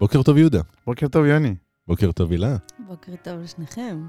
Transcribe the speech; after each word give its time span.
בוקר 0.00 0.22
טוב, 0.22 0.36
יהודה. 0.36 0.60
בוקר 0.86 1.08
טוב, 1.08 1.24
יוני. 1.24 1.54
בוקר 1.86 2.12
טוב, 2.12 2.30
הילה. 2.30 2.56
בוקר 2.86 3.12
טוב 3.22 3.40
לשניכם. 3.40 4.06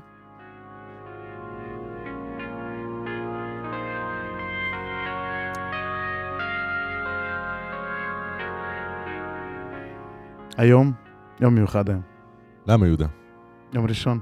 היום, 10.58 10.92
יום 11.42 11.56
מיוחד 11.56 11.90
היום. 11.90 12.02
למה, 12.68 12.88
יהודה? 12.88 13.08
יום 13.74 13.86
ראשון. 13.86 14.20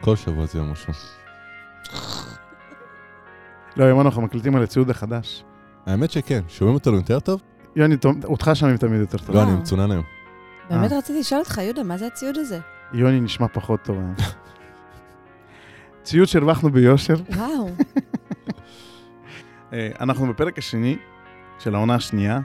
כל 0.00 0.16
שבוע 0.16 0.46
זה 0.46 0.58
יום 0.58 0.70
ראשון. 0.70 0.94
לא, 3.76 3.84
היום 3.84 4.00
אנחנו 4.00 4.22
מקליטים 4.22 4.56
על 4.56 4.62
הציוד 4.62 4.90
החדש. 4.90 5.44
האמת 5.86 6.10
שכן, 6.10 6.42
שומעים 6.48 6.74
אותנו 6.74 6.96
יותר 6.96 7.20
טוב? 7.20 7.42
יוני, 7.76 7.96
אותך 8.24 8.50
שומעים 8.54 8.76
תמיד 8.76 9.00
יותר 9.00 9.18
טוב. 9.18 9.36
לא, 9.36 9.42
אני. 9.42 9.52
מצונן 9.52 9.90
היום. 9.90 10.04
באמת 10.70 10.92
אה. 10.92 10.98
רציתי 10.98 11.20
לשאול 11.20 11.40
אותך, 11.40 11.58
יהודה, 11.58 11.82
מה 11.82 11.98
זה 11.98 12.06
הציוד 12.06 12.38
הזה? 12.38 12.58
יוני 12.92 13.20
נשמע 13.20 13.48
פחות 13.48 13.82
טוב 13.82 13.96
היום. 13.96 14.14
ציוד 16.02 16.28
שהרווחנו 16.28 16.70
ביושר. 16.70 17.14
וואו. 17.36 17.68
אה, 19.72 19.90
אנחנו 20.00 20.28
בפרק 20.28 20.58
השני 20.58 20.96
של 21.58 21.74
העונה 21.74 21.94
השנייה. 21.94 22.40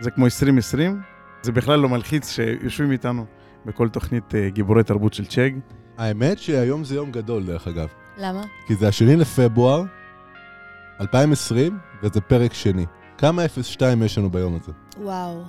זה 0.00 0.10
כמו 0.10 0.24
2020. 0.24 1.00
זה 1.42 1.52
בכלל 1.52 1.78
לא 1.78 1.88
מלחיץ 1.88 2.30
שיושבים 2.30 2.90
איתנו 2.92 3.24
בכל 3.66 3.88
תוכנית 3.88 4.34
אה, 4.34 4.48
גיבורי 4.48 4.84
תרבות 4.84 5.14
של 5.14 5.26
צ'ג. 5.26 5.50
האמת 5.98 6.38
שהיום 6.38 6.84
זה 6.84 6.94
יום 6.94 7.10
גדול, 7.10 7.44
דרך 7.44 7.68
אגב. 7.68 7.88
למה? 8.18 8.42
כי 8.66 8.74
זה 8.74 8.88
השני 8.88 9.16
לפברואר 9.16 9.84
2020, 11.00 11.78
וזה 12.02 12.20
פרק 12.20 12.54
שני. 12.54 12.86
כמה 13.22 13.42
02 13.62 14.02
יש 14.02 14.18
לנו 14.18 14.30
ביום 14.30 14.58
הזה? 14.62 14.72
וואו. 14.96 15.42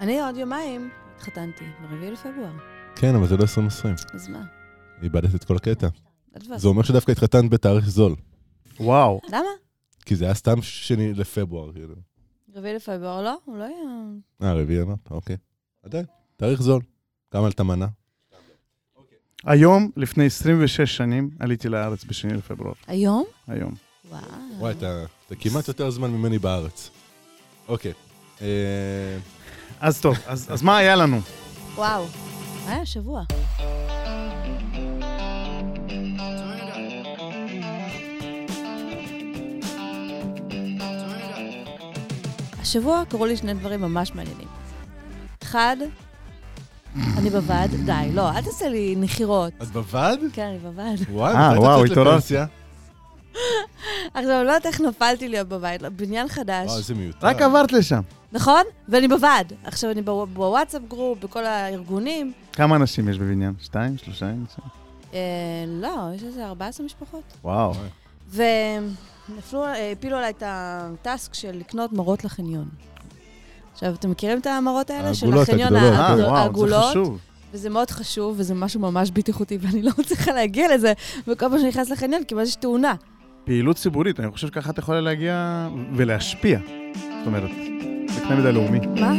אני 0.00 0.20
עוד 0.20 0.36
יומיים 0.36 0.90
התחתנתי, 1.16 1.64
ב-4 1.64 2.10
לפברואר. 2.12 2.52
כן, 2.96 3.14
אבל 3.14 3.26
זה 3.26 3.36
לא 3.36 3.42
2020. 3.42 3.94
אז 4.14 4.28
מה? 4.28 4.44
איבדת 5.02 5.34
את 5.34 5.44
כל 5.44 5.56
הקטע. 5.56 5.88
זה 6.56 6.68
אומר 6.68 6.82
שדווקא 6.82 7.12
התחתנת 7.12 7.50
בתאריך 7.50 7.88
זול. 7.88 8.14
וואו. 8.80 9.20
למה? 9.28 9.48
כי 10.06 10.16
זה 10.16 10.24
היה 10.24 10.34
סתם 10.34 10.62
שני 10.62 11.14
לפברואר, 11.14 11.72
כאילו. 11.72 11.94
4 12.56 12.72
לפברואר 12.72 13.22
לא? 13.22 13.36
הוא 13.44 13.56
לא 13.56 13.64
היה... 13.64 13.76
אה, 14.42 14.54
רביעי 14.54 14.82
אמרת? 14.82 15.10
אוקיי. 15.10 15.36
עדיין, 15.82 16.04
תאריך 16.36 16.62
זול. 16.62 16.82
כמה 17.30 17.46
עלתה 17.46 17.62
מנה? 17.62 17.86
היום, 19.44 19.90
לפני 19.96 20.26
26 20.26 20.96
שנים, 20.96 21.30
עליתי 21.38 21.68
לארץ 21.68 22.04
בשני 22.04 22.34
לפברואר. 22.34 22.74
היום? 22.86 23.24
היום. 23.46 23.85
וואו. 24.10 24.22
וואי, 24.58 24.72
אתה 24.72 25.04
אתה 25.26 25.34
כמעט 25.36 25.68
יותר 25.68 25.90
זמן 25.90 26.10
ממני 26.10 26.38
בארץ. 26.38 26.90
אוקיי. 27.68 27.92
אה, 28.42 28.46
אז 29.80 30.00
טוב, 30.00 30.16
אז 30.26 30.46
אז 30.52 30.62
מה 30.62 30.76
היה 30.76 30.96
לנו? 30.96 31.20
וואו. 31.74 32.04
היה 32.66 32.86
שבוע. 32.86 33.22
השבוע 42.60 43.02
קרו 43.08 43.26
לי 43.26 43.36
שני 43.36 43.54
דברים 43.54 43.80
ממש 43.80 44.12
מעניינים. 44.14 44.48
אחד, 45.42 45.76
אני 47.18 47.30
בוועד, 47.30 47.70
די, 47.70 48.10
לא, 48.12 48.30
אל 48.30 48.42
תעשה 48.42 48.68
לי 48.68 48.94
נחירות. 48.96 49.52
את 49.62 49.68
בוועד? 49.68 50.20
כן, 50.32 50.46
אני 50.46 50.58
בוועד. 50.58 50.98
אה, 51.36 51.60
וואו, 51.60 51.84
יצאת 51.84 51.98
התעוררת. 51.98 52.22
עכשיו, 54.16 54.38
אני 54.38 54.46
לא 54.46 54.52
יודעת 54.52 54.66
איך 54.66 54.80
נפלתי 54.80 55.28
להיות 55.28 55.48
בבית, 55.48 55.82
לא, 55.82 55.88
בניין 55.88 56.28
חדש, 56.28 56.66
וואו, 56.66 56.78
איזה 56.78 56.94
מיותר. 56.94 57.26
רק 57.26 57.42
עברת 57.42 57.72
לשם. 57.72 58.00
נכון? 58.32 58.62
ואני 58.88 59.08
בוועד. 59.08 59.52
עכשיו, 59.64 59.90
אני 59.90 60.02
בוו- 60.02 60.26
בוואטסאפ 60.26 60.82
group, 60.88 61.18
בכל 61.24 61.44
הארגונים. 61.44 62.32
כמה 62.52 62.76
אנשים 62.76 63.08
יש 63.08 63.18
בבניין? 63.18 63.52
שתיים? 63.62 63.98
שלושה? 63.98 64.26
אנשים? 64.26 64.64
אה, 65.14 65.18
לא, 65.66 65.88
יש 66.14 66.22
איזה 66.22 66.46
14 66.46 66.86
משפחות. 66.86 67.22
וואו. 67.44 67.72
ונפלו, 68.30 69.64
אה, 69.64 69.92
הפילו 69.92 70.16
עליי 70.16 70.30
את 70.30 70.42
הטאסק 70.46 71.34
של 71.34 71.50
לקנות 71.58 71.92
מראות 71.92 72.24
לחניון. 72.24 72.68
עכשיו, 73.74 73.94
אתם 73.94 74.10
מכירים 74.10 74.38
את 74.38 74.46
המראות 74.46 74.90
האלה? 74.90 75.14
של 75.14 75.38
החניון. 75.38 75.76
אה, 75.76 76.38
העגולות? 76.38 76.90
חשוב. 76.90 77.18
וזה 77.52 77.70
מאוד 77.70 77.90
חשוב, 77.90 78.34
וזה 78.38 78.54
משהו 78.54 78.80
ממש 78.80 79.10
בטיחותי, 79.10 79.58
ואני 79.62 79.82
לא 79.82 79.90
מצליחה 79.98 80.32
להגיע 80.32 80.74
לזה, 80.74 80.92
וכל 81.28 81.48
פעם 81.48 81.58
שאני 81.58 81.68
נכנסת 81.68 81.90
לחניון, 81.90 82.22
כמעט 82.28 82.46
יש 82.46 82.56
תאונה. 82.56 82.94
פעילות 83.46 83.76
ציבורית, 83.76 84.20
אני 84.20 84.30
חושב 84.30 84.46
שככה 84.46 84.70
את 84.70 84.78
יכולה 84.78 85.00
להגיע 85.00 85.68
ולהשפיע. 85.92 86.58
זאת 86.94 87.26
אומרת, 87.26 87.50
בקנה 88.16 88.36
מידה 88.36 88.50
לאומי. 88.50 88.78
מה? 88.78 89.12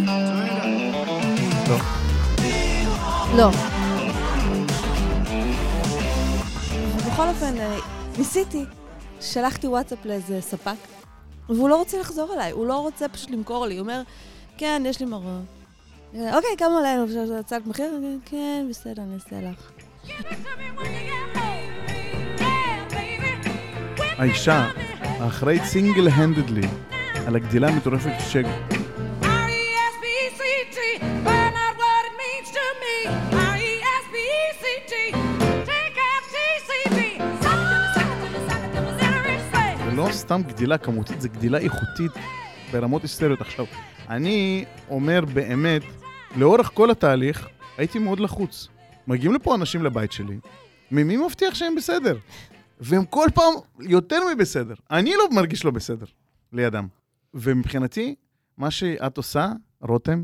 לא. 1.70 1.78
לא. 3.38 3.50
בכל 7.08 7.28
אופן, 7.28 7.58
אה, 7.58 7.78
ניסיתי, 8.18 8.66
שלחתי 9.22 9.68
וואטסאפ 9.68 10.06
לאיזה 10.06 10.42
ספק, 10.42 10.76
והוא 11.50 11.70
לא 11.70 11.76
רוצה 11.76 12.00
לחזור 12.00 12.34
אליי, 12.34 12.52
הוא 12.52 12.68
לא 12.68 12.80
רוצה 12.80 13.08
פשוט 13.10 13.30
למכור 13.30 13.66
לי, 13.66 13.78
הוא 13.78 13.82
אומר, 13.82 14.02
כן, 14.58 14.84
יש 14.86 15.00
לי 15.00 15.06
מראות. 15.06 15.44
אה, 16.16 16.36
אוקיי, 16.36 16.50
כמה 16.58 16.74
עולה 16.74 16.96
לנו? 16.96 17.40
הצעת 17.40 17.68
מחיר? 17.68 18.00
כן, 18.26 18.66
בסדר, 18.70 19.02
אני 19.04 19.14
אעשה 19.14 19.36
לך. 19.42 19.72
האישה 24.18 24.70
האחראית 25.02 25.64
סינגל 25.64 26.08
הנדדלי 26.08 26.68
על 27.28 27.36
הגדילה 27.36 27.68
המטורפת 27.68 28.12
של 28.30 28.44
Zerry 39.00 39.54
say. 39.54 39.90
זה 39.90 39.96
לא 39.96 40.08
סתם 40.12 40.42
גדילה 40.48 40.78
כמותית, 40.78 41.22
זה 41.22 41.30
גדילה 41.30 41.58
איכותית 41.58 42.12
ברמות 42.72 43.02
היסטריות. 43.02 43.42
עכשיו, 43.42 43.66
אני 44.10 44.66
אומר 44.90 45.26
באמת, 45.34 45.82
לאורך 46.36 46.72
כל 46.74 46.92
התהליך 46.92 47.48
הייתי 47.78 48.00
מאוד 48.00 48.20
לחוץ. 48.20 48.68
מגיעים 49.08 49.34
לפה 49.34 49.56
אנשים 49.56 49.84
לבית 49.84 50.12
שלי, 50.12 50.38
מי 50.92 51.18
מבטיח 51.18 51.56
שהם 51.56 51.76
בסדר? 51.76 52.18
והם 52.80 53.06
כל 53.06 53.28
פעם 53.34 53.54
יותר 53.80 54.20
מבסדר. 54.36 54.76
אני 54.92 55.14
לא 55.18 55.30
מרגיש 55.32 55.66
לא 55.66 55.72
בסדר 55.72 56.06
לידם. 56.54 56.88
ומבחינתי, 57.34 58.16
מה 58.58 58.72
שאת 58.72 59.18
עושה, 59.18 59.52
רותם, 59.82 60.24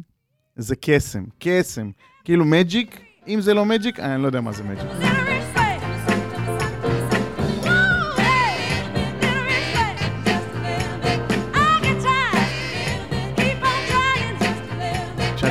זה 0.56 0.76
קסם, 0.82 1.24
קסם. 1.40 1.92
כאילו 2.24 2.46
מג'יק, 2.46 3.00
אם 3.28 3.42
זה 3.42 3.54
לא 3.54 3.66
מג'יק, 3.66 4.00
אני 4.00 4.22
לא 4.22 4.28
יודע 4.28 4.42
מה 4.42 4.52
זה 4.52 4.64
מג'יק. 4.64 5.23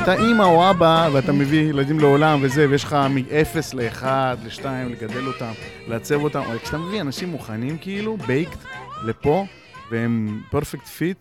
כשאתה 0.03 0.23
אימא 0.23 0.43
או 0.43 0.71
אבא 0.71 1.09
ואתה 1.13 1.33
מביא 1.33 1.61
ילדים 1.61 2.01
לעולם 2.01 2.39
וזה, 2.43 2.67
ויש 2.71 2.85
לך 2.85 2.93
מ-0 2.93 3.77
ל-1, 3.77 4.05
ל-2, 4.45 4.65
לגדל 4.65 5.27
אותם, 5.27 5.53
לעצב 5.89 6.15
אותם, 6.15 6.41
אבל 6.41 6.59
כשאתה 6.59 6.79
מביא 6.79 7.01
אנשים 7.01 7.29
מוכנים 7.29 7.79
כאילו, 7.79 8.17
baked, 8.17 8.59
לפה, 9.05 9.45
והם 9.91 10.43
perfect 10.51 10.87
fit, 10.87 11.17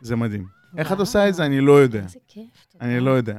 זה 0.00 0.16
מדהים. 0.16 0.46
איך 0.78 0.92
את 0.92 0.98
עושה 0.98 1.28
את 1.28 1.34
זה? 1.34 1.44
אני 1.44 1.60
לא 1.60 1.72
יודע. 1.72 2.02
איזה 2.02 2.18
כיף. 2.28 2.44
אני 2.80 3.00
לא 3.00 3.10
יודע. 3.10 3.38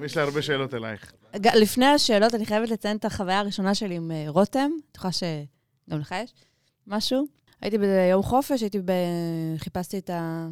ויש 0.00 0.16
לי 0.16 0.22
הרבה 0.22 0.42
שאלות 0.42 0.74
אלייך. 0.74 1.12
לפני 1.54 1.86
השאלות, 1.86 2.34
אני 2.34 2.46
חייבת 2.46 2.70
לציין 2.70 2.96
את 2.96 3.04
החוויה 3.04 3.38
הראשונה 3.38 3.74
שלי 3.74 3.94
עם 3.94 4.10
אה, 4.10 4.24
רותם. 4.28 4.70
בטוחה 4.90 5.12
שגם 5.12 5.98
לך 6.00 6.14
יש 6.24 6.34
משהו. 6.86 7.26
הייתי 7.60 7.78
ביום 7.78 8.22
חופש, 8.22 8.60
הייתי 8.60 8.78
ב... 8.78 8.92
חיפשתי 9.58 9.98
את 9.98 10.10
ה... 10.10 10.48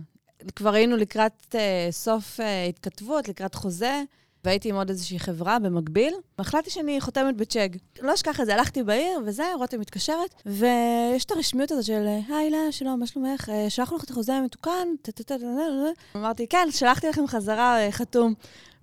כבר 0.56 0.74
היינו 0.74 0.96
לקראת 0.96 1.54
אה, 1.54 1.88
סוף 1.90 2.40
אה, 2.40 2.64
התכתבות, 2.64 3.28
לקראת 3.28 3.54
חוזה, 3.54 4.02
והייתי 4.44 4.68
עם 4.68 4.76
עוד 4.76 4.88
איזושהי 4.88 5.18
חברה 5.18 5.58
במקביל. 5.58 6.14
והחלטתי 6.38 6.70
שאני 6.70 7.00
חותמת 7.00 7.36
בצ'ק. 7.36 7.68
לא 8.00 8.14
אשכח 8.14 8.40
את 8.40 8.46
זה, 8.46 8.54
הלכתי 8.54 8.82
בעיר, 8.82 9.20
וזה, 9.26 9.44
רותם 9.58 9.80
מתקשרת, 9.80 10.34
ויש 10.46 11.24
את 11.24 11.30
הרשמיות 11.30 11.70
הזאת 11.70 11.84
של, 11.84 12.06
היי, 12.06 12.36
הילה, 12.36 12.58
שלום, 12.70 13.00
מה 13.00 13.06
שלומך? 13.06 13.48
אה, 13.48 13.70
שלחנו 13.70 13.96
לך 13.96 14.04
את 14.04 14.10
החוזה 14.10 14.34
המתוקן? 14.34 14.88
טה-טה-טה-טה-טה. 15.02 16.18
אמרתי, 16.18 16.46
כן, 16.46 16.68
שלחתי 16.70 17.08
לכם 17.08 17.26
חזרה 17.26 17.78
חתום. 17.90 18.34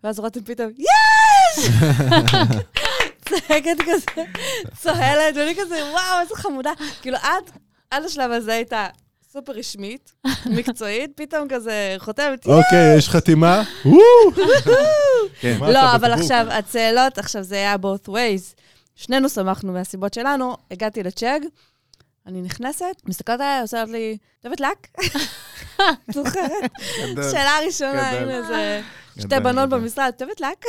ואז 0.04 0.20
רותם 0.20 0.44
פתאום, 0.44 0.70
יש! 0.78 1.66
צועקת 3.30 3.78
כזה, 3.82 4.24
צוהלת, 4.82 5.36
ואני 5.36 5.56
כזה, 5.56 5.76
וואו, 5.92 6.22
איזה 6.22 6.36
חמודה. 6.36 6.72
כאילו, 7.02 7.18
עד, 7.22 7.44
עד 7.92 8.04
השלב 8.04 8.32
הזה 8.32 8.54
הייתה 8.54 8.88
סופר 9.32 9.52
רשמית, 9.52 10.14
מקצועית, 10.58 11.12
פתאום 11.16 11.48
כזה 11.50 11.96
חותמת, 11.98 12.48
אוקיי, 12.48 12.98
יש 12.98 13.10
חתימה? 13.10 13.64
כן. 15.42 15.58
לא, 15.62 15.96
אבל? 15.96 16.12
עכשיו, 16.12 16.46
הצאלות, 16.50 17.18
עכשיו 17.18 17.44
זה 17.44 17.56
היה 17.56 17.76
both 17.76 18.10
ways. 18.10 18.62
שנינו 18.96 19.30
שמחנו 19.30 19.74
מהסיבות 19.74 20.14
שלנו, 20.14 20.58
הגעתי 20.72 21.04
לצ'אג, 21.04 21.44
אני 22.28 22.42
נכנסת, 22.42 23.02
מסתכלת 23.06 23.40
עליי, 23.42 23.62
עושה 23.62 23.84
לי, 23.86 24.18
את 24.40 24.46
אוהבת 24.46 24.60
לק? 24.60 24.88
זוכרת? 26.16 26.72
שאלה 27.32 27.52
ראשונה. 27.66 28.10
היינו 28.10 28.32
איזה 28.32 28.82
שתי 29.20 29.40
בנות. 29.44 29.70
במשרד, 29.70 30.12
את 30.18 30.22
אוהבת 30.22 30.42
לק? 30.42 30.66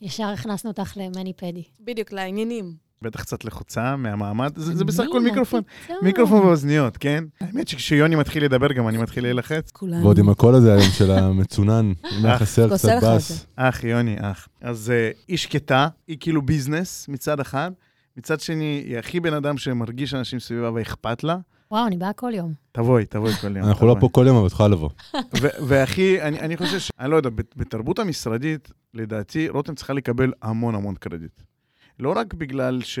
ישר 0.00 0.24
הכנסנו 0.28 0.70
אותך 0.70 0.92
למני 0.96 1.32
פדי. 1.32 1.64
בדיוק, 1.80 2.12
לעניינים. 2.12 2.85
בטח 3.02 3.20
קצת 3.22 3.44
לחוצה 3.44 3.96
מהמעמד, 3.96 4.52
זה? 4.56 4.84
בסך 4.84 5.04
הכל 5.08 5.20
מה 5.20 5.28
מיקרופון. 5.28 5.62
מיקרופון 6.02 6.42
באוזניות, 6.42 6.96
כן? 6.96 7.24
האמת 7.40 7.68
שכשיוני 7.68 8.16
מתחיל 8.16 8.44
לדבר, 8.44 8.72
גם 8.72 8.88
אני 8.88 8.98
מתחיל 8.98 9.24
להילחץ. 9.24 9.70
כולנו. 9.70 10.02
ועוד 10.02 10.18
עם 10.18 10.28
הקול 10.28 10.54
הזה 10.54 10.72
היום 10.74 10.90
של 10.92 11.10
המצונן, 11.10 11.92
אם 12.18 12.24
היה 12.26 12.34
אח, 12.36 12.42
חסר 12.42 12.68
קצת 12.76 12.88
בס. 13.02 13.46
אח, 13.56 13.84
יוני, 13.84 14.16
אח. 14.20 14.48
אז 14.60 14.90
אה, 14.90 15.10
היא 15.28 15.36
שקטה, 15.38 15.88
היא 16.08 16.16
כאילו 16.20 16.42
ביזנס 16.42 17.08
מצד 17.08 17.40
אחד, 17.40 17.70
מצד 18.16 18.40
שני, 18.40 18.82
היא 18.86 18.98
הכי 18.98 19.20
בן 19.20 19.34
אדם 19.34 19.58
שמרגיש 19.58 20.14
אנשים 20.14 20.40
סביבה 20.40 20.70
ואכפת 20.74 21.24
לה. 21.24 21.36
וואו, 21.70 21.86
אני 21.86 21.96
באה 21.96 22.12
כל 22.12 22.32
יום. 22.34 22.52
תבואי, 22.72 23.04
תבואי 23.06 23.32
כל 23.32 23.56
יום. 23.56 23.66
אנחנו 23.68 23.86
לא. 23.86 23.96
פה 24.00 24.08
כל 24.12 24.24
יום, 24.26 24.36
אבל 24.36 24.46
את 24.46 24.52
יכולה 24.52 24.68
לבוא. 24.68 24.90
והכי, 25.66 26.22
אני, 26.22 26.40
אני 26.40 26.56
חושב 26.56 26.78
ש... 26.78 26.90
אני 27.00 27.10
לא 27.10 27.16
יודע, 27.16 27.30
בת- 27.30 27.54
בתרבות 27.56 27.98
המשרדית, 27.98 28.68
לדעתי, 28.94 29.48
רותם 29.48 29.74
צריכה 29.74 29.92
לקבל 29.92 30.32
המון 30.42 30.74
המון 30.74 30.94
קרדיט. 30.94 31.42
לא 31.98 32.12
רק 32.16 32.34
בגלל 32.34 32.82
ש... 32.82 32.98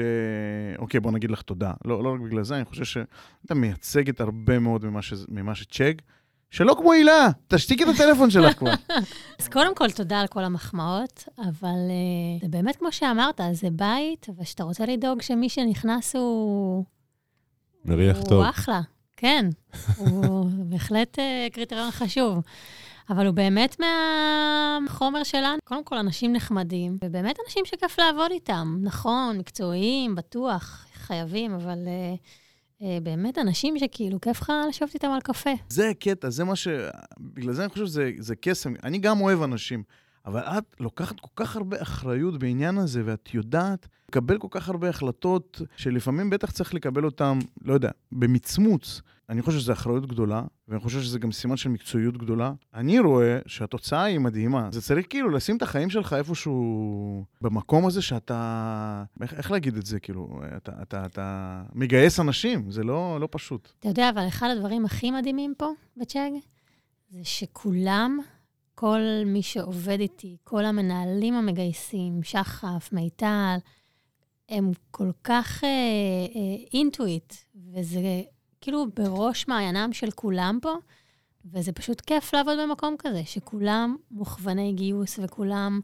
אוקיי, 0.78 1.00
בוא 1.00 1.12
נגיד 1.12 1.30
לך 1.30 1.42
תודה. 1.42 1.72
לא, 1.84 2.04
לא 2.04 2.14
רק 2.14 2.20
בגלל 2.20 2.42
זה, 2.42 2.56
אני 2.56 2.64
חושב 2.64 2.84
שאתה 2.84 3.54
מייצגת 3.54 4.20
הרבה 4.20 4.58
מאוד 4.58 4.84
ממה, 4.84 5.02
ש... 5.02 5.12
ממה 5.28 5.54
שצ'ק, 5.54 6.02
שלא 6.50 6.74
כמו 6.78 6.92
הילה, 6.92 7.28
תשתיקי 7.48 7.84
את 7.84 7.88
הטלפון 7.88 8.30
שלך 8.30 8.58
כבר. 8.58 8.70
אז 9.40 9.48
קודם 9.48 9.74
כל, 9.74 9.90
תודה 9.90 10.20
על 10.20 10.26
כל 10.26 10.44
המחמאות, 10.44 11.28
אבל 11.38 11.60
uh, 11.70 12.42
זה 12.42 12.48
באמת 12.48 12.76
כמו 12.76 12.92
שאמרת, 12.92 13.40
זה 13.52 13.68
בית, 13.70 14.26
ושאתה 14.38 14.64
רוצה 14.64 14.86
לדאוג 14.86 15.22
שמי 15.22 15.48
שנכנס 15.48 16.16
הוא... 16.16 16.84
מריח 17.84 18.16
הוא 18.16 18.28
טוב. 18.28 18.44
אחלה, 18.44 18.80
כן. 19.16 19.46
הוא 19.96 20.50
בהחלט 20.70 21.18
uh, 21.18 21.52
קריטריון 21.52 21.90
חשוב. 21.90 22.42
אבל 23.10 23.26
הוא 23.26 23.34
באמת 23.34 23.76
מהחומר 23.80 25.22
שלנו. 25.22 25.58
קודם 25.64 25.84
כל, 25.84 25.96
אנשים 25.96 26.32
נחמדים, 26.32 26.96
ובאמת 27.04 27.36
אנשים 27.46 27.64
שכיף 27.64 27.98
לעבוד 27.98 28.30
איתם. 28.30 28.78
נכון, 28.82 29.38
מקצועיים, 29.38 30.14
בטוח, 30.14 30.86
חייבים, 30.94 31.54
אבל 31.54 31.78
uh, 31.84 32.82
uh, 32.82 32.84
באמת 33.02 33.38
אנשים 33.38 33.78
שכאילו 33.78 34.20
כיף 34.20 34.40
לך 34.40 34.52
לשבת 34.68 34.94
איתם 34.94 35.10
על 35.10 35.20
קפה. 35.20 35.50
זה 35.68 35.88
הקטע, 35.88 36.30
זה 36.30 36.44
מה 36.44 36.56
ש... 36.56 36.68
בגלל 37.20 37.52
זה 37.52 37.62
אני 37.62 37.70
חושב 37.70 37.86
שזה 37.86 38.10
זה 38.18 38.36
קסם. 38.36 38.74
אני 38.84 38.98
גם 38.98 39.20
אוהב 39.20 39.42
אנשים, 39.42 39.82
אבל 40.26 40.40
את 40.40 40.64
לוקחת 40.80 41.20
כל 41.20 41.44
כך 41.44 41.56
הרבה 41.56 41.82
אחריות 41.82 42.38
בעניין 42.38 42.78
הזה, 42.78 43.02
ואת 43.04 43.34
יודעת 43.34 43.88
לקבל 44.08 44.38
כל 44.38 44.48
כך 44.50 44.68
הרבה 44.68 44.88
החלטות, 44.88 45.62
שלפעמים 45.76 46.30
בטח 46.30 46.50
צריך 46.50 46.74
לקבל 46.74 47.04
אותן, 47.04 47.38
לא 47.64 47.74
יודע, 47.74 47.90
במצמוץ. 48.12 49.00
אני 49.28 49.42
חושב 49.42 49.58
שזו 49.58 49.72
אחריות 49.72 50.06
גדולה, 50.06 50.42
ואני 50.68 50.80
חושב 50.80 51.00
שזה 51.00 51.18
גם 51.18 51.32
סימן 51.32 51.56
של 51.56 51.68
מקצועיות 51.68 52.16
גדולה. 52.16 52.52
אני 52.74 52.98
רואה 52.98 53.38
שהתוצאה 53.46 54.02
היא 54.02 54.18
מדהימה. 54.18 54.68
זה 54.72 54.82
צריך 54.82 55.06
כאילו 55.10 55.30
לשים 55.30 55.56
את 55.56 55.62
החיים 55.62 55.90
שלך 55.90 56.12
איפשהו 56.12 57.24
במקום 57.40 57.86
הזה 57.86 58.02
שאתה... 58.02 59.04
איך, 59.20 59.34
איך 59.34 59.50
להגיד 59.50 59.76
את 59.76 59.86
זה? 59.86 60.00
כאילו, 60.00 60.40
אתה, 60.56 60.72
אתה, 60.82 61.06
אתה 61.06 61.62
מגייס 61.74 62.20
אנשים, 62.20 62.70
זה 62.70 62.82
לא, 62.82 63.20
לא 63.20 63.28
פשוט. 63.30 63.72
אתה 63.78 63.88
יודע, 63.88 64.10
אבל 64.10 64.28
אחד 64.28 64.48
הדברים 64.50 64.84
הכי 64.84 65.10
מדהימים 65.10 65.54
פה 65.58 65.70
בצ'אג, 65.96 66.32
זה 67.10 67.24
שכולם, 67.24 68.18
כל 68.74 69.00
מי 69.26 69.42
שעובד 69.42 70.00
איתי, 70.00 70.36
כל 70.44 70.64
המנהלים 70.64 71.34
המגייסים, 71.34 72.22
שחף, 72.22 72.88
מיטל, 72.92 73.56
הם 74.48 74.70
כל 74.90 75.10
כך 75.24 75.64
אינטואיט, 76.72 77.34
וזה 77.74 78.22
כאילו 78.66 78.86
בראש 78.96 79.48
מעיינם 79.48 79.92
של 79.92 80.10
כולם 80.10 80.58
פה, 80.62 80.74
וזה 81.44 81.72
פשוט 81.72 82.00
כיף 82.00 82.34
לעבוד 82.34 82.58
במקום 82.62 82.94
כזה, 82.98 83.22
שכולם 83.24 83.96
מוכווני 84.10 84.72
גיוס 84.72 85.18
וכולם 85.22 85.80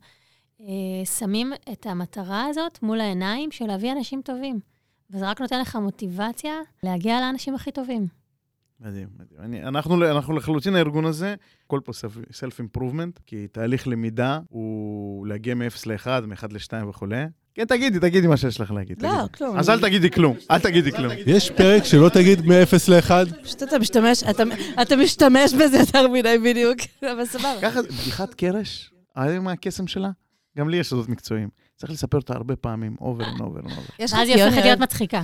אה, 0.61 0.67
שמים 1.05 1.52
את 1.73 1.87
המטרה 1.87 2.46
הזאת 2.46 2.82
מול 2.82 3.00
העיניים 3.00 3.50
של 3.50 3.67
להביא 3.67 3.93
אנשים 3.93 4.23
טובים. 4.23 4.61
וזה 5.11 5.31
רק 5.31 5.40
נותן 5.40 5.61
לך 5.61 5.76
מוטיבציה 5.76 6.55
להגיע 6.82 7.20
לאנשים 7.20 7.55
הכי 7.55 7.73
טובים. 7.73 8.06
מדהים, 8.81 9.08
מדהים. 9.19 9.40
אני, 9.40 9.62
אנחנו, 9.62 10.11
אנחנו 10.11 10.37
לחלוטין 10.37 10.75
הארגון 10.75 11.05
הזה, 11.05 11.35
הכל 11.67 11.81
פה 11.85 11.93
סלף 12.32 12.58
אימפרובמנט, 12.58 13.19
כי 13.26 13.49
תהליך 13.49 13.88
למידה 13.88 14.40
הוא 14.49 15.26
להגיע 15.26 15.55
מ-0 15.55 15.82
ל-1, 15.87 16.26
מ-1 16.26 16.46
ל-2 16.50 16.87
וכולי. 16.88 17.25
כן, 17.54 17.64
תגידי, 17.64 17.99
תגידי 18.00 18.26
מה 18.26 18.37
שיש 18.37 18.60
לך 18.60 18.70
להגיד. 18.70 19.02
לא, 19.02 19.08
תגידי. 19.10 19.38
כלום. 19.38 19.58
אז 19.58 19.70
אל 19.70 19.81
תגידי 19.81 20.10
כלום, 20.10 20.37
אל 20.50 20.58
תגידי 20.58 20.93
כלום. 20.93 21.12
יש 21.26 21.50
פרק 21.50 21.84
שלא 21.84 22.08
תגיד 22.08 22.46
מ-0 22.46 22.52
ל-1? 22.88 23.10
פשוט 23.44 23.62
אתה 23.62 23.78
משתמש, 23.78 24.22
אתה- 24.22 24.43
אתה 24.82 24.96
משתמש 24.96 25.54
בזה 25.54 25.78
יותר 25.78 26.08
מדי 26.08 26.37
בדיוק, 26.44 26.78
אבל 27.02 27.25
סבבה. 27.26 27.54
ככה, 27.62 27.82
בדיחת 27.82 28.34
קרש, 28.34 28.90
יודעים 29.16 29.44
מה 29.44 29.52
הקסם 29.52 29.87
שלה? 29.87 30.10
גם 30.58 30.69
לי 30.69 30.76
יש 30.76 30.88
סודות 30.88 31.08
מקצועיים. 31.08 31.49
צריך 31.76 31.93
לספר 31.93 32.19
אותה 32.19 32.34
הרבה 32.34 32.56
פעמים, 32.56 32.96
over 33.00 33.25
ו 33.38 33.43
over 33.43 33.60
ו 33.64 33.68
over. 33.68 33.82
יש 33.99 34.12
לך 34.12 34.19
ואז 34.19 34.28
היא 34.28 34.37
הופכת 34.37 34.52
ציון 34.52 34.64
להיות 34.66 34.81
מצחיקה. 34.81 35.22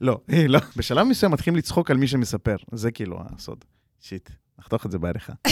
לא, 0.00 0.18
אה, 0.32 0.46
לא. 0.48 0.60
בשלב 0.76 1.06
מסוים 1.06 1.32
מתחילים 1.32 1.56
לצחוק 1.58 1.90
על 1.90 1.96
מי 1.96 2.08
שמספר. 2.08 2.56
זה 2.72 2.90
כאילו 2.90 3.18
הסוד. 3.36 3.64
shit, 4.00 4.30
נחתוך 4.58 4.86
את 4.86 4.90
זה 4.90 4.98
בעריכה. 4.98 5.32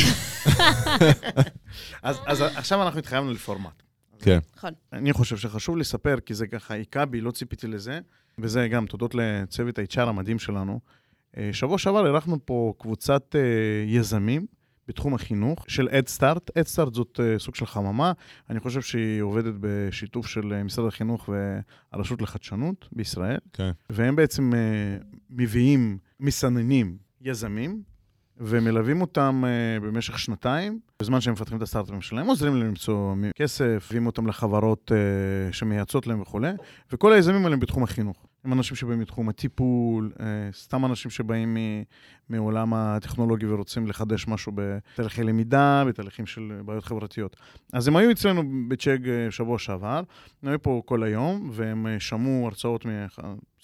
אז, 2.02 2.16
אז 2.26 2.40
עכשיו 2.40 2.82
אנחנו 2.82 2.98
התחייבנו 2.98 3.32
לפורמט. 3.32 3.82
כן. 4.24 4.38
נכון. 4.56 4.72
אני 4.92 5.12
חושב 5.12 5.36
שחשוב 5.36 5.76
לספר, 5.76 6.20
כי 6.20 6.34
זה 6.34 6.46
ככה 6.46 6.74
היכה 6.74 7.04
בי, 7.04 7.20
לא 7.20 7.30
ציפיתי 7.30 7.66
לזה, 7.66 8.00
וזה 8.38 8.68
גם 8.68 8.86
תודות 8.86 9.14
לצוות 9.14 9.78
ה-HR 9.78 10.00
המדהים 10.00 10.38
שלנו. 10.38 10.80
אה, 11.36 11.50
שבוע 11.52 11.78
שעבר 11.78 12.06
אירחנו 12.06 12.38
פה 12.44 12.74
קבוצת 12.78 13.36
אה, 13.36 13.40
יזמים 13.86 14.46
בתחום 14.88 15.14
החינוך 15.14 15.64
של 15.68 15.88
אדסטארט. 15.88 16.58
אדסטארט 16.58 16.94
זאת 16.94 17.20
אה, 17.22 17.38
סוג 17.38 17.54
של 17.54 17.66
חממה, 17.66 18.12
אני 18.50 18.60
חושב 18.60 18.80
שהיא 18.80 19.22
עובדת 19.22 19.54
בשיתוף 19.60 20.26
של 20.26 20.62
משרד 20.62 20.86
החינוך 20.86 21.28
והרשות 21.92 22.22
לחדשנות 22.22 22.88
בישראל. 22.92 23.38
כן. 23.52 23.70
והם 23.90 24.16
בעצם 24.16 24.52
מביאים, 25.30 25.98
מסננים 26.20 26.96
יזמים, 27.20 27.82
ומלווים 28.38 29.00
אותם 29.00 29.44
אה, 29.46 29.80
במשך 29.80 30.18
שנתיים, 30.18 30.78
בזמן 31.00 31.20
שהם 31.20 31.32
מפתחים 31.32 31.56
את 31.56 31.62
הסטארט-אפים 31.62 32.00
שלהם, 32.00 32.26
עוזרים 32.26 32.54
להם 32.56 32.66
למצוא 32.66 33.14
כסף, 33.34 33.86
מביאים 33.90 34.06
אותם 34.06 34.26
לחברות 34.26 34.92
אה, 34.94 35.52
שמייעצות 35.52 36.06
להם 36.06 36.20
וכולי, 36.20 36.50
וכל 36.92 37.12
היזמים 37.12 37.44
האלה 37.44 37.54
הם 37.54 37.60
בתחום 37.60 37.82
החינוך. 37.82 38.26
הם 38.44 38.52
אנשים 38.52 38.76
שבאים 38.76 39.00
מתחום 39.00 39.28
הטיפול, 39.28 40.12
אה, 40.20 40.26
סתם 40.52 40.84
אנשים 40.84 41.10
שבאים 41.10 41.56
מעולם 42.28 42.74
הטכנולוגי 42.74 43.46
ורוצים 43.46 43.86
לחדש 43.86 44.28
משהו 44.28 44.52
בתהליכי 44.54 45.22
למידה, 45.22 45.84
בתהליכים 45.88 46.26
של 46.26 46.60
בעיות 46.64 46.84
חברתיות. 46.84 47.36
אז 47.72 47.88
הם 47.88 47.96
היו 47.96 48.10
אצלנו 48.10 48.42
בצ'אג 48.68 49.08
אה, 49.08 49.30
שבוע 49.30 49.58
שעבר, 49.58 50.02
הם 50.42 50.48
היו 50.48 50.62
פה 50.62 50.82
כל 50.84 51.02
היום, 51.02 51.50
והם 51.52 51.86
שמעו 51.98 52.46
הרצאות, 52.46 52.86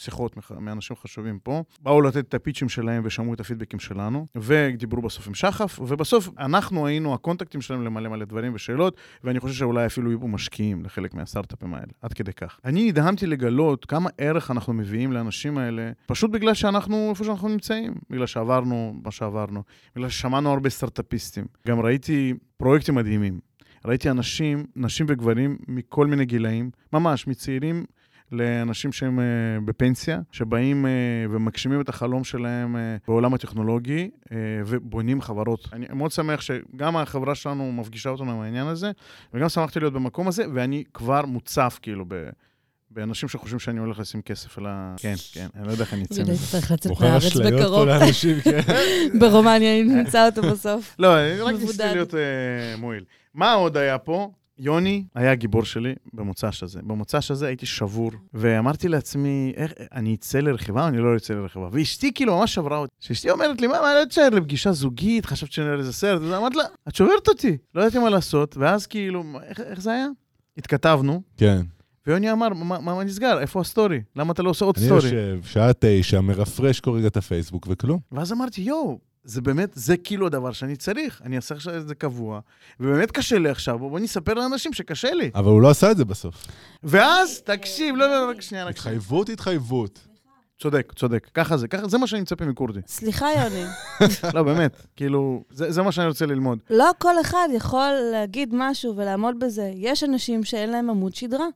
שיחות 0.01 0.37
מאנשים 0.61 0.97
חשובים 0.97 1.39
פה, 1.39 1.63
באו 1.83 2.01
לתת 2.01 2.29
את 2.29 2.35
הפיצ'ים 2.35 2.69
שלהם 2.69 3.03
ושמעו 3.05 3.35
את 3.35 3.41
הפידבקים 3.41 3.81
שלנו, 3.81 4.27
ודיברו 4.35 5.03
בסוף 5.03 5.27
עם 5.27 5.35
שחף, 5.35 5.79
ובסוף 5.83 6.29
אנחנו 6.39 6.87
היינו 6.87 7.15
הקונטקטים 7.15 7.61
שלהם 7.61 7.85
למלא 7.85 8.09
מלא 8.09 8.25
דברים 8.25 8.55
ושאלות, 8.55 8.97
ואני 9.25 9.41
חושב 9.41 9.55
שאולי 9.55 9.87
אפילו 9.87 10.11
יהיו 10.11 10.21
פה 10.21 10.27
משקיעים 10.27 10.85
לחלק 10.85 11.15
מהסטארט-אפים 11.15 11.75
האלה, 11.75 11.93
עד 12.03 12.13
כדי 12.13 12.33
כך. 12.33 12.61
אני 12.65 12.89
נדהמתי 12.89 13.27
לגלות 13.27 13.85
כמה 13.85 14.11
ערך 14.19 14.51
אנחנו 14.51 14.73
מביאים 14.73 15.13
לאנשים 15.13 15.59
האלה, 15.59 15.93
פשוט 16.07 16.31
בגלל 16.31 16.55
שאנחנו 16.55 17.11
איפה 17.11 17.25
שאנחנו 17.25 17.49
נמצאים, 17.49 17.95
בגלל 18.11 18.27
שעברנו 18.27 18.95
מה 19.05 19.11
שעברנו, 19.11 19.63
בגלל 19.97 20.09
ששמענו 20.09 20.53
הרבה 20.53 20.71
סטארט-אפיסטים. 20.71 21.45
גם 21.69 21.81
ראיתי 21.81 22.35
פרויקטים 22.57 22.95
מדהימים. 22.95 23.41
ראיתי 23.85 24.11
אנשים, 24.11 24.65
נשים 24.77 25.07
וגברים 25.09 25.57
מכל 25.69 26.07
מיני 26.07 26.25
גילאים, 26.25 26.71
ממש, 26.93 27.27
מצעירים 27.27 27.85
לאנשים 28.33 28.93
שהם 28.93 29.19
uh, 29.19 29.23
בפנסיה, 29.65 30.21
שבאים 30.33 30.85
uh, 30.85 30.89
ומגשימים 31.31 31.81
את 31.81 31.89
החלום 31.89 32.25
שלהם 32.25 32.77
uh, 32.77 32.79
בעולם 33.09 33.35
הטכנולוגי 33.35 34.11
ובונים 34.67 35.21
חברות. 35.21 35.69
אני 35.73 35.87
מאוד 35.93 36.11
שמח 36.11 36.41
שגם 36.41 36.97
החברה 36.97 37.35
שלנו 37.35 37.73
מפגישה 37.73 38.11
אותנו 38.11 38.33
עם 38.33 38.41
העניין 38.41 38.67
הזה, 38.67 38.91
וגם 39.35 39.49
שמחתי 39.49 39.81
להיות 39.81 39.93
במקום 39.93 40.29
הזה, 40.29 40.45
ואני 40.55 40.85
כבר 40.95 41.27
מוצף 41.27 41.79
כאילו 41.83 42.05
ב... 42.09 42.29
באנשים 42.91 43.29
שחושבים 43.29 43.59
שאני 43.59 43.81
הולך 43.81 43.99
לשים 43.99 44.23
כסף 44.23 44.59
על 44.59 44.67
ה... 44.67 44.95
כן, 44.97 45.15
כן, 45.33 45.47
אני 45.57 45.67
לא 45.67 45.73
יודע 45.73 45.85
איך 45.85 45.95
אני 45.95 46.05
אצא 46.05 46.23
מזה. 46.23 46.47
צריך 46.51 46.71
לצאת 46.71 47.01
מהארץ 47.01 47.25
אשליות 47.25 47.53
פה 47.53 47.59
בקרוב. 47.59 47.89
לאנשים, 47.89 48.41
כן. 48.41 48.61
ברומניה, 49.21 49.75
אם 49.81 49.97
נמצא 49.97 50.27
אותו 50.27 50.43
בסוף. 50.43 50.97
לא, 50.99 51.19
אני 51.21 51.41
רק 51.41 51.55
ניסיתי. 51.55 51.83
להיות 51.83 52.15
אה, 52.15 52.21
מועיל. 52.79 53.05
מה 53.35 53.53
עוד 53.53 53.77
היה 53.77 53.99
פה? 53.99 54.31
יוני 54.61 55.05
היה 55.15 55.33
הגיבור 55.33 55.65
שלי 55.65 55.95
במוצ"ש 56.15 56.63
הזה. 56.63 56.81
במוצ"ש 56.83 57.31
הזה 57.31 57.47
הייתי 57.47 57.67
שבור, 57.67 58.11
ואמרתי 58.35 58.89
לעצמי, 58.89 59.53
איך, 59.57 59.73
אני 59.93 60.15
אצא 60.15 60.41
לרכיבה 60.41 60.83
או 60.83 60.89
אני 60.89 60.99
לא 60.99 61.17
אצא 61.17 61.35
לרכיבה? 61.35 61.69
ואשתי 61.73 62.13
כאילו 62.15 62.39
ממש 62.39 62.55
שברה 62.55 62.79
אותי. 62.79 62.95
שאשתי 63.01 63.31
אומרת 63.31 63.61
לי, 63.61 63.67
מה, 63.67 63.81
מה, 63.81 63.95
לא 64.01 64.05
תשאר 64.05 64.29
לפגישה 64.29 64.73
זוגית, 64.73 65.27
חשבת 65.27 65.53
שנראה 65.53 65.75
איזה 65.75 65.93
סרט, 65.93 66.23
אמרתי 66.23 66.57
לה, 66.57 66.65
את 66.89 66.95
שוברת 66.95 67.29
אותי, 67.29 67.57
לא 67.75 67.83
ידעתי 67.83 67.99
מה 67.99 68.11
לעשות, 68.11 68.57
ואז 68.57 68.87
כאילו, 68.87 69.25
איך, 69.43 69.61
איך 69.61 69.81
זה 69.81 69.93
היה? 69.93 70.07
התכתבנו, 70.59 71.23
כן. 71.37 71.63
ויוני 72.07 72.33
אמר, 72.33 72.49
מה, 72.49 72.81
מה, 72.81 73.05
נסגר? 73.05 73.41
איפה 73.41 73.61
ה 73.61 73.66
story? 73.66 74.01
למה 74.17 74.33
אתה 74.33 74.43
לא 74.43 74.51
עושה 74.51 74.65
עוד 74.65 74.75
אני 74.79 74.87
story? 74.87 75.05
יושב, 75.05 75.39
שעה 75.45 75.71
תשע, 75.79 76.21
מרפרש 76.21 76.81
כל 76.81 76.91
רגע 76.91 77.07
את 77.07 77.17
הפייסבוק 77.17 77.67
וכלום. 77.71 78.01
ואז 78.13 78.33
אמרתי, 78.33 78.61
יואו, 78.61 78.99
זה 79.25 79.41
באמת, 79.41 79.71
זה 79.75 79.97
כאילו 79.97 80.27
הדבר 80.27 80.53
שאני 80.53 80.77
צריך. 80.77 81.23
אני 81.25 81.37
אעשה 81.37 81.55
עכשיו 81.55 81.77
את 81.77 81.89
זה 81.89 81.95
קבוע, 81.95 82.41
ובאמת 82.81 83.11
קשה 83.11 83.39
לי 83.39 83.49
עכשיו, 83.49 83.79
בוא 83.79 83.91
בוא 83.91 83.99
נספר 83.99 84.35
לאנשים 84.35 84.73
שקשה 84.73 85.11
לי. 85.11 85.31
אבל 85.35 85.51
הוא 85.51 85.63
לא 85.63 85.71
עשה 85.71 85.91
את 85.91 85.97
זה 85.97 86.05
בסוף. 86.05 86.35
ואז, 86.83 87.41
תקשיב, 87.41 87.97
לא, 87.97 88.07
לא, 88.07 88.31
רק 88.31 88.41
שנייה, 88.41 88.65
רק 88.65 88.77
שנייה. 88.77 88.97
התחייבות, 88.97 89.29
התחייבות. 89.29 90.07
צודק, 90.59 90.93
צודק. 90.97 91.29
ככה 91.35 91.57
זה, 91.57 91.69
ככה, 91.69 91.89
זה 91.89 91.99
מה 91.99 92.07
שאני 92.07 92.23
מצפה 92.23 92.45
מכורדי. 92.45 92.81
סליחה, 92.87 93.27
יוני. 93.33 93.65
לא, 94.35 94.43
באמת, 94.43 94.87
כאילו, 94.97 95.45
זה, 95.51 95.73
זה 95.73 95.83
מה 95.83 95.93
שאני 95.93 96.07
רוצה 96.07 96.27
ללמוד. 96.27 96.59
לא 96.71 96.91
כל 96.99 97.21
אחד 97.21 97.49
יכול 97.57 97.91
להגיד 98.13 98.49
משהו 98.53 98.97
ולעמוד 98.97 99.39
בזה. 99.39 99.73
יש 99.75 100.05
אנשים 100.05 100.45
שאין 100.45 100.71
להם 100.71 100.91
עמוד 100.91 101.15
שדרה, 101.15 101.47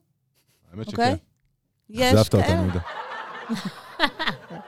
האמת 0.72 0.86
אוקיי? 0.86 1.12
שכן. 1.12 1.16
יש 1.90 2.14
אכזבת 2.14 2.34
אותנו, 2.34 2.46
כאלה. 2.46 2.60
יהודה. 2.60 2.80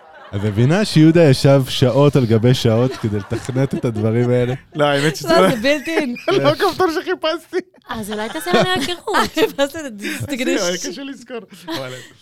את 0.37 0.45
מבינה 0.45 0.85
שיהודה 0.85 1.23
ישב 1.25 1.63
שעות 1.69 2.17
על 2.17 2.27
גבי 2.27 2.55
שעות 2.55 2.93
כדי 2.97 3.19
לתכנת 3.19 3.75
את 3.75 3.85
הדברים 3.85 4.31
האלה? 4.31 4.55
לא, 4.75 4.85
האמת 4.85 5.17
שזה 5.17 5.29
לא, 5.41 5.51
זה 5.51 5.57
בלתי 5.57 5.91
אין. 5.99 6.15
לא 6.29 6.49
הכפתור 6.49 6.87
שחיפשתי. 6.91 7.57
אז 7.89 8.13
אולי 8.13 8.29
תעשה 8.29 8.51
לנו 8.53 8.71
היכרות. 8.71 9.17
חיפשתי 9.35 9.79
את 9.87 10.01
זה, 10.01 10.09
תקדיש. 10.27 10.61
היה 10.63 10.79
קשה 10.93 11.03
לזכור. 11.03 11.37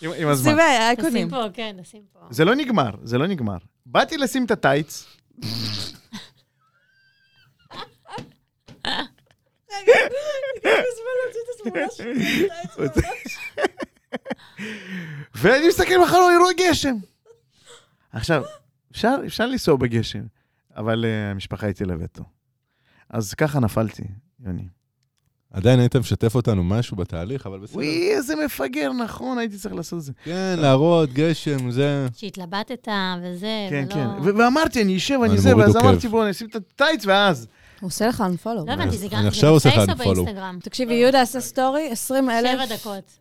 עם- 0.01 0.11
עם 0.17 0.27
הזמן. 0.27 0.51
שים 0.51 0.59
אייקונים. 0.59 1.27
נשים 1.27 1.29
פה, 1.29 1.43
כן, 1.53 1.75
נשים 1.79 2.01
פה. 2.13 2.19
זה 2.29 2.45
לא 2.45 2.55
נגמר, 2.55 2.89
זה 3.03 3.17
לא 3.17 3.27
נגמר. 3.27 3.57
באתי 3.85 4.17
לשים 4.17 4.45
את 4.45 4.51
הטייץ, 4.51 5.05
ואני 15.35 15.67
מסתכל 15.67 16.01
בחלום, 16.03 16.29
אני 16.29 16.37
רואה 16.37 16.53
גשם. 16.57 16.95
עכשיו, 18.15 18.43
אפשר, 18.91 19.15
אפשר 19.25 19.47
לנסוע 19.47 19.75
בגשם, 19.75 20.23
אבל 20.75 21.05
uh, 21.05 21.31
המשפחה 21.31 21.67
איתי 21.67 21.85
לווטו. 21.85 22.23
אז 23.09 23.33
ככה 23.33 23.59
נפלתי, 23.59 24.03
יוני. 24.45 24.67
עדיין 25.53 25.79
היית 25.79 25.95
משתף 25.95 26.35
אותנו 26.35 26.63
משהו 26.63 26.97
בתהליך, 26.97 27.45
אבל 27.45 27.59
בסדר. 27.59 27.75
וואי, 27.75 28.11
איזה 28.11 28.33
מפגר, 28.45 28.91
נכון, 28.93 29.37
הייתי 29.37 29.57
צריך 29.57 29.75
לעשות 29.75 29.99
את 29.99 30.03
זה. 30.03 30.11
כן, 30.23 30.55
להראות, 30.59 31.13
גשם, 31.13 31.71
זה... 31.71 32.07
שהתלבטת 32.15 32.87
וזה, 33.23 33.67
כן, 33.69 33.85
ולא... 33.85 33.93
כן. 33.93 34.07
ו- 34.23 34.37
ואמרתי, 34.37 34.81
אני 34.81 34.97
אשב, 34.97 35.19
אני 35.23 35.31
אני 35.31 35.37
זה, 35.37 35.57
ואז. 35.57 35.75
אמרתי, 35.77 36.07
בוא, 36.07 36.23
אני 36.23 36.31
אשים 36.31 36.47
את 36.47 36.55
הטייץ, 36.55 37.05
ואז. 37.05 37.47
הוא 37.79 37.87
עושה 37.87 38.07
לך 38.07 38.21
unfollow. 38.21 38.67
לא 38.67 38.71
הבנתי, 38.71 38.97
זה 38.97 39.05
אני 39.05 39.15
גם 39.15 39.21
זה 39.21 39.27
עכשיו 39.27 39.49
עושה 39.49 39.69
לך 39.69 39.75
בפייס 39.75 39.89
או 39.99 40.13
unfollow. 40.13 40.15
באינסטגרם? 40.15 40.59
תקשיבי, 40.63 40.93
יהודה 40.93 41.21
עשה 41.21 41.41
סטורי, 41.41 41.89
20 41.91 42.29
אלף. 42.29 42.49
שבע 42.51 42.75
דקות. 42.75 43.11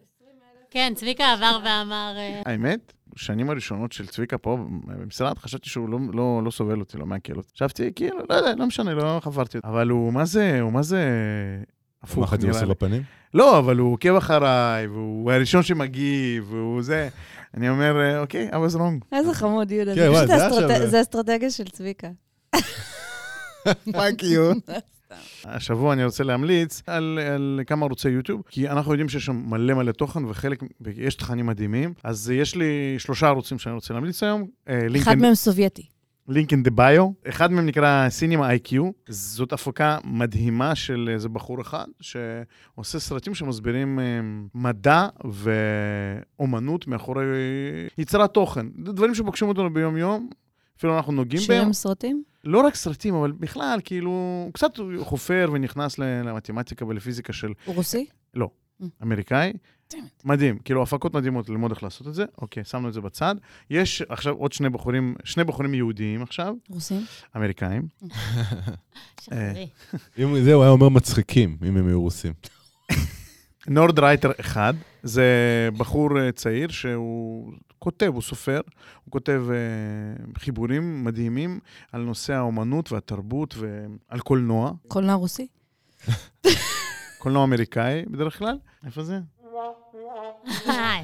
כן, 0.71 0.93
צביקה 0.97 1.33
עבר 1.33 1.59
ואמר... 1.65 2.15
אה, 2.17 2.43
האמת, 2.47 2.93
שנים 3.17 3.51
הראשונות 3.51 3.93
של 3.93 4.07
צביקה 4.07 4.39
פה 4.39 4.59
במשרד, 4.87 5.39
חשבתי 5.39 5.69
שהוא 5.69 5.89
לא, 5.89 5.99
לא, 6.13 6.43
לא 6.45 6.51
סובל 6.51 6.81
אותי, 6.81 6.99
לא 6.99 7.07
מעכל 7.07 7.37
אותי. 7.37 7.49
חשבתי, 7.55 7.91
כאילו, 7.95 8.19
לא 8.31 8.35
יודע, 8.35 8.55
לא 8.55 8.67
משנה, 8.67 8.95
לא 8.95 9.21
חברתי 9.23 9.57
אותו. 9.59 9.69
אבל 9.69 9.89
הוא, 9.89 10.13
מה 10.13 10.25
זה, 10.25 10.61
הוא 10.61 10.73
מה 10.73 10.83
זה... 10.83 10.99
מה 10.99 12.11
הפוך, 12.11 12.31
חצי 12.31 12.43
נראה 12.43 12.55
עושה 12.55 12.65
לי. 12.65 12.71
בפנים? 12.71 13.03
לא, 13.35 13.59
אבל 13.59 13.77
הוא 13.79 13.93
עוקב 13.93 14.15
אחריי, 14.15 14.87
והוא 14.87 15.33
הראשון 15.33 15.63
שמגיב, 15.63 16.53
והוא 16.53 16.83
זה. 16.83 17.09
אני 17.55 17.69
אומר, 17.69 18.01
אה, 18.01 18.21
אוקיי, 18.21 18.51
I 18.51 18.55
was 18.55 18.77
wrong. 18.77 19.17
איזה 19.17 19.35
חמוד, 19.35 19.71
יהודה. 19.71 19.95
כן, 19.95 20.01
זה 20.01 20.11
וואי, 20.11 20.87
זה 20.87 21.01
אסטרטגיה 21.01 21.51
של 21.51 21.65
צביקה. 21.65 22.09
fuck 23.93 24.23
you. 24.23 24.53
השבוע 25.45 25.93
אני 25.93 26.05
רוצה 26.05 26.25
להמליץ 26.25 26.83
על, 26.87 27.19
על 27.35 27.61
כמה 27.67 27.87
ערוצי 27.87 28.09
יוטיוב, 28.09 28.43
כי 28.49 28.69
אנחנו 28.69 28.93
יודעים 28.93 29.09
שיש 29.09 29.25
שם 29.25 29.43
מלא 29.47 29.75
מלא 29.75 29.93
תוכן 29.93 30.25
וחלק, 30.25 30.63
יש 30.97 31.15
תכנים 31.15 31.47
מדהימים. 31.47 31.95
אז 32.05 32.31
יש 32.31 32.57
לי 32.57 32.95
שלושה 32.99 33.27
ערוצים 33.27 33.59
שאני 33.59 33.75
רוצה 33.75 33.95
להמליץ 33.95 34.23
היום. 34.23 34.47
אה, 34.69 34.87
אחד 34.97 35.19
מהם 35.19 35.35
סובייטי. 35.35 35.87
לינק 36.29 36.53
אין 36.53 36.63
דה 36.63 36.71
ביו. 36.71 37.11
אחד 37.29 37.53
מהם 37.53 37.67
נקרא 37.67 38.09
סינימה 38.09 38.51
איי-קיו. 38.51 38.91
זאת 39.09 39.53
הפקה 39.53 39.99
מדהימה 40.05 40.75
של 40.75 41.11
איזה 41.13 41.29
בחור 41.29 41.61
אחד, 41.61 41.85
שעושה 42.01 42.99
סרטים 42.99 43.35
שמסבירים 43.35 43.99
אה, 43.99 44.05
מדע 44.55 45.09
ואומנות 46.39 46.87
מאחורי 46.87 47.25
יצירת 47.99 48.35
תוכן. 48.35 48.67
זה 48.87 48.93
דברים 48.93 49.15
שפוגשים 49.15 49.49
אותנו 49.49 49.73
ביום-יום. 49.73 50.29
אפילו 50.79 50.97
אנחנו 50.97 51.13
נוגעים 51.13 51.43
בהם. 51.49 51.59
שירים 51.59 51.73
סרטים? 51.73 52.23
לא 52.45 52.61
רק 52.61 52.75
סרטים, 52.75 53.15
אבל 53.15 53.33
בכלל, 53.33 53.81
כאילו, 53.85 54.11
הוא 54.11 54.53
קצת 54.53 54.73
חופר 54.99 55.51
ונכנס 55.53 55.99
למתמטיקה 55.99 56.85
ולפיזיקה 56.85 57.33
של 57.33 57.53
הוא 57.65 57.75
רוסי? 57.75 58.07
אמריקאי. 59.03 59.53
Damn 59.93 59.97
it. 59.97 59.99
מדהים, 60.25 60.59
כאילו, 60.59 60.83
הפקות 60.83 61.15
מדהימות 61.15 61.49
ללמוד 61.49 61.71
איך 61.71 61.83
לעשות 61.83 62.09
את 62.09 62.15
זה. 62.15 62.25
אוקיי, 62.39 62.65
שמנו 62.65 62.89
את 62.89 62.93
זה 62.93 63.01
בצד. 63.01 63.35
יש 63.71 64.03
עכשיו 64.03 64.35
עוד 64.35 64.53
שני 64.53 64.69
בחורים, 64.69 65.15
שני 65.25 65.45
בחורים 65.45 65.75
יהודיים 65.75 66.23
עכשיו, 66.23 66.55
רוסים? 66.71 67.05
אמריקאים. 67.37 67.89
שחררי. 69.23 69.69
אם 70.19 70.43
זה, 70.43 70.55
הוא 70.55 70.63
היה 70.63 70.73
אומר 70.73 70.89
מצחיקים, 70.89 71.57
אם 71.69 71.77
הם 71.77 71.89
היו 71.89 72.03
רוסים. 72.03 72.33
נורד 73.69 73.99
רייטר 73.99 74.33
אחד, 74.41 74.75
זה 75.03 75.25
בחור 75.77 76.21
אה, 76.21 76.33
צעיר 76.33 76.69
שהוא 76.69 77.53
כותב, 77.85 78.11
הוא 78.15 78.23
סופר, 78.23 78.61
הוא 79.05 79.13
כותב 79.13 79.43
אה, 79.51 79.57
חיבורים 80.39 81.05
מדהימים 81.05 81.61
על 81.93 82.01
נושא 82.03 82.33
האומנות 82.33 82.93
והתרבות 82.93 83.55
ועל 83.59 84.21
קולנוע, 84.21 84.73
קולנוע 84.89 85.15
רוסי? 85.15 85.47
קולנוע 87.19 87.45
אמריקאי 87.45 88.03
בדרך 88.07 88.39
כלל. 88.39 88.59
איפה 88.87 89.05
זה? 89.05 89.19
אה. 90.69 91.01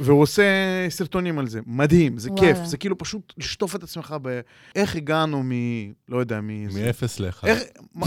והוא 0.00 0.22
עושה 0.22 0.42
סרטונים 0.88 1.38
על 1.38 1.46
זה. 1.48 1.60
מדהים, 1.66 2.18
זה 2.18 2.30
וואלה. 2.32 2.54
כיף. 2.54 2.64
זה 2.64 2.76
כאילו 2.76 2.98
פשוט 2.98 3.32
לשטוף 3.38 3.76
את 3.76 3.82
עצמך 3.82 4.14
ב... 4.22 4.40
איך 4.74 4.96
הגענו 4.96 5.42
מ... 5.44 5.50
לא 6.08 6.18
יודע, 6.18 6.40
מ... 6.40 6.74
מאפס 6.74 7.20
לאחד. 7.20 7.48
איך... 7.48 7.62
מה- 7.94 8.06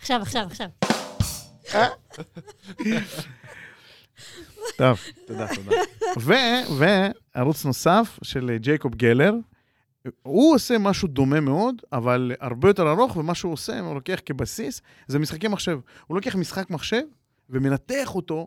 עכשיו, 0.00 0.22
עכשיו, 0.22 0.42
עכשיו. 0.46 0.66
טוב, 4.76 4.98
תודה, 5.26 5.46
תודה. 5.54 5.76
וערוץ 7.34 7.64
נוסף 7.64 8.18
של 8.22 8.50
אה, 8.50 8.58
ג'ייקוב 8.58 8.94
גלר, 8.94 9.34
הוא 10.22 10.54
עושה 10.54 10.78
משהו 10.78 11.08
דומה 11.08 11.40
מאוד, 11.40 11.82
אבל 11.92 12.32
הרבה 12.40 12.68
יותר 12.68 12.90
ארוך, 12.90 13.16
ומה 13.16 13.34
שהוא 13.34 13.52
עושה, 13.52 13.80
הוא 13.80 13.94
לוקח 13.94 14.20
כבסיס, 14.26 14.82
זה 15.06 15.18
משחקי 15.18 15.48
מחשב. 15.48 15.78
הוא 16.06 16.16
לוקח 16.16 16.36
משחק 16.36 16.70
מחשב 16.70 17.02
ומנתח 17.50 18.14
אותו, 18.14 18.46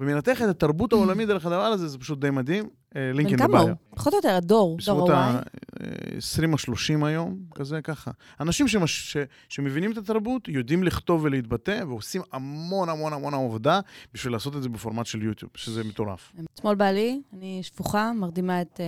ומנתח 0.00 0.42
את 0.42 0.48
התרבות 0.48 0.92
העולמית 0.92 1.28
דרך 1.28 1.46
הדבר 1.46 1.62
הזה, 1.62 1.88
זה 1.88 1.98
פשוט 1.98 2.20
די 2.20 2.30
מדהים. 2.30 2.68
אה, 2.96 3.10
לינק 3.14 3.26
בן 3.26 3.32
אין 3.32 3.48
כמה 3.48 3.60
הוא? 3.60 3.70
פחות 3.90 4.12
או 4.12 4.18
יותר 4.18 4.34
הדור, 4.34 4.68
דור 4.68 4.76
בסביבות 4.76 5.08
ה-Y. 5.10 6.42
ה-20 6.42 6.52
או 6.52 6.58
30 6.58 7.04
היום, 7.04 7.38
כזה 7.54 7.82
ככה. 7.82 8.10
אנשים 8.40 8.68
שמש, 8.68 9.12
ש, 9.12 9.16
שמבינים 9.48 9.92
את 9.92 9.96
התרבות, 9.96 10.48
יודעים 10.48 10.84
לכתוב 10.84 11.24
ולהתבטא, 11.24 11.84
ועושים 11.88 12.22
המון 12.32 12.88
המון 12.88 13.12
המון 13.12 13.34
עבודה 13.34 13.80
בשביל 14.14 14.32
לעשות 14.32 14.56
את 14.56 14.62
זה 14.62 14.68
בפורמט 14.68 15.06
של 15.06 15.22
יוטיוב, 15.22 15.52
שזה 15.54 15.84
מטורף. 15.84 16.32
אתמול 16.54 16.74
בא 16.74 16.90
לי, 16.90 17.20
אני 17.32 17.60
שפוכה, 17.62 18.12
מרדימה 18.12 18.62
את, 18.62 18.80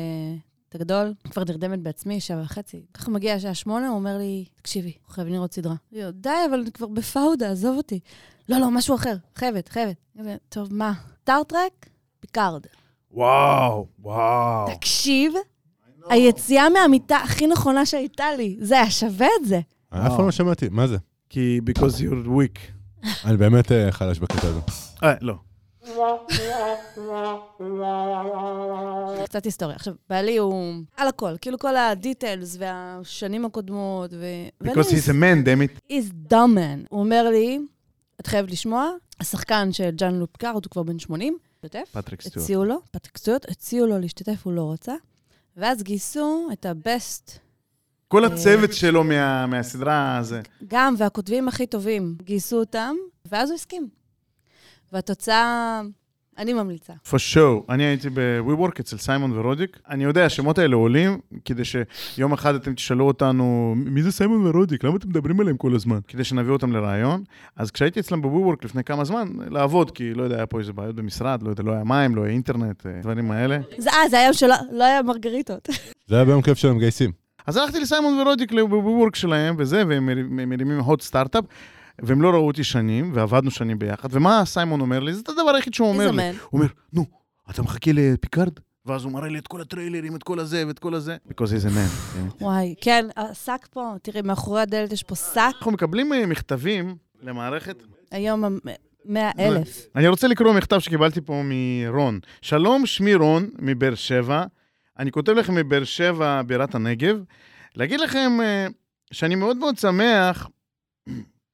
אה, 0.72 0.76
את 0.76 0.80
הגדול, 0.80 1.14
כבר 1.30 1.42
נרדמת 1.48 1.78
בעצמי, 1.78 2.20
שבע 2.20 2.42
וחצי. 2.42 2.82
ככה 2.94 3.10
מגיע 3.10 3.34
השעה 3.34 3.54
שמונה, 3.54 3.88
הוא 3.88 3.96
אומר 3.96 4.18
לי, 4.18 4.44
תקשיבי, 4.56 4.92
חייבים 5.08 5.34
לראות 5.34 5.54
סדרה. 5.54 5.74
די, 6.12 6.30
אבל 6.50 6.60
אני 6.60 6.72
כבר 6.72 6.86
בפאודה, 6.86 7.50
עזוב 7.50 7.76
אותי. 7.76 8.00
לא, 8.48 8.58
לא, 8.58 8.70
משהו 8.70 8.94
אחר, 8.94 9.14
חייבת, 9.36 9.68
חייבת. 9.68 9.96
טוב, 10.48 10.74
מה? 10.74 10.92
Star 11.22 11.51
Trek? 11.51 11.88
Picard. 12.20 12.62
וואו, 13.10 13.86
וואו. 13.98 14.74
תקשיב, 14.74 15.32
היציאה 16.08 16.68
מהמיטה 16.68 17.16
הכי 17.16 17.46
נכונה 17.46 17.86
שהייתה 17.86 18.26
לי, 18.36 18.56
זה 18.60 18.74
היה 18.74 18.90
שווה 18.90 19.26
את 19.40 19.48
זה. 19.48 19.60
אני 19.92 20.06
אף 20.06 20.12
פעם 20.16 20.24
לא 20.24 20.30
שמעתי, 20.30 20.68
מה 20.70 20.86
זה? 20.86 20.96
כי 21.28 21.60
because 21.70 21.98
you're 21.98 22.28
weak. 22.28 22.58
אני 23.24 23.36
באמת 23.36 23.72
אה, 23.72 23.92
חלש 23.92 24.18
בקטע 24.18 24.48
הזה. 24.48 24.60
אה, 25.02 25.14
לא. 25.20 25.34
קצת 29.24 29.44
היסטוריה. 29.44 29.76
עכשיו, 29.76 29.94
בעלי 30.10 30.36
הוא 30.36 30.74
על 30.96 31.08
הכל, 31.08 31.34
כאילו 31.40 31.58
כל 31.58 31.76
ה 31.76 31.86
details 31.86 32.56
והשנים 32.58 33.44
הקודמות, 33.44 34.10
ו... 34.12 34.24
because 34.64 34.86
he's 34.90 35.08
a 35.08 35.12
man, 35.12 35.44
damn 35.46 35.62
it. 35.68 35.92
he's 35.92 36.32
dumb 36.32 36.54
man. 36.56 36.86
הוא 36.90 37.00
אומר 37.00 37.28
לי, 37.30 37.58
את 38.20 38.26
חייבת 38.26 38.50
לשמוע, 38.50 38.90
השחקן 39.20 39.72
של 39.72 39.90
ג'אן 39.90 40.24
פיקארד, 40.32 40.54
הוא 40.64 40.70
כבר 40.70 40.82
בן 40.82 40.98
80, 40.98 41.38
השתתף, 41.64 41.88
פטריק 41.92 42.20
סטיוארט. 42.22 42.42
הציעו 42.44 42.64
לו, 42.64 42.78
פטריק 42.90 43.18
סטיוארט, 43.18 43.50
הציעו 43.50 43.86
לו 43.86 43.98
להשתתף, 43.98 44.40
הוא 44.44 44.52
לא 44.52 44.72
רצה, 44.72 44.94
ואז 45.56 45.82
גייסו 45.82 46.48
את 46.52 46.66
ה 46.66 46.78
best, 46.78 47.38
כל 48.08 48.24
הצוות 48.24 48.72
שלו 48.72 49.04
מה- 49.04 49.46
מהסדרה 49.46 50.16
הזה. 50.16 50.40
גם, 50.68 50.94
והכותבים 50.98 51.48
הכי 51.48 51.66
טובים, 51.66 52.16
גייסו 52.22 52.56
אותם, 52.60 52.94
ואז 53.26 53.50
הוא 53.50 53.54
הסכים. 53.54 53.88
והתוצאה 54.92 55.80
אני 56.38 56.52
ממליצה. 56.52 56.92
for 57.06 57.16
sure. 57.34 57.72
אני 57.72 57.82
הייתי 57.82 58.08
ב-WeWork 58.14 58.80
אצל 58.80 58.96
סיימון 58.96 59.38
ורודיק. 59.38 59.78
אני 59.90 60.04
יודע, 60.04 60.24
השמות 60.26 60.58
האלה 60.58 60.76
עולים, 60.76 61.18
כדי 61.44 61.62
שיום 61.64 62.32
אחד 62.32 62.54
אתם 62.54 62.74
תשאלו 62.74 63.06
אותנו, 63.06 63.74
מי 63.76 64.02
זה 64.02 64.12
סיימון 64.12 64.46
ורודיק? 64.46 64.84
למה 64.84 64.96
אתם 64.96 65.08
מדברים 65.08 65.40
עליהם 65.40 65.56
כל 65.56 65.74
הזמן? 65.74 65.98
כדי 66.08 66.24
שנביא 66.24 66.52
אותם 66.52 66.72
לרעיון. 66.72 67.22
אז 67.56 67.70
כשהייתי 67.70 68.00
אצלם 68.00 68.22
ב-WeWork 68.22 68.64
לפני 68.64 68.84
כמה 68.84 69.04
זמן, 69.04 69.28
לעבוד, 69.50 69.90
כי 69.90 70.14
לא 70.14 70.22
יודע, 70.22 70.36
היה 70.36 70.46
פה 70.46 70.58
איזה 70.58 70.72
בעיות 70.72 70.94
במשרד, 70.96 71.42
לא 71.42 71.50
יודע, 71.50 71.62
לא 71.62 71.72
היה 71.72 71.84
מים, 71.84 72.14
לא 72.16 72.22
היה 72.24 72.32
אינטרנט, 72.32 72.86
אה, 72.86 73.00
דברים 73.02 73.30
האלה. 73.30 73.58
זה, 73.78 73.90
אה, 73.90 74.08
זה 74.10 74.18
היום 74.18 74.32
שלא 74.32 74.54
לא 74.72 74.84
היה 74.84 75.02
מרגריטות. 75.02 75.68
זה 76.08 76.16
היה 76.16 76.24
ביום 76.24 76.42
כיף 76.42 76.58
שהם 76.58 76.76
מגייסים. 76.76 77.12
אז 77.46 77.56
הלכתי 77.56 77.80
לסיימון 77.80 78.20
ורודיק 78.20 78.52
ב-WeWork 78.52 79.14
שלהם 79.16 79.54
וזה, 79.58 79.82
והם 79.88 80.06
מר- 80.06 80.46
מרימים 80.46 80.78
הוט 80.80 81.02
סטארט-אפ. 81.02 81.44
והם 81.98 82.22
לא 82.22 82.30
ראו 82.30 82.46
אותי 82.46 82.64
שנים, 82.64 83.10
ועבדנו 83.14 83.50
שנים 83.50 83.78
ביחד, 83.78 84.08
ומה 84.12 84.42
סיימון 84.44 84.80
אומר 84.80 85.00
לי? 85.00 85.14
זה 85.14 85.22
הדבר 85.28 85.54
היחיד 85.54 85.74
שהוא 85.74 85.88
אומר 85.88 86.10
לי. 86.10 86.28
הוא 86.28 86.36
אומר, 86.52 86.66
נו, 86.92 87.04
אתה 87.50 87.62
מחכה 87.62 87.90
לפיקארד? 87.94 88.52
ואז 88.86 89.04
הוא 89.04 89.12
מראה 89.12 89.28
לי 89.28 89.38
את 89.38 89.46
כל 89.46 89.60
הטריילרים, 89.60 90.16
את 90.16 90.22
כל 90.22 90.38
הזה 90.38 90.64
ואת 90.66 90.78
כל 90.78 90.94
הזה. 90.94 91.16
Because 91.28 91.32
he's 91.32 91.66
a 91.66 91.68
man. 91.68 91.90
כן. 92.14 92.44
וואי, 92.44 92.74
כן, 92.80 93.06
השק 93.16 93.68
פה, 93.70 93.94
תראי, 94.02 94.22
מאחורי 94.22 94.60
הדלת 94.60 94.92
יש 94.92 95.02
פה 95.02 95.14
שק. 95.14 95.38
אנחנו 95.38 95.72
מקבלים 95.72 96.12
אה, 96.12 96.26
מכתבים 96.26 96.96
למערכת. 97.22 97.82
היום 98.10 98.58
100 99.04 99.30
אלף. 99.38 99.86
אני 99.96 100.08
רוצה 100.08 100.28
לקרוא 100.28 100.52
מכתב 100.52 100.78
שקיבלתי 100.78 101.20
פה 101.20 101.42
מרון. 101.44 102.20
שלום, 102.42 102.86
שמי 102.86 103.14
רון 103.14 103.50
מבאר 103.58 103.94
שבע. 103.94 104.44
אני 104.98 105.12
כותב 105.12 105.32
לכם 105.32 105.54
מבאר 105.54 105.84
שבע, 105.84 106.42
בירת 106.42 106.74
הנגב. 106.74 107.16
להגיד 107.76 108.00
לכם 108.00 108.32
אה, 108.42 108.66
שאני 109.12 109.34
מאוד 109.34 109.56
מאוד 109.56 109.78
שמח, 109.78 110.48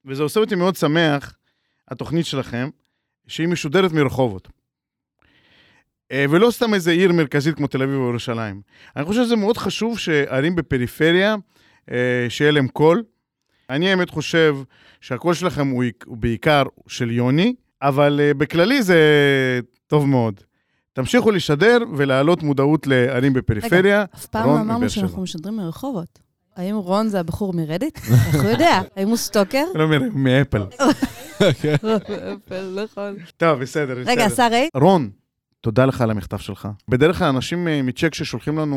וזה 0.09 0.23
עושה 0.23 0.41
אותי 0.41 0.55
מאוד 0.55 0.77
שמח, 0.77 1.37
התוכנית 1.89 2.27
שלכם, 2.27 2.69
שהיא 3.27 3.49
משודרת 3.49 3.93
מרחובות. 3.93 4.49
אה, 6.13 6.25
ולא 6.31 6.51
סתם 6.51 6.75
איזה 6.75 6.91
עיר 6.91 7.13
מרכזית 7.13 7.55
כמו 7.55 7.67
תל 7.67 7.83
אביב 7.83 7.97
או 7.97 8.09
ירושלים. 8.09 8.61
אני 8.97 9.05
חושב 9.05 9.25
שזה 9.25 9.37
מאוד 9.37 9.57
חשוב 9.57 9.99
שערים 9.99 10.57
בפריפריה, 10.57 11.37
אה, 11.91 12.27
שיהיה 12.29 12.51
להם 12.51 12.69
קול. 12.69 13.03
אני 13.71 13.91
האמת 13.91 14.11
חושב 14.11 14.57
שהקול 15.01 15.35
שלכם 15.35 15.69
הוא, 15.69 15.85
הוא 16.07 16.17
בעיקר 16.17 16.63
של 16.87 17.11
יוני, 17.11 17.55
אבל 17.83 18.21
אה, 18.21 18.35
בכללי 18.35 18.83
זה 18.83 19.01
טוב 19.87 20.07
מאוד. 20.07 20.41
תמשיכו 20.93 21.31
לשדר 21.31 21.79
ולהעלות 21.97 22.43
מודעות 22.43 22.87
לערים 22.87 23.33
בפריפריה. 23.33 24.05
אף 24.15 24.27
פעם 24.27 24.47
לא 24.47 24.61
אמרנו 24.61 24.91
שאנחנו. 24.91 25.23
משדרים 25.23 25.57
מרחובות. 25.57 26.28
האם 26.59 26.77
רון 26.77 27.09
זה 27.09 27.21
הבחור 27.21 27.53
מ 27.53 27.58
Reddit? 27.59 27.99
איך 28.35 28.43
הוא 28.43 28.51
יודע? 28.51 28.81
האם 28.97 29.09
הוא 29.09 29.17
stalker? 29.17 29.65
לא 29.75 29.87
מ- 29.89 30.23
מ 30.25 30.30
Apple. 30.30 30.63
נכון. 32.77 33.17
טוב, 33.37 33.61
בסדר, 33.61 33.95
בסדר. 33.95 34.11
רגע, 34.11 34.25
השר? 34.25 34.49
רון, 34.75 35.11
תודה 35.61 35.87
לך 35.87 36.01
על 36.01 36.11
המכתב 36.11 36.37
שלך. 36.37 36.69
בדרך 36.89 37.19
כלל 37.19 37.29
אנשים 37.29 37.69
אה, 37.69 37.83
מ 37.83 37.89
CHEQ 37.89 38.15
ששולחים 38.15 38.59
לנו 38.59 38.77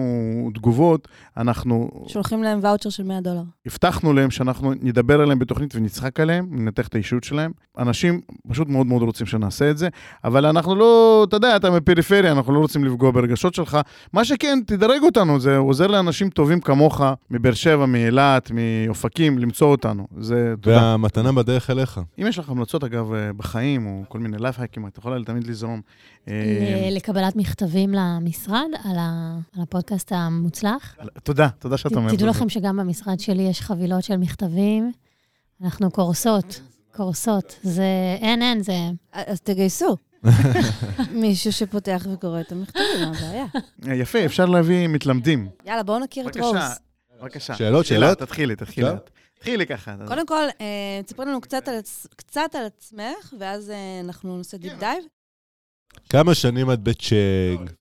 תגובות, 0.54 1.08
אנחנו 1.38 1.90
שולחים 2.08 2.44
להם 2.44 2.60
ואוצ'ר 2.62 2.90
של 2.90 3.04
100 3.04 3.22
דולר. 3.22 3.44
הבטחנו 3.66 4.14
להם 4.14 4.32
שאנחנו 4.32 4.74
נדבר 4.82 5.22
עליהם 5.22 5.40
בתוכנית 5.40 5.76
ונצחק 5.76 6.20
עליהם, 6.20 6.48
ננתח 6.52 6.88
את 6.88 6.96
האישיות 6.96 7.24
שלהם. 7.24 7.52
אנשים 7.78 8.22
פשוט 8.50 8.68
מאוד 8.68 8.88
מאוד 8.88 9.02
רוצים 9.02 9.26
שנעשה 9.28 9.70
את 9.70 9.78
זה, 9.78 9.90
אבל 10.24 10.46
אנחנו 10.46 10.76
לא, 10.76 11.24
אתה 11.30 11.36
יודע, 11.36 11.56
אתה 11.56 11.72
מפריפריה, 11.72 12.32
אנחנו 12.32 12.54
לא 12.54 12.60
רוצים 12.60 12.86
לפגוע 12.86 13.12
ברגשות 13.12 13.54
שלך. 13.54 13.78
מה 14.14 14.26
שכן, 14.26 14.60
תדרג 14.68 15.04
אותנו, 15.04 15.40
זה 15.40 15.58
עוזר 15.58 15.88
לאנשים 15.88 16.30
טובים 16.30 16.62
כמוך, 16.62 17.02
מבאר 17.32 17.54
שבע, 17.54 17.86
מאילת, 17.86 18.52
מאופקים, 18.54 19.40
למצוא 19.40 19.68
אותנו. 19.68 20.08
זה 20.18 20.54
תודה. 20.62 20.78
והמתנה 20.78 21.32
בדרך 21.32 21.70
אליך. 21.70 22.00
אם 22.22 22.28
יש 22.28 22.40
לך 22.40 22.50
המלצות, 22.50 22.84
אגב, 22.84 23.14
אה, 23.14 23.34
בחיים, 23.34 23.86
או 23.86 24.04
כל 24.08 24.20
מיני 24.20 24.38
לייפהקים, 24.40 24.88
את 24.88 24.98
יכולה 24.98 25.24
תמיד 25.24 25.48
לזרום. 25.48 25.82
אה, 26.28 26.34
ל- 26.92 26.96
לקבלת 26.96 27.36
מכתבים 27.36 27.94
למשרד 27.94 28.68
על 28.84 28.96
הפודקאסט 29.62 30.12
המוצלח. 30.12 30.96
תודה, 31.24 31.50
תודה 31.60 31.78
שאת 31.78 31.92
אומרת. 31.96 32.14
תדעו. 32.14 32.28
לכם 32.30 32.50
שגם 32.50 32.78
במשרד 32.78 33.20
שלי 33.20 33.44
יש 33.44 33.62
חבילות 33.62 34.04
של 34.04 34.18
מכתבים. 34.18 34.92
אנחנו 35.64 35.92
קורסות, 35.92 36.62
קורסות. 36.96 37.56
זה, 37.64 37.84
אין, 38.22 38.42
אין, 38.42 38.64
זה... 38.64 38.74
אז 39.12 39.42
תגייסו. 39.42 39.96
מישהו 41.12 41.52
שפותח 41.52 42.08
וקורא 42.14 42.42
את 42.42 42.52
המכתבים, 42.52 42.86
מה 43.02 43.18
הבעיה? 43.18 43.46
אה, 43.88 43.96
יפה, 43.96 44.26
אפשר 44.26 44.46
להביא 44.46 44.88
מתלמדים. 44.88 45.50
יאללה, 45.66 45.84
בואו 45.84 46.00
נכיר 46.00 46.28
את 46.28 46.38
רוז. 46.38 46.56
בבקשה. 47.22 47.56
שאלות, 47.56 47.86
שאלות? 47.86 48.18
תתחילי, 48.18 48.56
תתחילי. 48.56 48.90
תתחילי 49.36 49.66
ככה. 49.66 49.96
קודם 50.08 50.26
כל, 50.26 50.44
אה, 50.62 51.02
תספרי 51.06 51.26
לנו 51.26 51.42
קצת 52.16 52.56
על 52.56 52.66
עצמך, 52.66 53.34
ואז 53.40 53.70
אה, 53.70 54.00
אנחנו 54.04 54.38
נעשה 54.38 54.58
deep 54.58 54.74
dive. 54.80 55.04
כמה 56.10 56.36
שנים 56.36 56.72
את 56.72 56.80
ב 56.80 56.95
CHEQ? 56.95 57.72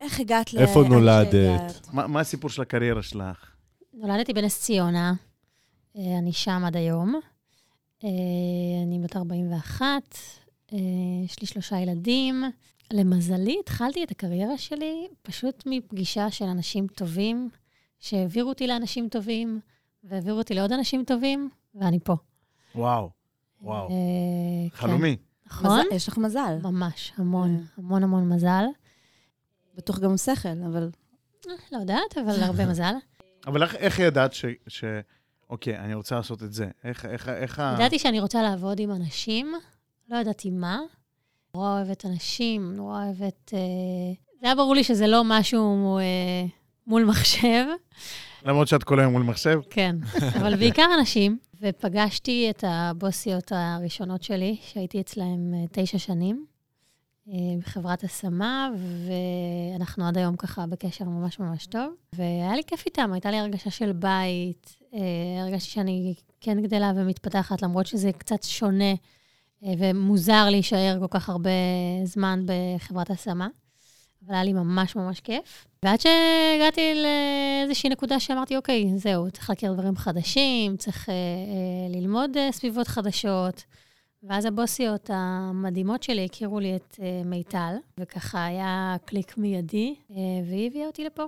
איך 0.00 0.20
הגעת 0.20 0.54
ל... 0.54 0.58
איפה 0.58 0.82
נולדת? 0.88 1.88
מה 1.92 2.20
הסיפור 2.20 2.50
של 2.50 2.62
הקריירה 2.62 3.02
שלך? 3.02 3.50
נולדתי 3.94 4.32
בנס 4.32 4.60
ציונה, 4.60 5.12
אה, 5.96 6.18
אני 6.18 6.32
שם 6.32 6.62
עד 6.66 6.76
היום. 6.76 7.20
אה, 8.04 8.08
אני 8.86 8.98
בת 8.98 9.16
41, 9.16 9.86
אה, 10.72 10.78
יש 11.24 11.40
לי 11.40 11.46
שלושה 11.46 11.80
ילדים. 11.80 12.44
למזלי, 12.92 13.56
התחלתי 13.60 14.04
את 14.04 14.10
הקריירה 14.10 14.58
שלי 14.58 15.08
פשוט 15.22 15.62
מפגישה 15.66 16.30
של 16.30 16.44
אנשים 16.44 16.86
טובים, 16.86 17.48
שהעבירו 17.98 18.48
אותי 18.48 18.66
לאנשים 18.66 19.08
טובים, 19.08 19.60
והעבירו 20.04 20.38
אותי 20.38 20.54
לעוד 20.54 20.72
אנשים 20.72 21.04
טובים, 21.04 21.50
ואני 21.74 21.98
פה. 22.04 22.16
וואו, 22.74 23.10
וואו. 23.60 23.88
כן. 23.88 24.76
חלומי. 24.76 25.16
נכון? 25.50 25.80
מזל- 25.80 25.94
יש 25.94 26.08
לך 26.08 26.18
מזל. 26.18 26.56
ממש, 26.62 27.12
המון, 27.16 27.56
אה. 27.56 27.60
המון 27.78 28.02
המון 28.02 28.28
מזל. 28.28 28.64
בטוח 29.74 29.98
גם 29.98 30.16
שכל, 30.16 30.48
אבל... 30.66 30.90
אה, 31.48 31.52
לא 31.72 31.78
יודעת, 31.78 32.18
אבל 32.24 32.42
הרבה 32.42 32.66
מזל. 32.70 32.94
אבל 33.46 33.62
איך- 33.62 33.74
איך 33.74 33.98
ידעת 33.98 34.32
ש... 34.32 34.44
ש- 34.68 34.84
אוקיי, 35.50 35.78
אני 35.78 35.94
רוצה 35.94 36.14
לעשות 36.16 36.42
את 36.42 36.52
זה? 36.52 36.66
איך, 36.84 37.06
איך, 37.06 37.28
איך 37.28 37.58
ה... 37.58 37.74
ידעתי 37.78 37.98
שאני 37.98 38.20
רוצה 38.20 38.42
לעבוד 38.42 38.80
עם 38.80 38.90
אנשים, 38.90 39.52
לא 40.08 40.16
ידעתי 40.16 40.50
מה. 40.50 40.78
נורא 41.54 41.68
אוהבת 41.76 42.06
אנשים, 42.06 42.76
נורא 42.76 43.04
אוהבת... 43.04 43.50
אה... 43.54 43.58
זה 44.40 44.46
היה 44.46 44.54
ברור 44.54 44.74
לי 44.74 44.84
שזה 44.84 45.06
לא 45.06 45.22
משהו 45.26 45.98
אה, 45.98 46.02
מול 46.86 47.04
מחשב, 47.04 47.64
למרות 48.44 48.68
שאת 48.68 48.84
כל 48.84 49.00
היום 49.00 49.12
מול 49.12 49.22
מחשב? 49.22 49.60
כן, 49.70 49.96
אבל 50.40 50.56
בעיקר 50.56 50.86
אנשים. 50.98 51.38
ופגשתי 51.60 52.50
את 52.50 52.64
הבוסיות 52.66 53.52
הראשונות 53.54 54.22
שלי, 54.22 54.56
שהייתי 54.62 55.00
אצלהם 55.00 55.54
אה, 55.54 55.64
תשע 55.72 55.98
שנים, 55.98 56.46
אה, 57.28 57.34
בחברת 57.58 58.04
השמה, 58.04 58.70
ואנחנו 59.76 60.08
עד 60.08 60.18
היום 60.18 60.36
ככה 60.36 60.66
בקשר 60.66 61.04
ממש 61.04 61.38
ממש 61.38 61.66
טוב. 61.66 61.94
והיה 62.12 62.56
לי 62.56 62.62
כיף 62.66 62.86
איתם, 62.86 63.10
הייתה 63.12 63.30
לי 63.30 63.38
הרגשה 63.38 63.70
של 63.70 63.92
בית, 63.92 64.76
אה, 64.94 65.00
הרגשתי 65.42 65.70
שאני 65.70 66.14
כן 66.40 66.62
גדלה 66.62 66.92
ומתפתחת, 66.96 67.62
למרות 67.62 67.86
שזה 67.86 68.12
קצת 68.12 68.42
שונה 68.42 68.94
ומוזר 69.62 70.46
להישאר 70.50 70.96
כל 71.00 71.06
כך 71.10 71.28
הרבה 71.28 71.50
זמן 72.04 72.44
בחברת 72.46 73.10
השמה. 73.10 73.48
אבל 74.26 74.34
היה 74.34 74.44
לי 74.44 74.52
ממש 74.52 74.96
ממש 74.96 75.20
כיף. 75.20 75.66
ועד 75.82 76.00
שהגעתי 76.00 76.94
לאיזושהי 76.94 77.90
נקודה 77.90 78.20
שאמרתי, 78.20 78.56
אוקיי, 78.56 78.92
זהו, 78.96 79.30
צריך 79.30 79.50
להכיר 79.50 79.72
דברים 79.72 79.96
חדשים, 79.96 80.76
צריך 80.76 81.08
אה, 81.08 81.14
אה, 81.14 82.00
ללמוד 82.00 82.36
אה, 82.36 82.52
סביבות 82.52 82.88
חדשות. 82.88 83.64
ואז 84.22 84.44
הבוסיות 84.44 85.10
המדהימות 85.12 86.02
שלי 86.02 86.24
הכירו 86.24 86.60
לי 86.60 86.76
את 86.76 86.96
אה, 87.02 87.22
מיטל, 87.24 87.74
וככה 88.00 88.44
היה 88.44 88.96
קליק 89.04 89.38
מיידי, 89.38 89.94
אה, 90.10 90.16
והיא 90.48 90.66
הביאה 90.66 90.86
אותי 90.86 91.04
לפה. 91.04 91.24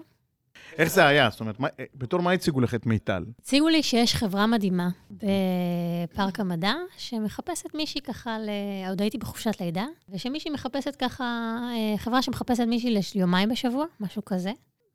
איך 0.78 0.90
זה 0.90 1.06
היה? 1.06 1.30
זאת 1.30 1.40
אומרת, 1.40 1.60
מה, 1.60 1.68
בתור 1.94 2.22
מה 2.22 2.32
הציגו 2.32 2.60
לך 2.60 2.74
את 2.74 2.86
מיטל? 2.86 3.24
הציגו 3.38 3.68
לי 3.68 3.82
שיש 3.82 4.14
חברה 4.14 4.46
מדהימה 4.46 4.88
בפארק 5.10 6.40
המדע, 6.40 6.74
שמחפשת 6.96 7.74
מישהי 7.74 8.00
ככה, 8.00 8.38
ל... 8.38 8.48
עוד 8.88 9.00
הייתי 9.00 9.18
בחופשת 9.18 9.60
לידה, 9.60 9.86
ושמישהי 10.08 10.50
מחפשת 10.50 10.96
ככה, 10.96 11.58
אה, 11.72 11.98
חברה 11.98 12.22
שמחפשת 12.22 12.64
מישהי 12.66 13.00
ליומיים 13.14 13.48
בשבוע, 13.48 13.84
משהו 14.00 14.24
כזה. 14.24 14.52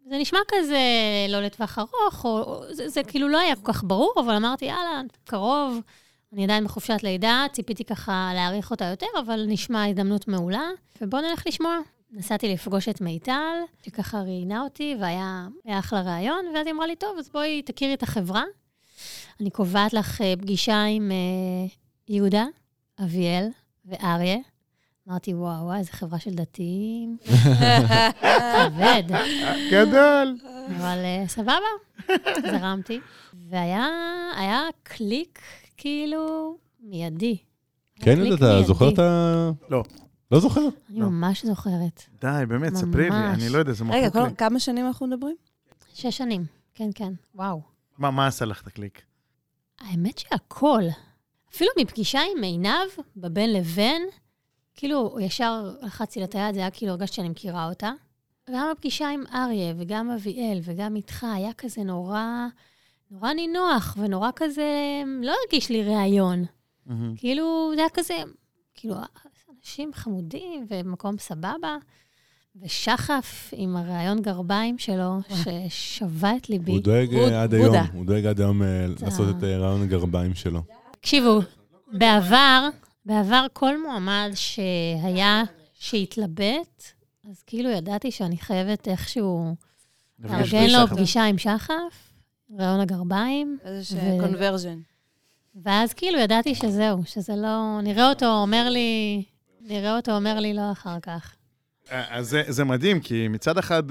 זה 0.09 0.17
נשמע 0.17 0.39
כזה 0.47 0.79
לא 1.29 1.41
לטווח 1.41 1.79
ארוך, 1.79 2.25
או, 2.25 2.39
או 2.39 2.73
זה, 2.73 2.89
זה 2.89 3.03
כאילו 3.03 3.27
לא 3.27 3.39
היה 3.39 3.55
כל 3.55 3.73
כך 3.73 3.83
ברור, 3.83 4.13
אבל 4.19 4.33
אמרתי, 4.33 4.65
יאללה, 4.65 5.01
קרוב, 5.23 5.81
אני 6.33 6.43
עדיין 6.43 6.63
בחופשת 6.63 7.03
לידה, 7.03 7.45
ציפיתי 7.51 7.83
ככה 7.83 8.31
להעריך 8.35 8.71
אותה 8.71 8.85
יותר, 8.85 9.07
אבל 9.19 9.45
נשמע 9.47 9.85
הזדמנות 9.85 10.27
מעולה, 10.27 10.69
ובואו 11.01 11.21
נלך 11.21 11.47
לשמוע. 11.47 11.77
נסעתי 12.11 12.53
לפגוש 12.53 12.89
את 12.89 13.01
מיטל, 13.01 13.55
שככה 13.85 14.21
ראיינה 14.21 14.61
אותי, 14.61 14.95
והיה 14.99 15.47
היה 15.65 15.79
אחלה 15.79 16.01
ראיון, 16.01 16.45
ואז 16.55 16.67
היא 16.67 16.73
אמרה 16.73 16.87
לי, 16.87 16.95
טוב, 16.95 17.17
אז 17.19 17.29
בואי 17.29 17.61
תכירי 17.61 17.93
את 17.93 18.03
החברה. 18.03 18.43
אני 19.41 19.49
קובעת 19.49 19.93
לך 19.93 20.21
אה, 20.21 20.33
פגישה 20.41 20.83
עם 20.83 21.11
אה, 21.11 21.67
יהודה, 22.09 22.45
אביאל 23.03 23.47
ואריה. 23.85 24.37
אמרתי, 25.09 25.33
וואו, 25.33 25.65
וואו, 25.65 25.77
איזה 25.77 25.91
חברה 25.91 26.19
של 26.19 26.31
דתיים. 26.31 27.17
כבד. 28.53 29.03
גדול. 29.71 30.37
אבל 30.77 30.97
אה, 31.03 31.23
סבבה, 31.27 31.53
זרמתי. 32.51 32.99
והיה 33.49 33.87
היה 34.37 34.61
קליק, 34.83 35.39
כאילו, 35.77 36.55
מיידי. 36.79 37.37
כן, 37.99 38.33
אתה. 38.33 38.63
זוכר 38.63 38.89
את 38.89 38.99
ה... 38.99 39.51
לא. 39.69 39.83
לא 40.31 40.39
זוכר. 40.39 40.61
אני 40.89 40.99
לא. 40.99 41.05
ממש 41.09 41.45
זוכרת. 41.45 42.03
די, 42.21 42.45
באמת, 42.47 42.75
ספרי 42.75 43.09
לי. 43.09 43.15
אני 43.33 43.49
לא 43.49 43.57
יודע, 43.57 43.73
זה 43.73 43.83
רגע, 43.89 44.07
מחוק 44.07 44.13
כל- 44.13 44.27
לי. 44.29 44.35
כמה 44.35 44.59
שנים 44.59 44.87
אנחנו 44.87 45.07
מדברים? 45.07 45.35
שש 45.93 46.17
שנים, 46.17 46.45
כן, 46.75 46.89
כן, 46.95 47.13
וואו. 47.35 47.61
מה, 47.97 48.11
מה 48.11 48.27
עשה 48.27 48.45
לך 48.45 48.61
את 48.61 48.67
הקליק? 48.67 49.01
האמת 49.79 50.17
שהכל. 50.17 50.83
אפילו 51.53 51.69
מפגישה 51.79 52.19
עם 52.37 52.43
עינב, 52.43 52.89
בבין 53.17 53.53
לבין, 53.53 54.01
כאילו, 54.75 55.17
ישר 55.21 55.75
לחצתי 55.81 56.19
לה 56.19 56.25
את 56.25 56.35
היד, 56.35 56.53
זה 56.55 56.59
היה 56.59 56.71
כאילו 56.71 56.91
הרגשתי 56.91 57.15
שאני 57.15 57.29
מכירה 57.29 57.69
אותה. 57.69 57.91
גם 58.49 58.67
הפגישה 58.71 59.09
עם 59.09 59.23
אריה, 59.33 59.73
וגם 59.77 60.11
אביאל, 60.11 60.59
וגם 60.63 60.95
איתך, 60.95 61.25
היה 61.35 61.53
כזה 61.53 61.83
נורא, 61.83 62.23
נורא 63.11 63.33
נינוח, 63.33 63.97
ונורא 63.99 64.29
כזה, 64.35 64.71
לא 65.21 65.33
הרגיש 65.45 65.69
לי 65.69 65.83
ראיון. 65.83 66.43
מהמם. 66.85 67.13
כאילו, 67.17 67.71
זה 67.75 67.81
היה 67.81 67.89
כזה, 67.93 68.13
כאילו, 68.75 68.95
אנשים 69.67 69.93
חמודים 69.93 70.65
ומקום 70.69 71.17
סבבה. 71.17 71.77
ושחף 72.61 73.53
עם 73.55 73.77
הרעיון 73.77 74.21
גרביים 74.21 74.77
שלו, 74.77 75.19
ששבה 75.69 76.35
את 76.37 76.49
ליבי. 76.49 76.71
הוא 76.71 76.79
דואג 76.79 77.15
אה, 77.15 77.43
עד. 77.43 77.53
היום, 77.53 77.75
הוא 77.93 78.05
דואג 78.05 78.25
עד 78.25 78.39
היום 78.41 78.63
אה, 78.63 78.85
לעשות 79.01 79.37
את 79.37 79.43
אה, 79.43 79.57
רעיון 79.57 79.81
הגרביים 79.81 80.35
שלו. 80.35 80.61
תקשיבו, 80.91 81.39
בעבר, 81.93 82.69
בעבר 83.05 83.45
כל 83.53 83.81
מועמד 83.81 84.31
שהיה, 84.33 85.43
שהתלבט, 85.73 86.83
אז 87.29 87.43
כאילו 87.47 87.69
ידעתי 87.69 88.11
שאני 88.11 88.37
חייבת 88.37 88.87
איכשהו 88.87 89.55
לארגן 90.19 90.69
לו. 90.69 90.87
פגישה 90.87 91.23
עם 91.23 91.37
שחף, 91.37 92.13
רעיון 92.59 92.79
הגרביים, 92.79 93.57
איזה 93.65 94.17
קונברז'ן. 94.21 94.79
ואז 95.63 95.93
כאילו 95.93 96.19
ידעתי 96.19 96.55
שזהו, 96.55 97.05
שזה 97.05 97.35
לא... 97.35 97.79
נראה 97.83 98.09
אותו 98.09 98.25
אומר 98.25 98.69
לי, 98.69 99.23
נראה 99.67 99.95
אותו 99.95 100.15
אומר 100.15 100.39
לי 100.39 100.53
לא 100.53 100.71
אחר 100.71 100.99
כך. 100.99 101.35
אז 101.89 102.29
זה, 102.29 102.43
זה 102.47 102.63
מדהים, 102.63 102.99
כי 102.99 103.27
מצד 103.27 103.57
אחד, 103.57 103.83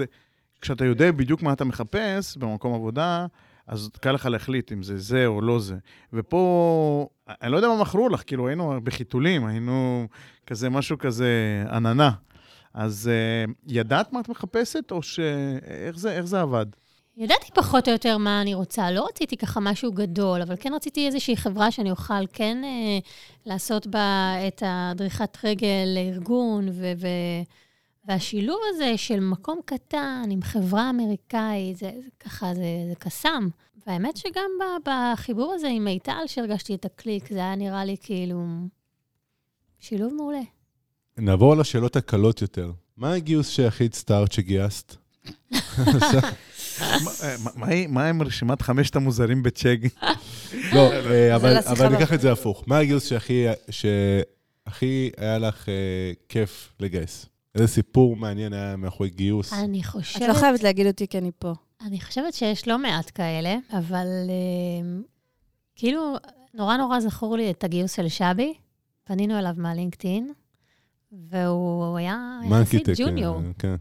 כשאתה 0.61 0.85
יודע 0.85 1.13
בדיוק 1.13 1.43
מה 1.43 1.53
אתה 1.53 1.65
מחפש 1.65 2.37
במקום 2.37 2.75
עבודה, 2.75 3.27
אז 3.67 3.91
קל 4.01 4.13
לך 4.13 4.27
להחליט 4.27 4.73
אם 4.73 4.83
זה 4.83 4.99
זה 4.99 5.27
או 5.27 5.41
לא 5.41 5.59
זה. 5.61 5.77
ופה, 6.13 7.09
אני 7.29 7.53
לא 7.53 7.57
יודע 7.57 7.69
מה 7.69 7.81
מכרו 7.81 8.09
לך, 8.09 8.23
כאילו 8.27 8.49
היינו 8.49 8.81
בחיתולים, 8.85 9.47
היינו 9.47 10.09
כזה 10.47 10.71
משהו 10.71 10.99
כזה 10.99 11.65
עננה. 11.71 12.11
אז 12.75 13.11
uh, 13.47 13.51
ידעת 13.67 14.13
מה 14.13 14.21
את 14.21 14.29
מחפשת, 14.29 14.91
או 14.91 15.03
ש... 15.03 15.21
איך 15.63 15.99
זה, 15.99 16.13
איך 16.13 16.25
זה 16.25 16.41
עבד? 16.41 16.67
ידעתי 17.17 17.51
פחות 17.55 17.89
או 17.89 17.93
יותר 17.93 18.19
מה 18.19 18.43
אני 18.43 18.55
רוצה. 18.55 18.91
לא 18.91 19.07
רציתי 19.09 19.37
ככה 19.37 19.61
משהו 19.61 19.93
גדול, 19.93 20.43
אבל 20.43 20.55
כן 20.61 20.73
רציתי 20.75 21.07
איזושהי 21.07 21.37
חברה 21.37 21.71
שאני 21.71 21.91
אוכל 21.91 22.27
כן 22.33 22.65
אה, 22.65 22.99
לעשות 23.47 23.87
בה 23.87 24.35
את 24.49 24.63
הדריכת 24.67 25.39
רגל 25.45 25.89
לארגון, 25.95 26.69
ו- 26.69 26.93
ו- 26.97 27.43
והשילוב 28.05 28.59
הזה 28.69 28.93
של 28.97 29.21
מקום 29.21 29.61
קטן 29.65 30.23
עם 30.31 30.43
חברה 30.43 30.91
אמריקאית, 30.91 31.77
זה, 31.77 31.91
זה 32.03 32.09
ככה, 32.21 32.55
זה, 32.55 32.63
זה 32.89 32.95
קסם. 32.99 33.49
והאמת 33.87 34.17
שגם 34.17 34.51
בחיבור 34.85 35.53
הזה 35.53 35.69
עם 35.69 35.85
מיטל, 35.85 36.23
שהרגשתי 36.27 36.75
את 36.75 36.85
הקליק, 36.85 37.33
זה 37.33 37.39
היה 37.39 37.55
נראה 37.55 37.85
לי 37.85 37.97
כאילו 38.03 38.45
שילוב 39.79 40.15
מעולה. 40.15 40.43
נעבור 41.19 41.53
על 41.53 41.61
השאלות 41.61 41.97
הקלות 41.97 42.43
יותר. 42.43 42.73
מה 42.97 43.13
הגיוס 43.13 43.49
שהכי 43.49 43.85
הצטערת 43.85 44.33
שגייסת? 44.33 44.97
מה- 46.81 47.11
אה, 47.73 47.85
מה- 47.89 48.09
עם 48.09 48.23
רשימת 48.23 48.63
חמשת 48.63 48.97
המוזרים 48.97 49.43
בצ'ג? 49.43 49.77
לא, 50.75 50.93
אה, 50.93 51.35
אבל 51.37 51.53
לשיחה 51.59 51.73
אבל 51.73 51.87
הבאה. 51.87 51.99
ניקח 51.99 52.13
את 52.13 52.21
זה 52.21 52.33
הפוך. 52.33 52.65
מה 52.67 52.79
הגיוס 52.79 53.13
שהכי 53.71 55.11
היה 55.17 55.39
לך 55.39 55.69
אה, 55.69 55.75
כיף 56.29 56.73
לגייס? 56.81 57.27
איזה 57.55 57.67
סיפור 57.69 58.17
מעניין 58.17 58.53
היה 58.53 58.77
מאחורי 58.77 59.11
גיוס? 59.11 59.53
אני 59.53 59.81
את 59.81 59.87
חושבת... 59.87 60.29
לא 60.29 60.35
חייבת 60.35 60.63
להגיד 60.63 60.87
אותי 60.87 61.07
כי 61.09 61.19
אני 61.19 61.31
פה. 61.39 61.53
אני 61.87 62.01
חושבת 62.01 62.35
שיש 62.35 62.69
לא 62.69 62.79
מעט 62.79 63.11
כאלה, 63.15 63.57
אבל 63.73 64.07
אה, 64.29 64.99
כאילו, 65.77 66.15
נורא 66.55 66.77
נורא 66.77 67.01
זכור 67.01 67.37
לי 67.37 67.51
את 67.51 67.65
הגיוס 67.65 67.93
של 67.93 68.09
שבי. 68.09 68.55
פנינו 69.05 69.39
אליו 69.39 69.53
מהלינקדאין, 69.57 70.33
והוא 71.31 71.97
היה 71.99 72.39
יחסית 72.51 72.53
מנקיטק, 72.89 72.93
ג'וניור. 73.07 73.37
אה, 73.37 73.43
כן. 73.59 73.75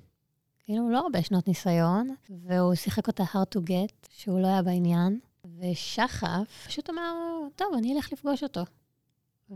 כאילו, 0.66 0.90
לא 0.90 0.98
הרבה 1.00 1.22
שנות 1.24 1.48
ניסיון, 1.48 2.10
והוא 2.48 2.76
שיחק 2.76 3.08
אותה 3.08 3.24
hard 3.24 3.58
to 3.58 3.62
get, 3.70 4.08
שהוא 4.18 4.40
לא 4.40 4.48
היה 4.48 4.62
בעניין. 4.62 5.20
ושחף 5.60 6.66
פשוט 6.68 6.90
אמר, 6.90 7.14
טוב, 7.56 7.68
אני 7.78 7.96
אלך 7.96 8.14
לפגוש 8.14 8.44
אותו. 8.44 8.62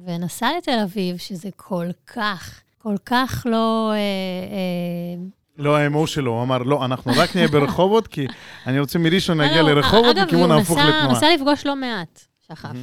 ונסע 0.06 0.50
לתל 0.58 0.80
אביב, 0.84 1.18
שזה 1.18 1.50
כל 1.56 1.88
כך, 2.08 2.62
כל 2.78 2.96
כך 3.06 3.46
לא... 3.50 3.92
אה, 3.92 3.98
אה, 3.98 5.24
לא, 5.58 5.78
ה-MO 5.78 6.08
שלו, 6.08 6.32
הוא 6.32 6.44
אמר, 6.44 6.58
לא, 6.58 6.86
אנחנו 6.86 7.12
רק 7.18 7.36
נהיה 7.36 7.48
ברחובות, 7.48 8.08
כי 8.08 8.28
אני 8.68 8.80
רוצה 8.80 9.00
מראשון 9.00 9.38
להגיע 9.38 9.62
לא, 9.62 9.70
לא, 9.70 9.76
לרחובות 9.76 10.16
אגב, 10.18 10.26
מכיוון 10.28 10.52
הוא 10.52 10.60
ההפוך 10.60 10.78
נסע- 10.78 10.88
לתנועה. 10.90 11.12
נסע 11.18 11.36
לפגוש 11.36 11.66
לא 11.66 11.76
מעט, 11.76 12.26
שחף. 12.48 12.76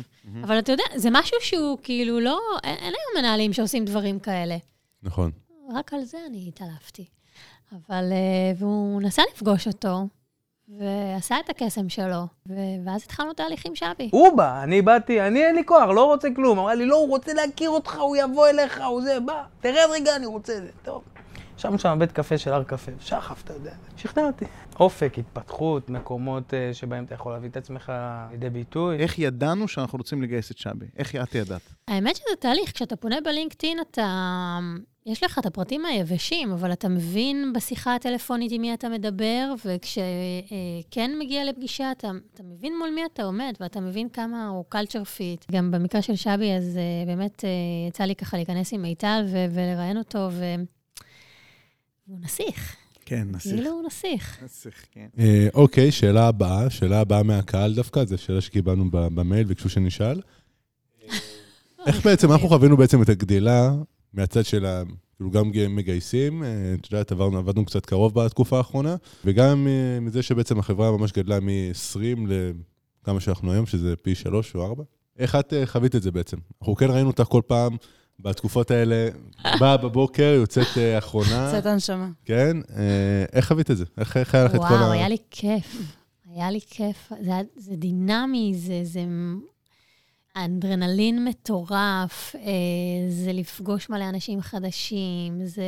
אבל 0.43 0.59
אתה 0.59 0.73
יודע, 0.73 0.85
זה 0.97 1.09
משהו 1.12 1.37
שהוא 1.41 1.79
כאילו 1.83 2.21
לא... 2.21 2.41
אין, 2.65 2.77
אין 2.77 2.85
היום 2.95 3.25
מנהלים 3.25 3.53
שעושים 3.53 3.85
דברים 3.85 4.19
כאלה. 4.19 4.57
נכון. 5.03 5.31
רק 5.75 5.95
על 5.95 6.05
זה 6.05 6.19
אני 6.31 6.45
התעלפתי. 6.49 7.05
אבל... 7.73 8.13
אה, 8.13 8.53
והוא 8.59 9.03
נסע 9.03 9.23
לפגוש 9.35 9.67
אותו, 9.67 10.07
ועשה 10.69 11.37
את 11.45 11.51
הקסם 11.51 11.89
שלו, 11.89 12.23
ואז 12.85 13.03
התחלנו 13.05 13.33
תהליך 13.33 13.67
עם 13.67 13.75
שבי. 13.75 14.09
הוא 14.13 14.37
בא, 14.37 14.63
אני 14.63 14.83
באתי, 14.83 15.21
אני 15.21 15.45
אין 15.45 15.55
לי 15.55 15.65
כוח, 15.65 15.89
לא 15.89 16.05
רוצה 16.05 16.29
כלום. 16.37 16.59
אמרה 16.59 16.75
לי, 16.75 16.87
לא, 16.87 16.97
הוא 16.97 17.09
רוצה 17.09 17.33
להכיר 17.35 17.71
אותך, 17.71 17.99
הוא 17.99 18.17
יבוא 18.17 18.49
אליך, 18.49 18.81
הוא 18.87 19.03
זה, 19.03 19.21
בא, 19.21 19.43
תרד 19.61 19.89
רגע, 19.91 20.17
אני 20.17 20.27
רוצה 20.27 20.53
זה. 20.55 20.71
טוב. 20.85 21.03
ישבנו 21.59 21.79
שם 21.79 21.95
בבית 21.97 22.12
קפה 22.12 22.38
של 22.38 22.53
הר 22.53 22.62
קפה, 22.64 22.92
שחף, 23.01 23.42
אתה 23.45 23.53
יודע. 23.53 23.75
שכנע 23.97 24.27
אותי. 24.27 24.45
אופק, 24.81 25.19
התפתחות, 25.19 25.90
מקומות 25.90 26.55
אה, 26.55 26.75
שבהם 26.75 27.05
אתה 27.05 27.14
יכול 27.14 27.33
להביא 27.33 27.49
את 27.49 27.57
עצמך 27.57 27.92
לידי 28.31 28.51
ביטוי. 28.51 28.97
איך 28.97 29.19
ידענו 29.19 29.69
שאנחנו 29.69 29.99
רוצים 29.99 30.23
לגייס 30.23 30.51
את 30.51 30.59
שבי? 30.59 30.87
איך 30.97 31.16
את 31.16 31.35
ידעת? 31.35 31.61
האמת 31.88 32.16
שזה 32.16 32.37
תהליך, 32.40 32.73
כשאתה 32.73 32.97
פונה 32.97 33.16
ב 33.25 33.30
LinkedIn, 33.30 33.79
אתה... 33.81 34.59
יש 35.07 35.23
לך 35.23 35.38
את 35.38 35.47
הפרטים 35.47 35.87
היבשים, 35.87 36.53
אבל 36.53 36.73
אתה 36.73 36.88
מבין 36.88 37.53
בשיחה 37.53 37.95
הטלפונית 37.95 38.53
עם 38.53 38.61
מי 38.61 38.75
אתה 38.75 38.88
מדבר, 38.88 39.55
וכשכן 39.64 41.11
מגיע 41.19 41.45
לפגישה, 41.45 41.92
אתה, 41.92 42.11
אתה 42.35 42.42
מבין 42.42 42.79
מול 42.79 42.90
מי 42.95 43.01
אתה 43.12 43.23
עומד, 43.23 43.53
ואתה 43.61 43.81
מבין 43.81 44.09
כמה 44.09 44.49
הוא 44.49 44.64
culture 44.69 45.05
fit. 45.05 45.45
גם 45.53 45.71
במקרה 45.71 46.03
של 46.03 46.16
שבי, 46.16 46.53
אז 46.57 46.79
אה, 46.79 47.07
באמת 47.07 47.45
יצא 47.88 48.05
לי 48.05 48.14
ככה 48.14 48.37
להיכנס 48.37 48.73
עם 48.73 48.83
מיטל 48.83 49.25
ולראיין 49.51 49.99
אותו, 49.99 50.29
ו... 50.33 50.45
והוא 52.09 52.19
נסיך. 52.21 52.77
כן, 53.05 53.29
נסיך. 53.31 53.53
כאילו 53.53 53.71
הוא 53.71 53.83
נסיך. 53.87 54.42
נסיך, 54.45 54.87
כן. 54.92 55.07
אה, 55.19 55.49
אוקיי, 55.55 55.92
שאלה 55.92 56.29
הבאה, 56.29 56.71
שאלה 56.71 57.01
הבאה 57.01 57.23
מהקהל 57.23 57.75
דווקא, 57.75 58.05
זו 58.05 58.19
שאלה 58.19 58.40
שקיבלנו 58.40 58.90
ב- 58.90 58.97
במייל, 59.14 59.45
ביקשו 59.45 59.69
שנשאל. 59.69 60.21
איך 61.87 62.07
בעצם, 62.07 62.33
אנחנו 62.33 62.49
חווינו 62.49 62.77
בעצם 62.77 63.03
את 63.03 63.09
הגדילה 63.09 63.75
מהצד 64.12 64.45
של 64.45 64.66
ה... 64.66 64.83
כאילו 65.16 65.31
גם 65.31 65.51
מגייסים, 65.69 66.42
אה, 66.45 66.49
את 66.81 66.92
יודעת, 66.92 67.12
עברנו, 67.12 67.38
עבדנו 67.38 67.64
קצת 67.64 67.87
קרוב 67.87 68.14
בתקופה 68.14 68.59
האחרונה, 68.59 68.97
וגם 69.25 69.66
אה, 69.69 70.01
מזה 70.01 70.23
שבעצם 70.23 70.59
החברה 70.59 70.92
ממש 70.92 71.12
גדלה 71.12 71.40
מ-20 71.40 72.31
לכמה 73.03 73.21
שאנחנו 73.21 73.53
היום, 73.53 73.66
שזה 73.66 73.97
פי 73.97 74.14
3 74.14 74.55
או 74.55 74.66
4. 74.66 74.85
איך 75.19 75.35
את 75.35 75.53
אה, 75.53 75.66
חווית 75.66 75.97
את 75.97 76.03
זה 76.03 76.11
בעצם? 76.11 76.37
אנחנו 76.61 76.77
כן 76.77 76.90
ראינו 76.90 77.09
אותך 77.09 77.25
כל 77.29 77.42
פעם 77.47 77.77
בתקופות 78.21 78.71
האלה, 78.71 79.09
באה 79.61 79.77
בבוקר, 79.77 80.23
יוצאת 80.23 80.79
אה, 80.79 80.99
אחרונה, 80.99 81.53
קצת 81.53 81.67
הנשמה. 81.67 82.09
כן? 82.25 82.57
אה, 82.77 83.25
איך 83.33 83.49
חווית 83.49 83.71
את 83.71 83.77
זה? 83.77 83.85
איך 83.99 84.17
איך 84.17 84.35
היה 84.35 84.45
לך 84.45 84.55
את 84.55 84.61
כל 84.61 84.67
ה... 84.67 84.69
וואו, 84.69 84.93
היה 84.93 85.09
לי 85.09 85.17
כיף. 85.31 85.77
היה 86.31 86.51
לי 86.51 86.61
כיף. 86.71 87.13
זה, 87.23 87.33
זה 87.57 87.77
דינמי, 87.77 88.53
זה, 88.55 88.81
זה 88.83 89.01
אנדרנלין 90.37 91.25
מטורף, 91.25 92.35
אה, 92.37 92.41
זה 93.09 93.33
לפגוש 93.33 93.91
מלא 93.91 94.09
אנשים 94.09 94.41
חדשים, 94.41 95.47
זה 95.47 95.65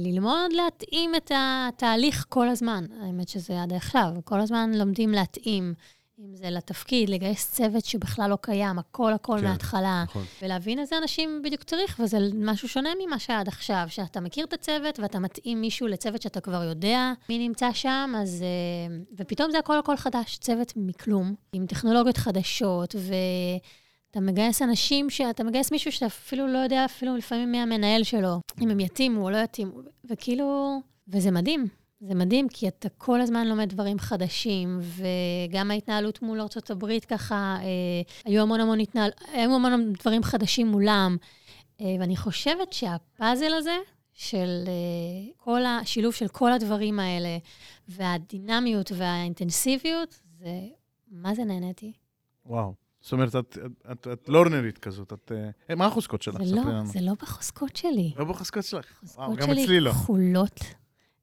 ללמוד 0.00 0.52
להתאים 0.52 1.14
את 1.14 1.30
התהליך 1.34 2.26
כל 2.28 2.48
הזמן. 2.48 2.84
האמת 3.02 3.28
שזה 3.28 3.62
עד 3.62 3.72
עכשיו, 3.72 4.10
כל 4.24 4.40
הזמן 4.40 4.70
לומדים 4.74 5.10
להתאים. 5.12 5.74
אם 6.20 6.36
זה 6.36 6.50
לתפקיד, 6.50 7.08
לגייס 7.10 7.50
צוות 7.50 7.84
שבכלל 7.84 8.30
לא 8.30 8.38
קיים, 8.40 8.78
הכל 8.78 9.12
הכל 9.12 9.36
כן, 9.38 9.44
מההתחלה. 9.44 10.04
נכון. 10.04 10.24
ולהבין 10.42 10.78
איזה 10.78 10.98
אנשים 10.98 11.42
בדיוק 11.44 11.62
צריך, 11.62 12.00
וזה 12.02 12.18
משהו 12.34 12.68
שונה 12.68 12.90
ממה 13.00 13.18
שהיה 13.18 13.40
עד 13.40 13.48
עכשיו, 13.48 13.84
שאתה 13.88 14.20
מכיר 14.20 14.44
את 14.44 14.52
הצוות 14.52 14.98
ואתה 14.98 15.18
מתאים 15.18 15.60
מישהו 15.60 15.86
לצוות 15.86 16.22
שאתה 16.22 16.40
כבר 16.40 16.64
יודע 16.64 17.12
מי 17.28 17.48
נמצא 17.48 17.72
שם, 17.72 18.12
אז... 18.16 18.42
אה, 18.42 18.96
ופתאום 19.16 19.50
זה 19.50 19.58
הכל 19.58 19.78
הכל 19.78 19.96
חדש, 19.96 20.38
צוות 20.38 20.72
מכלום, 20.76 21.34
עם 21.52 21.66
טכנולוגיות 21.66 22.16
חדשות, 22.16 22.94
ואתה 22.94 24.20
מגייס 24.20 24.62
אנשים, 24.62 25.10
שאתה 25.10 25.44
מגייס 25.44 25.72
מישהו 25.72 25.92
שאתה 25.92 26.06
אפילו 26.06 26.46
לא 26.46 26.58
יודע 26.58 26.84
אפילו 26.84 27.16
לפעמים 27.16 27.52
מי 27.52 27.58
המנהל 27.58 28.02
שלו, 28.02 28.40
אם 28.60 28.70
הם 28.70 28.80
יתאימו 28.80 29.22
או 29.22 29.30
לא 29.30 29.36
יתאימו, 29.36 29.72
וכאילו... 30.10 30.78
וזה 31.08 31.30
מדהים. 31.30 31.77
זה 32.00 32.14
מדהים, 32.14 32.48
כי 32.48 32.68
אתה 32.68 32.88
כל 32.88 33.20
הזמן 33.20 33.46
לומד 33.46 33.68
דברים 33.68 33.98
חדשים, 33.98 34.80
וגם 34.80 35.70
ההתנהלות 35.70 36.22
מול 36.22 36.40
ארצות 36.40 36.70
הברית 36.70 37.04
ככה, 37.04 37.56
אה, 37.60 37.66
היו 38.24 38.42
המון 38.42 38.60
המון, 38.60 38.80
התנהל... 38.80 39.10
היו 39.32 39.54
המון 39.54 39.92
דברים 39.92 40.22
חדשים 40.22 40.66
מולם. 40.66 41.16
אה, 41.80 41.96
ואני 42.00 42.16
חושבת 42.16 42.72
שהפאזל 42.72 43.54
הזה, 43.54 43.76
של 44.18 44.64
אה, 44.66 45.32
כל 45.36 45.60
השילוב 45.66 46.14
של 46.14 46.28
כל 46.28 46.52
הדברים 46.52 47.00
האלה, 47.00 47.38
והדינמיות 47.88 48.92
והאינטנסיביות, 48.94 50.20
זה, 50.38 50.60
מה 51.10 51.34
זה 51.34 51.44
נהניתי? 51.44 51.92
וואו. 52.46 52.74
זאת 53.00 53.12
אומרת, 53.12 53.36
את, 53.36 53.58
את, 53.66 53.92
את, 53.92 54.06
את 54.12 54.28
לורנרית 54.28 54.78
כזאת, 54.78 55.12
את... 55.12 55.32
אה, 55.70 55.74
מה 55.74 55.86
החוזקות 55.86 56.22
שלך? 56.22 56.42
זה 56.42 56.56
לא. 56.56 56.62
זה 56.84 57.00
לא 57.00 57.12
בחוזקות 57.22 57.76
שלי. 57.76 58.12
לא 58.16 58.24
בחוזקות 58.24 58.64
שלך. 58.64 59.00
וואו, 59.02 59.24
החוזקות 59.24 59.48
גם 59.48 59.54
שלי 59.54 59.64
אצלי 59.64 59.80
לא. 59.80 59.90
כחולות. 59.90 60.60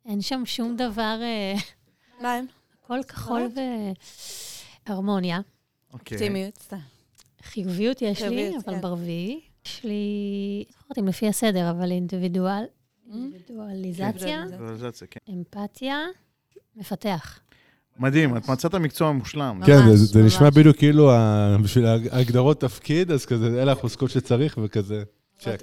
אין 0.05 0.21
שם 0.21 0.41
שום 0.45 0.75
דבר, 0.77 1.19
אה, 1.21 1.53
מה 2.21 2.33
הם? 2.33 2.45
הכל 2.83 2.99
כחול 3.07 3.41
והרמוניה. 4.87 5.39
אוקיי. 5.93 6.17
אופטימיות, 6.17 6.57
סתם. 6.57 6.77
חיוביות 7.43 8.01
יש 8.01 8.21
לי, 8.21 8.51
אבל 8.65 8.75
כן. 8.75 8.81
ברביעי 8.81 9.39
יש 9.65 9.83
לי, 9.83 10.63
לא 10.67 10.73
זוכרת 10.79 10.97
אם 10.97 11.07
לפי 11.07 11.27
הסדר, 11.27 11.71
אבל 11.71 11.91
אינדיבידואל, 11.91 12.63
אינדיבידואליזציה, 13.13 14.07
אינדיבידואליזציה. 14.11 14.45
ויזואליזציה, 14.59 15.07
כן. 15.11 15.19
אמפתיה, 15.33 15.97
מפתח. 16.75 17.39
מדהים, 17.99 18.37
את 18.37 18.49
מצאת 18.49 18.75
מקצוע 18.75 19.11
מושלם. 19.11 19.61
כן, 19.65 19.95
זה-. 19.95 20.23
נשמע 20.23 20.49
בדיוק 20.49 20.77
כאילו 20.77 21.11
בשביל 21.63 21.85
ההגדרות 21.85 22.61
תפקיד, 22.61 23.11
אז 23.11 23.25
כזה, 23.25 23.61
אלה 23.61 23.71
החוזקות 23.71 24.09
שצריך, 24.09 24.59
וכזה, 24.63 25.03
צ'ק. 25.39 25.59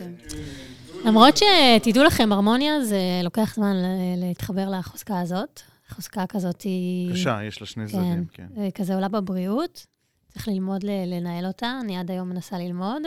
למרות 1.04 1.34
שתדעו 1.36 2.04
לכם, 2.04 2.32
הרמוניה 2.32 2.84
זה 2.84 3.00
לוקח 3.24 3.54
זמן 3.54 3.76
להתחבר 4.16 4.68
לחוזקה 4.70 5.20
הזאת. 5.20 5.60
חוזקה 5.88 6.26
כזאת 6.26 6.62
היא... 6.62 7.12
קשה, 7.12 7.38
יש 7.44 7.60
לה 7.60 7.66
שני 7.66 7.86
צדדים, 7.86 8.24
כן. 8.32 8.46
זה 8.56 8.68
כזה 8.74 8.94
עולה 8.94 9.08
בבריאות. 9.08 9.86
צריך 10.28 10.48
ללמוד 10.48 10.84
ל- 10.84 11.14
לנהל 11.14 11.46
אותה, 11.46 11.78
אני 11.84 11.98
עד 11.98 12.10
היום 12.10 12.28
מנסה 12.28 12.58
ללמוד. 12.58 13.02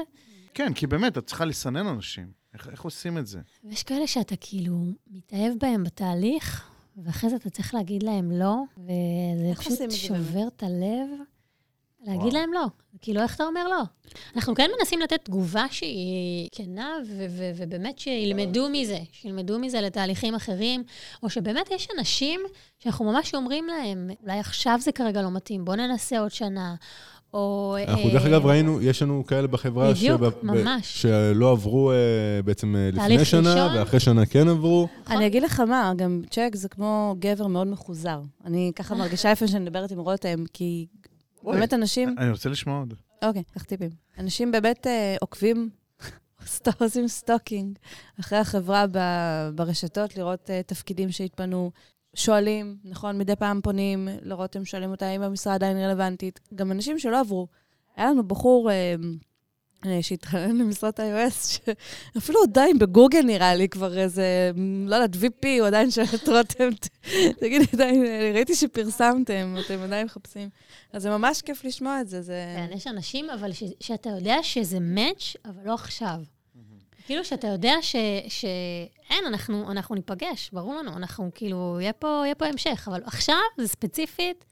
כן, 0.54 0.74
כי 0.74 0.88
באמת, 0.88 1.18
את 1.18 1.26
צריכה 1.26 1.46
לסנן 1.46 1.88
אנשים. 1.88 2.28
איך 2.54 2.70
איך 2.72 2.82
עושים 2.82 3.18
את 3.18 3.28
זה? 3.28 3.40
ויש 3.64 3.84
כאלה 3.84 4.08
שאתה 4.08 4.36
כאילו 4.36 4.78
מתאהב 5.12 5.54
בהם 5.62 5.84
בתהליך, 5.84 6.70
ואחרי 6.98 7.30
זה 7.30 7.36
אתה 7.36 7.50
צריך 7.50 7.74
להגיד 7.74 8.04
להם 8.04 8.32
לא, 8.32 8.56
וזה 8.78 9.54
פשוט 9.56 9.92
שובר 9.92 10.48
את 10.48 10.64
הלב. 10.64 11.10
להגיד. 12.06 12.34
להם 12.34 12.54
לא. 12.54 12.66
כאילו, 13.02 13.22
איך 13.22 13.36
אתה 13.36 13.44
אומר 13.44 13.68
לא? 13.68 13.82
אנחנו 14.36 14.56
כן 14.56 14.70
מנסים 14.80 15.00
לתת 15.00 15.20
תגובה 15.24 15.66
שהיא 15.72 16.50
כנה, 16.52 16.90
ובאמת 17.58 18.00
שילמדו 18.00 18.70
מזה, 18.72 19.00
שילמדו 19.12 19.60
מזה 19.60 19.82
לתהליכים 19.82 20.36
אחרים, 20.36 20.84
או 21.24 21.30
שבאמת 21.30 21.72
יש 21.72 21.88
אנשים 21.98 22.42
שאנחנו 22.80 23.06
ממש 23.06 23.36
אומרים 23.36 23.68
להם, 23.68 24.10
אולי 24.24 24.40
עכשיו 24.40 24.80
זה 24.82 24.92
כרגע 24.92 25.22
לא 25.22 25.32
מתאים, 25.32 25.66
בואו 25.66 25.78
ננסה 25.78 26.20
עוד 26.20 26.32
שנה, 26.32 26.76
או... 27.34 27.76
אנחנו 27.88 28.08
אה, 28.08 28.14
דרך 28.14 28.26
אגב 28.26 28.46
ראינו, 28.46 28.82
יש 28.82 29.02
לנו 29.02 29.24
כאלה 29.28 29.48
בחברה 29.48 29.94
בדיוק, 29.94 30.22
שב- 30.22 30.26
ב- 30.26 30.32
ממש. 30.44 31.02
שלא 31.02 31.52
עברו 31.52 31.92
אה, 31.92 31.96
בעצם 32.46 32.76
אה, 32.76 32.90
לפני 32.94 33.26
שנה, 33.26 33.54
ראשון. 33.54 33.78
ואחרי 33.78 34.00
שנה 34.00 34.26
כן 34.26 34.48
עברו. 34.48 34.88
אני 35.08 35.28
אגיד 35.28 35.44
לך 35.44 35.60
מה, 35.60 35.94
גם 35.96 36.22
CHEQ 36.30 36.50
זה 36.54 36.70
כמו 36.70 37.16
גבר 37.20 37.48
מאוד 37.48 37.68
מחוזר. 37.68 38.22
אני 38.46 38.72
ככה 38.76 38.96
מרגישה 38.96 39.32
יפה 39.32 39.48
שאני 39.48 39.64
מדברת 39.64 39.92
עם 39.92 40.00
רותם, 40.00 40.44
כי 40.54 40.86
באמת 41.54 41.74
אנשים... 41.74 42.16
אני 42.18 42.32
רוצה 42.32 42.50
לשמוע 42.50 42.80
עוד. 42.80 42.94
אוקיי, 43.24 43.44
קח 43.54 43.64
טיפים. 43.64 43.90
אנשים 44.18 44.52
באמת 44.52 44.88
אה, 44.88 45.16
עוקבים, 45.22 45.70
עושים 46.82 47.08
stalking 47.08 47.78
אחרי 48.20 48.38
החברה 48.38 48.86
ב- 48.92 49.50
ברשתות, 49.56 50.18
לראות 50.18 50.50
אה, 50.50 50.64
תפקידים 50.64 51.12
שהתפנו. 51.12 51.72
שואלים, 52.16 52.78
נכון, 52.84 53.18
מדי 53.18 53.36
פעם 53.36 53.62
פונים, 53.62 54.08
לראות 54.22 54.56
הם 54.56 54.66
שואלים 54.66 54.92
אותה 54.92 55.06
האם 55.06 55.22
המשרה 55.22 55.54
עדיין 55.54 55.78
רלוונטית. 55.78 56.40
גם 56.56 56.72
אנשים 56.72 57.00
שלא 57.00 57.20
עברו. 57.20 57.48
היה 57.96 58.10
לנו 58.10 58.28
בחור 58.28 58.72
אה, 58.72 58.96
שהתחנן 60.02 60.58
למשרת 60.58 61.00
iOS, 61.00 61.60
שאפילו 62.14 62.44
עדיין 62.44 62.80
בגוגל 62.80 63.22
נראה 63.22 63.56
לי 63.56 63.70
כבר 63.70 63.98
איזה, 63.98 64.52
לא 64.88 64.96
יודעת, 64.96 65.16
VP, 65.24 65.48
הוא 65.60 65.68
עדיין 65.68 65.92
שואל 65.92 66.06
את 66.16 66.30
רותם, 66.30 66.74
ת- 66.74 66.88
תגידי, 67.40 67.66
עדיין, 67.74 68.06
אה, 68.06 68.32
ראיתי 68.34 68.56
שפרסמתם, 68.56 69.56
אתם 69.66 69.80
עדיין 69.84 70.06
מחפשים. 70.06 70.50
אז 70.94 71.02
זה 71.02 71.10
ממש 71.10 71.42
כיף 71.42 71.64
לשמוע 71.66 72.02
את 72.02 72.10
זה, 72.10 72.22
זה... 72.22 72.56
כן, 72.58 72.78
יש 72.78 72.88
אנשים, 72.88 73.30
אבל 73.30 73.52
שאתה 73.80 74.10
יודע 74.10 74.38
שזה 74.44 74.80
מאץ', 74.80 75.34
אבל 75.46 75.62
לא 75.66 75.74
עכשיו. 75.74 76.18
כאילו 77.06 77.26
שאתה 77.26 77.48
יודע. 77.48 77.74
שאין, 78.28 79.26
אנחנו, 79.28 79.72
אנחנו 79.72 79.96
ניפגש, 79.96 80.50
ברור 80.54 80.76
לנו, 80.76 80.98
אנחנו 80.98 81.32
כאילו, 81.36 81.78
יהיה 81.82 81.94
פה, 81.94 82.22
יהיה 82.24 82.36
פה 82.36 82.46
המשך, 82.46 82.88
אבל 82.92 83.02
עכשיו 83.06 83.36
זה 83.58 83.68
ספציפית 83.68 84.46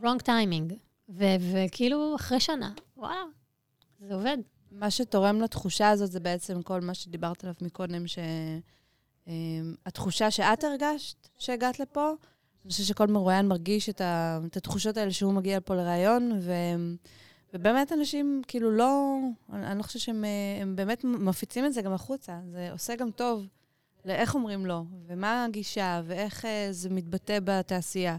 wrong 0.00 0.22
timing. 0.28 0.74
וכאילו, 1.08 2.16
אחרי 2.16 2.40
שנה, 2.40 2.72
וואלה, 2.96 3.22
זה 4.00 4.14
עובד. 4.14 4.38
מה 4.70 4.90
שתורם 4.90 5.40
לתחושה 5.40 5.90
הזאת 5.90 6.12
זה 6.12 6.20
בעצם 6.20 6.62
כל 6.62 6.80
מה 6.80 6.94
שדיברת 6.94 7.44
עליו 7.44 7.54
מקודם, 7.60 8.04
שהתחושה 9.26 10.30
שאת 10.30 10.64
הרגשת 10.64 11.28
שהגעת 11.38 11.80
לפה, 11.80 12.10
אני 12.64 12.70
חושבת 12.70 12.86
שכל 12.86 13.06
מרואיין 13.06 13.48
מרגיש 13.48 13.88
את, 13.88 14.00
ה, 14.00 14.40
את 14.46 14.56
התחושות 14.56 14.96
האלה 14.96 15.12
שהוא 15.12 15.32
מגיע 15.32 15.56
לפה 15.56 15.74
לראיון, 15.74 16.38
ו, 16.40 16.52
ובאמת 17.54 17.92
אנשים 17.92 18.42
כאילו 18.48 18.70
לא, 18.70 19.18
אני, 19.52 19.78
לא 19.78 19.82
חושבת 19.82 20.02
שהם 20.02 20.24
הם 20.62 20.76
באמת 20.76 21.04
מפיצים 21.04 21.66
את 21.66 21.72
זה 21.72 21.82
גם 21.82 21.92
החוצה. 21.92 22.38
זה 22.52 22.68
עושה 22.72 22.96
גם 22.96 23.10
טוב 23.10 23.46
לאיך 24.04 24.34
אומרים 24.34 24.66
לא, 24.66 24.82
ומה 25.06 25.44
הגישה, 25.44 26.02
ואיך 26.04 26.44
אה, 26.44 26.68
זה 26.70 26.90
מתבטא 26.90 27.38
בתעשייה. 27.44 28.16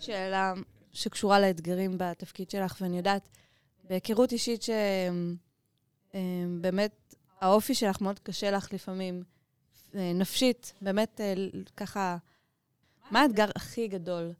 שאלה 0.00 0.54
שקשורה 0.92 1.40
לאתגרים 1.40 1.94
בתפקיד 1.98 2.50
שלך, 2.50 2.76
ואני 2.80 2.96
יודעת, 2.96 3.28
בהיכרות 3.88 4.32
אישית 4.32 4.62
ש... 4.62 4.70
אמ, 6.14 6.78
האופי 7.40 7.74
שלך 7.74 8.00
מאוד 8.00 8.18
קשה 8.18 8.50
לך 8.50 8.72
לפעמים, 8.72 9.22
אה, 9.94 10.12
נפשית, 10.14 10.72
באמת 10.80 11.20
אה, 11.20 11.34
ככה, 11.76 12.16
מה 13.10 13.20
האתגר 13.20 13.46
הכי 13.56 13.88
גדול 13.88 14.32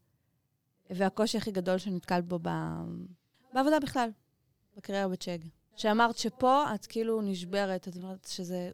והקושי 0.91 1.39
הכי 1.39 1.51
גדול 1.51 1.79
שנתקלת 1.79 2.25
בו 2.25 2.39
בעבודה 3.53 3.81
בכלל, 3.81 4.11
בקריירה 4.77 5.09
בצ'אג? 5.09 5.45
שאמרת 5.77 6.19
שפה 6.19 6.65
את 6.75 6.87
כאילו 6.87 7.21
נשברת, 7.21 7.89
את 7.89 7.97
אומרת 7.97 8.27
שזה... 8.31 8.71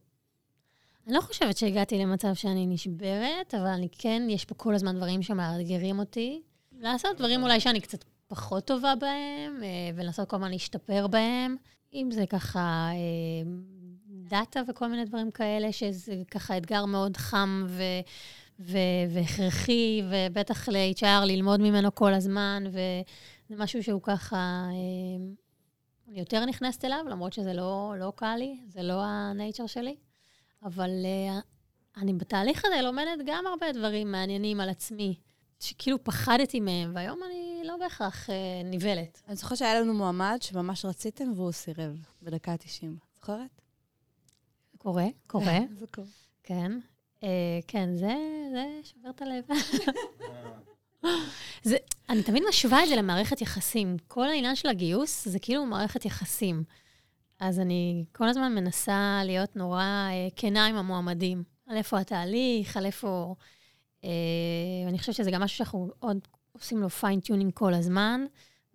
אני 1.06 1.14
לא 1.14 1.20
חושבת 1.20 1.56
שהגעתי 1.56 1.98
למצב 1.98 2.34
שאני 2.34 2.66
נשברת, 2.66 3.54
אבל 3.54 3.66
אני 3.66 3.88
כן, 3.92 4.22
יש 4.30 4.44
פה 4.44 4.54
כל 4.54 4.74
הזמן 4.74 4.96
דברים 4.96 5.22
שמאתגרים 5.22 5.98
אותי. 5.98 6.42
לעשות 6.80 7.16
דברים 7.16 7.42
אולי 7.42 7.60
שאני 7.60 7.80
קצת 7.80 8.04
פחות 8.32 8.64
טובה 8.64 8.94
בהם, 8.94 9.62
אה, 9.62 9.68
ולנסות 9.94 10.28
כל 10.28 10.36
הזמן 10.36 10.50
להשתפר 10.50 11.06
בהם. 11.06 11.56
אם 11.94 12.08
זה 12.10 12.26
ככה 12.26 12.88
אה, 12.92 13.50
דאטה 14.08 14.60
וכל 14.68 14.88
מיני 14.88 15.04
דברים 15.04 15.30
כאלה, 15.30 15.72
שזה 15.72 16.14
ככה 16.30 16.56
אתגר 16.56 16.84
מאוד 16.84 17.16
חם 17.16 17.66
ו... 17.68 17.82
ו- 18.60 19.04
והכרחי, 19.10 20.02
ובטח 20.10 20.68
ל-HR 20.68 21.24
ללמוד 21.24 21.60
ממנו 21.60 21.94
כל 21.94 22.14
הזמן, 22.14 22.64
וזה 22.68 23.62
משהו 23.62 23.82
שהוא 23.82 24.02
ככה, 24.02 24.36
אה, 24.36 25.24
אני 26.08 26.18
יותר 26.18 26.44
נכנסת 26.44 26.84
אליו, 26.84 27.04
למרות 27.10 27.32
שזה 27.32 27.52
לא, 27.52 27.94
לא 27.98 28.12
קל 28.16 28.36
לי, 28.38 28.60
זה 28.68 28.82
לא 28.82 29.02
הנייצ'ר 29.04 29.66
שלי. 29.66 29.96
אבל 30.62 30.90
אני 31.96 32.12
בתהליך 32.12 32.62
הזה 32.64 32.82
לומדת 32.82 33.24
גם 33.26 33.44
הרבה 33.46 33.72
דברים 33.72 34.12
מעניינים 34.12 34.60
על 34.60 34.68
עצמי, 34.68 35.14
שכאילו 35.60 36.04
פחדתי 36.04 36.60
מהם, 36.60 36.92
והיום 36.94 37.20
אני 37.26 37.51
לא 37.64 37.76
בהכרח 37.76 38.26
uh, 38.26 38.32
נבלת. 38.64 39.22
אני 39.28 39.36
זוכרת 39.36 39.58
שהיה 39.58 39.80
לנו 39.80 39.94
מועמד 39.94 40.38
שממש 40.40 40.84
רציתם 40.84 41.32
והוא 41.36 41.52
סירב 41.52 41.96
בדקה 42.22 42.52
ה-90. 42.52 42.86
זוכרת? 43.14 43.62
קורה, 44.78 45.06
קורה, 45.26 45.58
זה 45.78 45.86
קורה. 45.86 46.06
כן. 46.42 46.72
Uh, 47.20 47.24
כן, 47.66 47.96
זה, 47.96 48.14
זה 48.52 48.80
שובר 48.84 49.10
את 49.10 49.22
הלב. 49.22 49.44
זה, 51.62 51.76
אני 52.08 52.22
תמיד 52.22 52.42
משווה 52.48 52.82
את 52.84 52.88
זה 52.88 52.96
למערכת 52.96 53.40
יחסים. 53.40 53.96
כל 54.08 54.28
העניין 54.28 54.56
של 54.56 54.68
הגיוס 54.68 55.28
זה 55.28 55.38
כאילו 55.38 55.66
מערכת 55.66 56.04
יחסים. 56.04 56.64
אז 57.40 57.60
אני 57.60 58.04
כל 58.12 58.28
הזמן 58.28 58.54
מנסה 58.54 59.20
להיות 59.24 59.56
נורא 59.56 59.82
אה, 59.82 60.28
כנה 60.36 60.66
עם 60.66 60.76
המועמדים. 60.76 61.42
על 61.66 61.76
איפה 61.76 61.98
התהליך, 61.98 62.76
על 62.76 62.86
איפה... 62.86 63.34
אה, 64.04 64.10
אני 64.88 64.98
חושבת 64.98 65.14
שזה 65.14 65.30
גם 65.30 65.42
משהו 65.42 65.58
שאנחנו 65.58 65.90
עוד 65.98 66.18
עושים 66.52 66.78
לו 66.78 66.90
fine 66.90 67.15
tuning 67.15 67.52
כל 67.54 67.74
הזמן. 67.74 68.24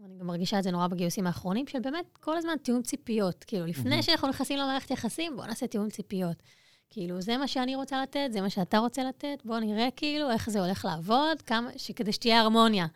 אני 0.06 0.18
גם 0.20 0.28
מרגישה 0.28 0.60
את 0.60 0.64
זה 0.64 0.72
נורא 0.72 0.88
בגיוסים 0.88 1.28
האחרונים, 1.28 1.68
של 1.68 1.80
באמת 1.80 2.18
כל 2.20 2.38
הזמן 2.38 2.54
תיאום 2.64 2.82
ציפיות. 2.82 3.44
כאילו, 3.44 3.66
לפני 3.66 4.04
שאנחנו 4.04 4.28
נכנסים 4.28 4.58
למערכת 4.58 4.92
יחסים, 4.92 5.36
בואו 5.36 5.48
נעשה 5.48 5.68
תיאום 5.68 5.90
ציפיות. 5.90 6.44
כאילו, 6.90 7.22
זה 7.22 7.38
מה 7.38 7.48
שאני 7.48 7.76
רוצה 7.76 8.02
לתת, 8.02 8.30
זה 8.32 8.42
מה 8.42 8.50
שאתה 8.50 8.78
רוצה 8.78 9.04
לתת, 9.04 9.42
בואו 9.46 9.60
נראה 9.60 9.88
כאילו 9.96 10.32
איך 10.32 10.50
זה 10.50 10.60
הולך 10.60 10.86
לעבוד, 10.86 11.42
כמה, 11.46 11.70
כדי 11.96 12.12
שתהיה 12.12 12.42
הרמוניה 12.42 12.88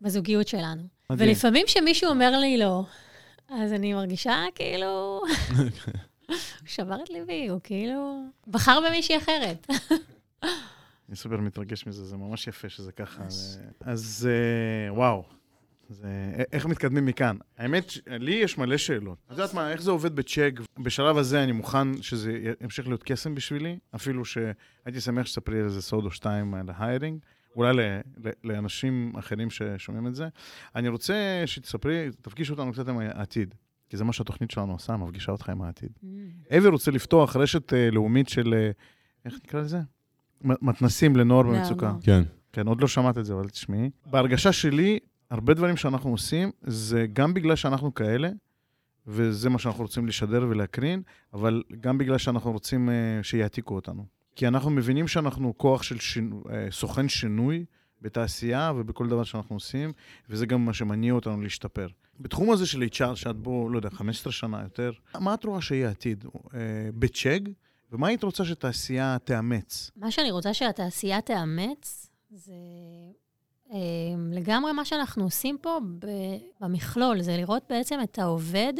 בזוגיות 0.00 0.48
שלנו. 0.48 0.82
מדהים. 1.10 1.28
ולפעמים 1.28 1.66
כשמישהו 1.66 2.10
אומר 2.10 2.38
לי 2.38 2.58
לא, 2.58 2.82
אז 3.48 3.72
אני 3.72 3.94
מרגישה 3.94 4.44
כאילו... 4.54 5.22
הוא 6.28 6.36
שבר 6.66 7.02
את 7.02 7.10
ליבי, 7.10 7.48
הוא 7.48 7.60
כאילו... 7.64 8.22
בחר 8.46 8.80
במישהי 8.86 9.16
אחרת. 9.16 9.66
אני 11.08 11.16
סופר 11.16 11.36
מתרגש 11.36 11.86
מזה, 11.86 12.04
זה 12.04 12.16
ממש 12.16 12.46
יפה 12.46 12.68
שזה 12.68 12.92
ככה. 12.92 13.24
אז 13.80 14.28
אה, 14.30 14.92
וואו, 14.94 15.24
זה, 15.88 16.08
איך 16.52 16.66
מתקדמים 16.66 17.06
מכאן? 17.06 17.36
האמת, 17.58 17.92
לי 18.06 18.34
יש 18.34 18.58
מלא 18.58 18.76
שאלות. 18.76 19.18
את 19.26 19.30
יודעת 19.30 19.54
מה, 19.54 19.72
איך 19.72 19.82
זה 19.82 19.90
עובד 19.90 20.16
בצ'ק? 20.16 20.60
בשלב 20.78 21.18
הזה 21.18 21.44
אני 21.44 21.52
מוכן 21.52 22.02
שזה 22.02 22.54
ימשיך 22.60 22.86
להיות 22.86 23.02
קסם 23.02 23.34
בשבילי, 23.34 23.78
אפילו 23.94 24.24
שהייתי 24.24 25.00
שמח 25.00 25.26
שתספרי 25.26 25.64
איזה 25.64 25.82
סוד 25.82 26.04
או 26.04 26.10
שתיים 26.10 26.54
על 26.54 26.66
ההיירינג, 26.74 27.18
אולי 27.56 27.72
ל, 27.72 27.80
ל, 28.16 28.30
לאנשים 28.44 29.12
אחרים 29.18 29.50
ששומעים 29.50 30.06
את 30.06 30.14
זה. 30.14 30.28
אני 30.74 30.88
רוצה 30.88 31.42
שתספרי, 31.46 32.08
תפגיש 32.22 32.50
אותנו 32.50 32.72
קצת 32.72 32.88
עם 32.88 32.98
העתיד, 32.98 33.54
כי 33.88 33.96
זה 33.96 34.04
מה 34.04 34.12
שהתוכנית 34.12 34.50
שלנו 34.50 34.72
עושה, 34.72 34.96
מפגישה 34.96 35.32
אותך 35.32 35.48
עם 35.48 35.62
העתיד. 35.62 35.92
אבי 36.58 36.68
רוצה 36.68 36.90
לפתוח 36.90 37.36
רשת 37.36 37.72
אה, 37.72 37.90
לאומית 37.90 38.28
של, 38.28 38.54
אה, 38.54 38.70
איך 39.24 39.34
נקרא 39.44 39.60
לזה? 39.60 39.78
מתנסים 40.44 41.16
לנוער 41.16 41.42
נוער, 41.42 41.58
במצוקה. 41.58 41.94
כן. 42.02 42.22
כן, 42.52 42.66
עוד 42.66 42.80
לא 42.80 42.88
שמעת 42.88 43.18
את 43.18 43.24
זה, 43.24 43.34
אבל 43.34 43.48
תשמעי. 43.48 43.90
בהרגשה 44.06 44.52
שלי, 44.52 44.98
הרבה 45.30 45.54
דברים 45.54 45.76
שאנחנו 45.76 46.10
עושים, 46.10 46.50
זה 46.62 47.06
גם 47.12 47.34
בגלל 47.34 47.56
שאנחנו 47.56 47.94
כאלה, 47.94 48.30
וזה 49.06 49.50
מה 49.50 49.58
שאנחנו 49.58 49.82
רוצים 49.82 50.06
לשדר 50.06 50.46
ולהקרין, 50.48 51.02
אבל 51.32 51.62
גם 51.80 51.98
בגלל 51.98 52.18
שאנחנו 52.18 52.52
רוצים 52.52 52.88
uh, 52.88 52.92
שיעתיקו 53.22 53.74
אותנו. 53.74 54.06
כי 54.36 54.48
אנחנו 54.48 54.70
מבינים 54.70 55.08
שאנחנו 55.08 55.58
כוח 55.58 55.82
של 55.82 55.98
שינו, 55.98 56.42
uh, 56.46 56.50
סוכן 56.70 57.08
שינוי 57.08 57.64
בתעשייה 58.02 58.72
ובכל 58.76 59.08
דבר 59.08 59.24
שאנחנו 59.24 59.56
עושים, 59.56 59.92
וזה 60.30 60.46
גם 60.46 60.64
מה 60.64 60.72
שמניע 60.72 61.12
אותנו 61.12 61.42
להשתפר. 61.42 61.86
בתחום 62.20 62.50
הזה 62.50 62.66
של 62.66 62.82
HR, 62.82 63.14
שאת 63.14 63.36
בו, 63.36 63.68
לא 63.68 63.78
יודע, 63.78 63.90
15 63.90 64.32
שנה 64.32 64.62
יותר, 64.62 64.92
מה 65.20 65.34
את 65.34 65.44
רואה 65.44 65.60
שיהיה 65.60 65.88
העתיד? 65.88 66.24
Uh, 66.24 66.50
בצ'ק, 66.94 67.40
ומה 67.94 68.08
היית 68.08 68.24
רוצה 68.24 68.44
שתעשייה 68.44 69.16
תאמץ? 69.24 69.90
מה 69.96 70.10
שאני 70.10 70.30
רוצה 70.30 70.54
שהתעשייה 70.54 71.20
תאמץ, 71.20 72.10
זה 72.30 72.52
אה, 73.72 73.78
לגמרי 74.32 74.72
מה 74.72 74.84
שאנחנו 74.84 75.24
עושים 75.24 75.58
פה 75.60 75.78
במכלול, 76.60 77.22
זה 77.22 77.36
לראות 77.36 77.62
בעצם 77.68 77.98
את 78.02 78.18
העובד 78.18 78.72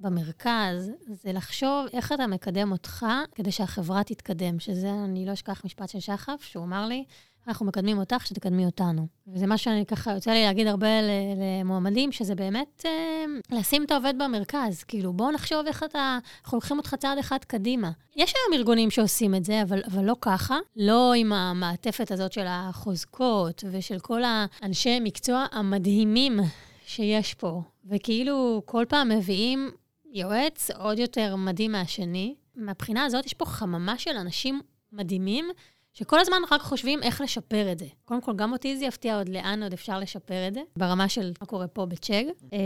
במרכז, 0.00 0.90
זה 1.06 1.32
לחשוב 1.32 1.86
איך 1.92 2.12
אתה 2.12 2.26
מקדם 2.26 2.72
אותך 2.72 3.06
כדי 3.34 3.52
שהחברה 3.52 4.04
תתקדם, 4.04 4.60
שזה, 4.60 4.90
אני 5.04 5.26
לא 5.26 5.32
אשכח 5.32 5.64
משפט 5.64 5.88
של 5.88 6.00
שחף, 6.00 6.42
שהוא 6.42 6.64
אמר 6.64 6.86
לי, 6.86 7.04
אנחנו 7.48 7.66
מקדמים 7.66 7.98
אותך, 7.98 8.26
שתקדמי 8.26 8.66
אותנו. 8.66 9.06
וזה 9.26 9.46
מה 9.46 9.58
שאני 9.58 9.86
ככה, 9.86 10.12
יוצא 10.12 10.30
לי 10.30 10.44
להגיד 10.44 10.66
הרבה 10.66 10.88
למועמדים, 11.36 12.12
שזה 12.12 12.34
באמת 12.34 12.84
אה, 12.86 13.24
לשים 13.58 13.84
את 13.84 13.90
העובד 13.90 14.14
במרכז. 14.18 14.84
כאילו, 14.84 15.12
בואו 15.12 15.30
נחשוב 15.30 15.66
איך 15.66 15.82
אתה, 15.82 16.18
אנחנו 16.44 16.56
לוקחים 16.56 16.78
אותך 16.78 16.94
צעד 16.94 17.18
אחד 17.18 17.38
קדימה. 17.46 17.90
יש 18.16 18.34
היום 18.36 18.60
ארגונים 18.60 18.90
שעושים 18.90 19.34
את 19.34 19.44
זה, 19.44 19.62
אבל, 19.62 19.82
אבל 19.86 20.04
לא 20.04 20.16
ככה. 20.20 20.58
לא 20.76 21.12
עם 21.12 21.32
המעטפת 21.32 22.10
הזאת 22.10 22.32
של 22.32 22.44
החוזקות 22.48 23.64
ושל 23.70 23.98
כל 23.98 24.22
האנשי 24.24 25.00
מקצוע 25.00 25.46
המדהימים 25.52 26.40
שיש 26.86 27.34
פה. 27.34 27.62
וכאילו, 27.90 28.62
כל 28.64 28.84
פעם 28.88 29.08
מביאים 29.08 29.70
יועץ 30.12 30.70
עוד 30.70 30.98
יותר 30.98 31.36
מדהים 31.36 31.72
מהשני. 31.72 32.34
מהבחינה 32.56 33.04
הזאת, 33.04 33.26
יש 33.26 33.34
פה 33.34 33.44
חממה 33.44 33.98
של 33.98 34.16
אנשים 34.16 34.60
מדהימים, 34.92 35.50
שכל 35.98 36.20
הזמן 36.20 36.42
רק 36.50 36.60
חושבים 36.60 37.02
איך 37.02 37.20
לשפר 37.20 37.72
את 37.72 37.78
זה. 37.78 37.86
קודם 38.04 38.20
כל, 38.20 38.32
גם 38.36 38.52
אותי 38.52 38.76
זה 38.76 38.84
יפתיע 38.84 39.16
עוד 39.18 39.28
לאן 39.28 39.62
עוד 39.62 39.72
אפשר 39.72 39.98
לשפר 39.98 40.48
את 40.48 40.54
זה, 40.54 40.60
ברמה 40.76 41.08
של 41.08 41.32
מה 41.40 41.46
קורה 41.46 41.68
פה 41.68 41.86
בצ'ג. 41.86 42.24
אה, 42.52 42.58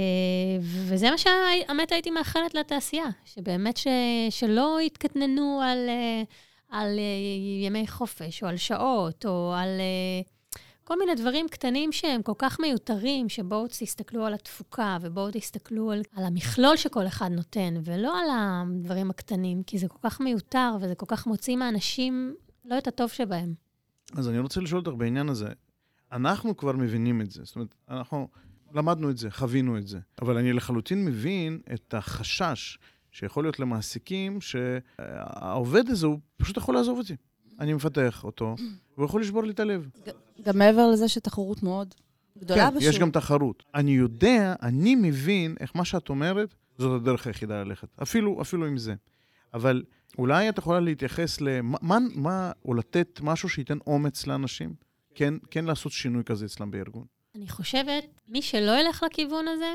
וזה 0.60 1.10
מה 1.10 1.18
שהאמת 1.18 1.92
הייתי 1.92 2.10
מאחלת 2.10 2.54
לתעשייה, 2.54 3.04
שבאמת 3.24 3.76
ש... 3.76 3.86
שלא 4.30 4.78
יתקטננו 4.80 5.60
על, 5.64 5.88
אה, 5.88 6.22
על 6.68 6.98
אה, 6.98 7.66
ימי 7.66 7.86
חופש, 7.86 8.42
או 8.42 8.48
על 8.48 8.56
שעות, 8.56 9.26
או 9.26 9.54
על 9.56 9.80
כל 10.84 10.98
מיני 10.98 11.14
דברים 11.14 11.48
קטנים 11.48 11.92
שהם 11.92 12.22
כל 12.22 12.32
כך 12.38 12.60
מיותרים, 12.60 13.28
שבואו 13.28 13.66
תסתכלו 13.66 14.26
על 14.26 14.34
התפוקה, 14.34 14.98
ובואו 15.00 15.30
תסתכלו 15.32 15.90
על, 15.90 16.02
על 16.16 16.24
המכלול 16.24 16.76
שכל 16.76 17.06
אחד 17.06 17.30
נותן, 17.30 17.74
ולא 17.84 18.20
על 18.20 18.26
הדברים 18.32 19.10
הקטנים, 19.10 19.62
כי 19.62 19.78
זה 19.78 19.88
כל 19.88 19.98
כך 20.02 20.20
מיותר, 20.20 20.70
וזה 20.80 20.94
כל 20.94 21.06
כך 21.08 21.26
מוציא 21.26 21.56
מהאנשים 21.56 22.34
לא 22.64 22.78
את 22.78 22.86
הטוב 22.86 23.10
שבהם. 23.10 23.54
אז 24.16 24.28
אני 24.28 24.38
רוצה 24.38 24.60
לשאול 24.60 24.80
אותך 24.86 24.98
בעניין 24.98 25.28
הזה. 25.28 25.48
אנחנו 26.12 26.56
כבר 26.56 26.72
מבינים 26.72 27.20
את 27.20 27.30
זה. 27.30 27.44
זאת 27.44 27.56
אומרת, 27.56 27.74
אנחנו 27.88 28.28
למדנו 28.74 29.10
את 29.10 29.18
זה, 29.18 29.30
חווינו 29.30 29.78
את 29.78 29.86
זה. 29.86 29.98
אבל 30.22 30.36
אני 30.36 30.52
לחלוטין 30.52 31.04
מבין 31.04 31.60
את 31.74 31.94
החשש 31.94 32.78
שיכול 33.10 33.44
להיות 33.44 33.58
למעסיקים, 33.60 34.40
שהעובד 34.40 35.88
הזה, 35.88 36.06
הוא 36.06 36.18
פשוט 36.36 36.56
יכול 36.56 36.74
לעזוב 36.74 36.98
אותי. 36.98 37.16
אני 37.60 37.72
מפתח 37.72 38.24
אותו, 38.24 38.54
והוא 38.96 39.06
יכול 39.06 39.20
לשבור 39.20 39.44
לי 39.44 39.50
את 39.52 39.60
הלב. 39.60 39.88
גם 40.42 40.58
מעבר 40.58 40.90
לזה 40.90 41.08
שתחרות 41.08 41.62
מאוד 41.62 41.94
גדולה 42.38 42.70
כן, 42.70 42.76
בשוק. 42.76 42.88
יש 42.88 42.98
גם 42.98 43.10
תחרות. 43.10 43.62
אני 43.74 43.90
יודע, 43.90 44.54
אני 44.62 44.94
מבין 44.94 45.54
איך 45.60 45.76
מה 45.76 45.84
שאת 45.84 46.08
אומרת, 46.08 46.54
זאת 46.78 47.00
הדרך 47.02 47.26
היחידה 47.26 47.62
ללכת. 47.64 47.88
אפילו, 48.02 48.42
אפילו 48.42 48.66
עם 48.66 48.78
זה. 48.78 48.94
אבל 49.54 49.82
אולי 50.18 50.48
את 50.48 50.58
יכולה 50.58 50.80
להתייחס 50.80 51.40
למה, 51.40 51.78
מה, 51.82 51.98
מה, 52.14 52.52
או 52.64 52.74
לתת 52.74 53.20
משהו 53.22 53.48
שייתן 53.48 53.78
אומץ 53.86 54.26
לאנשים, 54.26 54.74
כן, 55.14 55.34
כן 55.50 55.64
לעשות 55.64 55.92
שינוי 55.92 56.24
כזה 56.24 56.46
אצלם 56.46 56.70
בארגון. 56.70 57.04
אני 57.34 57.48
חושבת, 57.48 58.04
מי 58.28 58.42
שלא 58.42 58.80
ילך 58.80 59.02
לכיוון 59.06 59.48
הזה, 59.48 59.72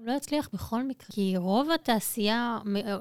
הוא 0.00 0.06
לא 0.06 0.12
יצליח 0.12 0.48
בכל 0.52 0.82
מקרה. 0.82 1.06
כי 1.10 1.36
רוב 1.36 1.70
התעשייה 1.70 2.58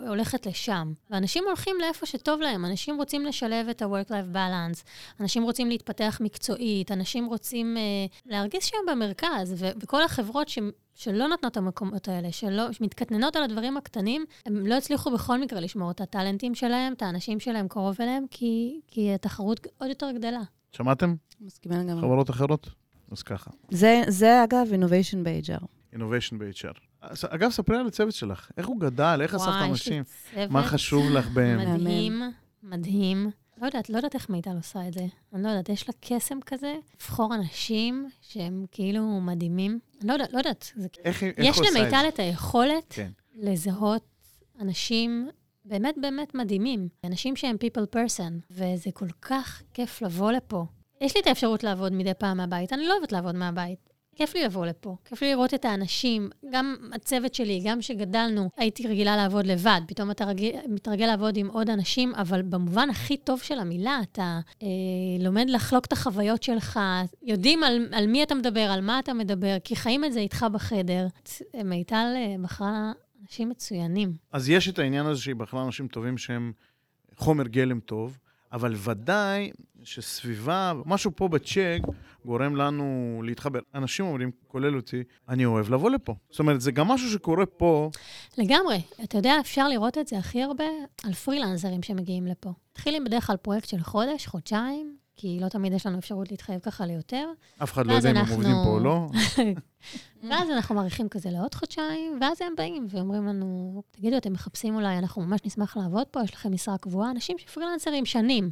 הולכת 0.07 0.45
לשם. 0.45 0.93
ואנשים 1.09 1.43
הולכים 1.47 1.75
לאיפה 1.81 2.05
שטוב 2.05 2.41
להם. 2.41 2.65
אנשים 2.65 2.97
רוצים 2.97 3.25
לשלב 3.25 3.67
את 3.69 3.81
ה-work-life 3.81 4.35
balance, 4.35 4.83
אנשים 5.19 5.43
רוצים 5.43 5.69
להתפתח 5.69 6.17
מקצועית, 6.23 6.91
אנשים 6.91 7.25
רוצים 7.25 7.77
אה, 7.77 7.81
להרגיש 8.25 8.67
שהם 8.67 8.79
במרכז. 8.91 9.55
ו- 9.57 9.69
וכל 9.83 10.03
החברות 10.03 10.49
ש- 10.49 10.59
שלא 10.95 11.27
נותנות 11.27 11.51
את 11.51 11.57
המקומות 11.57 12.07
האלה, 12.07 12.31
שלא, 12.31 12.71
שמתקטננות 12.71 13.35
על 13.35 13.43
הדברים 13.43 13.77
הקטנים, 13.77 14.25
הם 14.45 14.67
לא 14.67 14.75
הצליחו 14.75 15.11
בכל 15.11 15.39
מקרה 15.39 15.59
לשמור 15.59 15.91
את 15.91 16.01
הטאלנטים 16.01 16.55
שלהם, 16.55 16.93
את 16.93 17.01
האנשים 17.01 17.39
שלהם 17.39 17.67
קרוב 17.67 18.01
אליהם, 18.01 18.25
כי, 18.31 18.79
כי 18.87 19.13
התחרות 19.13 19.67
עוד 19.77 19.89
יותר 19.89 20.11
גדלה. 20.11 20.41
שמעתם? 20.71 21.15
מסכימה 21.41 21.77
לגמרי. 21.77 22.01
חברות 22.01 22.29
אחרות? 22.29 22.69
אז 23.11 23.23
ככה. 23.23 23.51
זה, 23.71 24.01
זה 24.07 24.43
אגב 24.43 24.67
innovation 24.73 25.17
ב-HR. 25.23 25.63
innovation 25.95 26.35
ב-HR. 26.37 26.88
אגב, 27.29 27.49
ספרי 27.49 27.77
על 27.77 27.87
הצוות 27.87 28.13
שלך. 28.13 28.51
איך 28.57 28.67
הוא 28.67 28.79
גדל, 28.79 29.19
איך 29.21 29.35
אספת 29.35 29.47
יש 29.47 29.69
אנשים? 29.69 30.03
מה 30.49 30.63
חשוב 30.63 31.09
לך 31.09 31.27
בהם? 31.29 31.75
מדהים, 31.75 32.21
מדהים. 32.63 33.31
לא 33.61 33.65
יודעת, 33.65 33.89
לא 33.89 33.97
יודעת 33.97 34.15
איך 34.15 34.29
מיטל 34.29 34.55
עושה 34.55 34.87
את 34.87 34.93
זה. 34.93 35.05
אני 35.33 35.43
לא 35.43 35.49
יודעת, 35.49 35.69
יש 35.69 35.87
לה 35.87 35.93
קסם 35.99 36.39
כזה, 36.45 36.75
לבחור 36.95 37.35
אנשים 37.35 38.09
שהם 38.21 38.65
כאילו 38.71 39.21
מדהימים. 39.21 39.79
אני 40.01 40.07
לא 40.07 40.13
יודעת, 40.13 40.33
לא 40.33 40.37
יודעת. 40.37 40.71
זה... 40.75 40.87
איך, 41.03 41.23
איך 41.23 41.33
יש 41.37 41.57
הוא 41.57 41.65
עשה 41.65 41.79
את 41.79 41.81
למיטל 41.81 42.01
זה? 42.01 42.07
את 42.07 42.19
היכולת 42.19 42.83
כן. 42.89 43.09
לזהות 43.35 44.03
אנשים 44.59 45.29
באמת 45.65 45.95
באמת 46.01 46.35
מדהימים. 46.35 46.87
אנשים 47.03 47.35
שהם 47.35 47.55
people 47.55 47.95
person, 47.95 48.33
וזה 48.51 48.91
כל 48.93 49.09
כך 49.21 49.61
כיף 49.73 50.01
לבוא 50.01 50.31
לפה. 50.31 50.65
יש 51.01 51.15
לי 51.15 51.21
את 51.21 51.27
האפשרות 51.27 51.63
לעבוד 51.63 51.93
מדי 51.93 52.13
פעם 52.13 52.37
מהבית, 52.37 52.73
אני 52.73 52.87
לא 52.87 52.93
אוהבת 52.93 53.11
לעבוד 53.11 53.35
מהבית. 53.35 53.89
כיף 54.15 54.35
לי 54.35 54.43
לבוא 54.43 54.65
לפה, 54.65 54.95
כיף 55.05 55.21
לי 55.21 55.31
לראות 55.31 55.53
את 55.53 55.65
האנשים, 55.65 56.29
גם 56.51 56.75
הצוות 56.93 57.33
שלי, 57.35 57.61
גם 57.65 57.79
כשגדלנו, 57.79 58.49
הייתי 58.57 58.87
רגילה 58.87 59.17
לעבוד 59.17 59.45
לבד, 59.45 59.81
פתאום 59.87 60.11
אתה 60.11 60.25
רגיל, 60.25 60.55
מתרגל 60.67 61.05
לעבוד 61.05 61.37
עם 61.37 61.47
עוד 61.47 61.69
אנשים, 61.69 62.15
אבל 62.15 62.41
במובן 62.41 62.89
הכי 62.89 63.17
טוב 63.17 63.41
של 63.41 63.59
המילה, 63.59 63.99
אתה 64.11 64.39
אה, 64.63 64.67
לומד 65.19 65.45
לחלוק 65.49 65.85
את 65.85 65.93
החוויות 65.93 66.43
שלך, 66.43 66.79
יודעים 67.23 67.63
על, 67.63 67.87
על 67.91 68.07
מי 68.07 68.23
אתה 68.23 68.35
מדבר, 68.35 68.59
על 68.71 68.81
מה 68.81 68.99
אתה 68.99 69.13
מדבר, 69.13 69.57
כי 69.63 69.75
חיים 69.75 70.05
את 70.05 70.13
זה 70.13 70.19
איתך 70.19 70.45
בחדר. 70.53 71.07
מיטל 71.65 72.13
אה, 72.15 72.35
בחרה 72.41 72.91
אנשים 73.21 73.49
מצוינים. 73.49 74.13
אז 74.31 74.49
יש 74.49 74.69
את 74.69 74.79
העניין 74.79 75.05
הזה 75.05 75.21
שהיא 75.21 75.35
בחרה 75.35 75.65
אנשים 75.65 75.87
טובים 75.87 76.17
שהם 76.17 76.51
חומר 77.15 77.47
גלם 77.47 77.79
טוב, 77.79 78.17
אבל 78.51 78.75
ודאי 78.77 79.51
שסביבה, 79.83 80.73
משהו 80.85 81.11
פה 81.15 81.27
בצ'ק 81.27 81.79
גורם 82.25 82.55
לנו 82.55 83.21
להתחבר. 83.25 83.59
אנשים 83.75 84.05
אומרים, 84.05 84.31
כולל 84.47 84.75
אותי, 84.75 85.03
אני 85.29 85.45
אוהב 85.45 85.69
לבוא 85.69 85.89
לפה. 85.89 86.15
זאת 86.29 86.39
אומרת, 86.39 86.61
זה 86.61 86.71
גם 86.71 86.87
משהו 86.87 87.09
שקורה 87.09 87.45
פה. 87.45 87.91
לגמרי. 88.37 88.81
אתה 89.03 89.17
יודע, 89.17 89.33
אפשר 89.39 89.67
לראות 89.67 89.97
את 89.97 90.07
זה 90.07 90.17
הכי 90.17 90.43
הרבה 90.43 90.63
על 91.05 91.13
פרילנסרים 91.13 91.83
שמגיעים 91.83 92.27
לפה. 92.27 92.53
מתחילים 92.71 93.03
בדרך 93.03 93.27
כלל 93.27 93.37
פרויקט 93.37 93.67
של 93.67 93.79
חודש, 93.79 94.27
חודשיים, 94.27 94.95
כי 95.21 95.39
לא 95.41 95.49
תמיד 95.49 95.73
יש 95.73 95.85
לנו 95.85 95.99
אפשרות 95.99 96.31
להתחייב 96.31 96.59
ככה 96.59 96.85
ליותר. 96.85 97.29
אף 97.63 97.73
אחד 97.73 97.87
לא 97.87 97.93
יודע 97.93 98.11
אם 98.11 98.17
הם 98.17 98.25
עובדים 98.31 98.55
פה 98.63 98.69
או 98.69 98.79
לא. 98.79 99.07
ואז 100.29 100.49
אנחנו 100.49 100.75
מאריכים 100.75 101.09
כזה 101.09 101.29
לעוד 101.29 101.55
חודשיים, 101.55 102.17
ואז 102.21 102.41
הם 102.41 102.53
באים 102.57 102.87
ואומרים 102.89 103.27
לנו, 103.27 103.81
תגידו, 103.91 104.17
אתם 104.17 104.33
מחפשים 104.33 104.75
אולי, 104.75 104.97
אנחנו 104.97 105.21
ממש 105.21 105.39
נשמח 105.45 105.77
לעבוד 105.77 106.07
פה, 106.07 106.23
יש 106.23 106.33
לכם 106.33 106.53
משרה 106.53 106.77
קבועה. 106.77 107.11
אנשים 107.11 107.37
שפרילנסרים 107.37 108.05
שנים, 108.05 108.51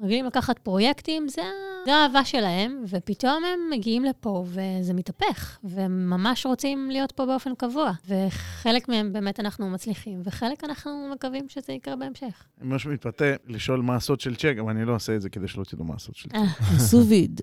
רגילים 0.00 0.24
לקחת 0.26 0.58
פרויקטים, 0.58 1.28
זה, 1.28 1.42
האהבה 1.86 2.24
שלהם, 2.24 2.84
ופתאום 2.88 3.44
הם 3.44 3.60
מגיעים 3.70 4.04
לפה 4.04 4.44
וזה 4.46 4.94
מתהפך, 4.94 5.58
והם 5.64 6.10
ממש 6.10 6.46
רוצים 6.46 6.90
להיות 6.90 7.12
פה 7.12 7.26
באופן 7.26 7.54
קבוע. 7.54 7.92
וחלק 8.08 8.88
מהם 8.88 9.12
באמת 9.12 9.40
אנחנו 9.40 9.70
מצליחים, 9.70 10.20
וחלק 10.24 10.64
אנחנו 10.64 11.10
מקווים 11.12 11.48
שזה 11.48 11.72
יקרה 11.72 11.96
בהמשך. 11.96 12.46
אני 12.60 12.68
ממש 12.68 12.86
מתפתה 12.86 13.24
לשאול 13.46 13.80
מה 13.80 13.96
הסוד 13.96 14.20
של 14.20 14.36
צ'ק, 14.36 14.54
אבל 14.60 14.70
אני 14.70 14.84
לא 14.84 14.94
עושה 14.94 15.16
את 15.16 15.22
זה 15.22 15.30
כדי 15.30 15.48
שלא 15.48 15.64
תדעו 15.64 15.84
מה 15.84 15.94
הסוד 15.94 16.14
של 16.16 16.28
צ'ק. 16.28 16.34
אה, 16.36 16.78
סוביד. 16.78 17.40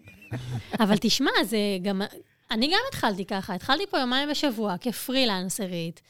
אבל 0.82 0.96
תשמע, 1.00 1.30
זה 1.44 1.58
גם... 1.82 2.02
אני 2.50 2.66
גם 2.66 2.78
התחלתי 2.88 3.24
ככה, 3.24 3.54
התחלתי 3.54 3.86
פה 3.90 3.98
יומיים 3.98 4.28
בשבוע 4.30 4.74
כפרילנסרית, 4.80 6.00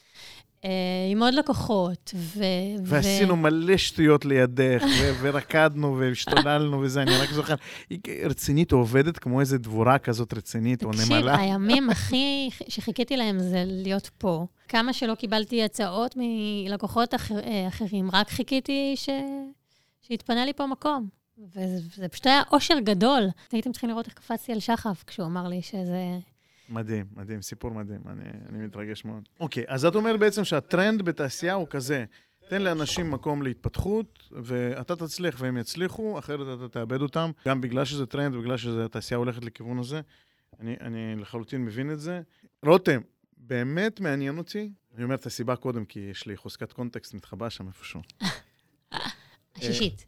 עם 1.11 1.23
עוד 1.23 1.33
לקוחות, 1.33 2.13
ו... 2.15 2.43
ועשינו 2.83 3.35
מלא 3.35 3.77
שטויות 3.77 4.25
לידך, 4.25 4.83
ו- 4.83 5.13
ורקדנו 5.21 5.97
והשתוללנו 5.99 6.79
וזה, 6.79 7.01
אני 7.01 7.17
רק 7.17 7.31
זוכר. 7.31 7.55
היא 7.89 7.99
רצינית, 8.23 8.71
עובדת 8.71 9.19
כמו 9.19 9.39
איזה 9.39 9.57
דבורה 9.57 9.97
כזאת 9.97 10.33
רצינית, 10.33 10.83
או 10.83 10.91
תקשיב, 10.91 11.13
נמלה. 11.13 11.37
הימים 11.37 11.89
הכי 11.95 12.49
שחיכיתי 12.67 13.17
להם 13.17 13.39
זה 13.39 13.63
להיות 13.67 14.09
פה. 14.17 14.45
כמה 14.67 14.93
שלא 14.93 15.15
קיבלתי 15.15 15.63
הצעות 15.63 16.15
מלקוחות 16.17 17.15
אחר, 17.15 17.39
אה, 17.39 17.67
אחרים, 17.67 18.09
רק 18.13 18.29
חיכיתי 18.29 18.93
ש... 18.95 19.09
שיתפנה 20.01 20.45
לי 20.45 20.53
פה 20.53 20.65
מקום. 20.65 21.07
וזה 21.37 22.09
פשוט 22.09 22.27
היה 22.27 22.41
אושר 22.51 22.79
גדול. 22.79 23.23
הייתם 23.51 23.71
צריכים 23.71 23.89
לראות 23.89 24.05
איך 24.05 24.13
קפצתי 24.13 24.51
על 24.51 24.59
שחף 24.59 25.03
כשהוא 25.07 25.27
אמר 25.27 25.47
לי 25.47 25.61
שזה... 25.61 26.19
מדהים, 26.69 27.05
מדהים, 27.15 27.41
סיפור 27.41 27.71
מדהים, 27.71 28.01
אני, 28.07 28.23
אני 28.49 28.65
מתרגש 28.65 29.05
מאוד. 29.05 29.23
אוקיי, 29.39 29.63
אז 29.67 29.85
את 29.85 29.95
אומרת 29.95 30.19
בעצם 30.19 30.43
שהטרנד 30.43 31.01
בתעשייה 31.01 31.53
הוא 31.53 31.67
כזה, 31.69 32.05
תן 32.49 32.61
לאנשים 32.61 33.11
מקום 33.11 33.41
להתפתחות, 33.41 34.29
ואתה 34.31 34.95
תצליח 34.95 35.35
והם 35.39 35.57
יצליחו, 35.57 36.19
אחרת 36.19 36.57
אתה 36.57 36.67
תאבד 36.67 37.01
אותם, 37.01 37.31
גם 37.47 37.61
בגלל 37.61 37.85
שזה 37.85 38.05
טרנד 38.05 38.35
ובגלל 38.35 38.57
שהתעשייה 38.57 39.17
הולכת 39.17 39.43
לכיוון 39.43 39.79
הזה. 39.79 40.01
אני, 40.59 40.75
אני 40.81 41.15
לחלוטין 41.15 41.65
מבין 41.65 41.91
את 41.91 41.99
זה. 41.99 42.21
רותם, 42.65 43.01
באמת 43.37 43.99
מעניין 43.99 44.37
אותי, 44.37 44.71
אני 44.95 45.03
אומר 45.03 45.15
את 45.15 45.25
הסיבה 45.25 45.55
קודם, 45.55 45.85
כי 45.85 45.99
יש 45.99 46.25
לי 46.25 46.37
חוזקת 46.37 46.73
context 46.73 47.13
מתחבא 47.13 47.49
שם 47.49 47.67
איפשהו. 47.67 48.01
השישית. 49.55 50.05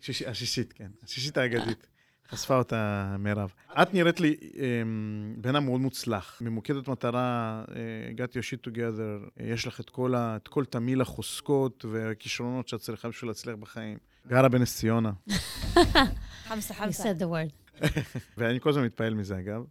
שיש, 0.00 0.22
השישית, 0.22 0.72
כן, 0.72 0.90
השישית 1.02 1.36
האגדית. 1.36 1.86
חשפה 2.30 2.56
אותה 2.56 3.16
מירב. 3.18 3.52
את 3.82 3.94
נראית 3.94 4.20
לי 4.20 4.36
אמ, 4.54 5.34
בן 5.38 5.56
אדם 5.56 5.64
מאוד 5.64 5.80
מוצלח, 5.80 6.38
ממוקדת 6.44 6.88
מטרה, 6.88 7.64
got 8.16 8.30
your 8.30 8.42
shit 8.42 8.70
together, 8.70 9.30
אה, 9.40 9.46
יש 9.46 9.66
לך 9.66 9.80
את 9.80 9.90
כל, 9.90 10.14
ה, 10.14 10.36
את 10.36 10.48
כל 10.48 10.64
תמיל 10.64 11.00
החוזקות 11.00 11.84
והכישרונות 11.90 12.68
שאת 12.68 12.80
צריכה 12.80 13.08
בשביל 13.08 13.30
להצליח 13.30 13.56
בחיים. 13.56 13.98
גרה 14.26 14.48
בנס 14.48 14.76
ציונה, 14.76 15.12
חמסה, 16.44 16.74
You 16.74 16.76
חמסה. 16.76 17.02
said 17.12 17.20
the 17.22 17.26
word. 17.26 17.80
ואני 18.38 18.60
כל 18.60 18.70
הזמן 18.70 18.84
מתפעל 18.84 19.14
מזה 19.14 19.38
אגב. 19.38 19.64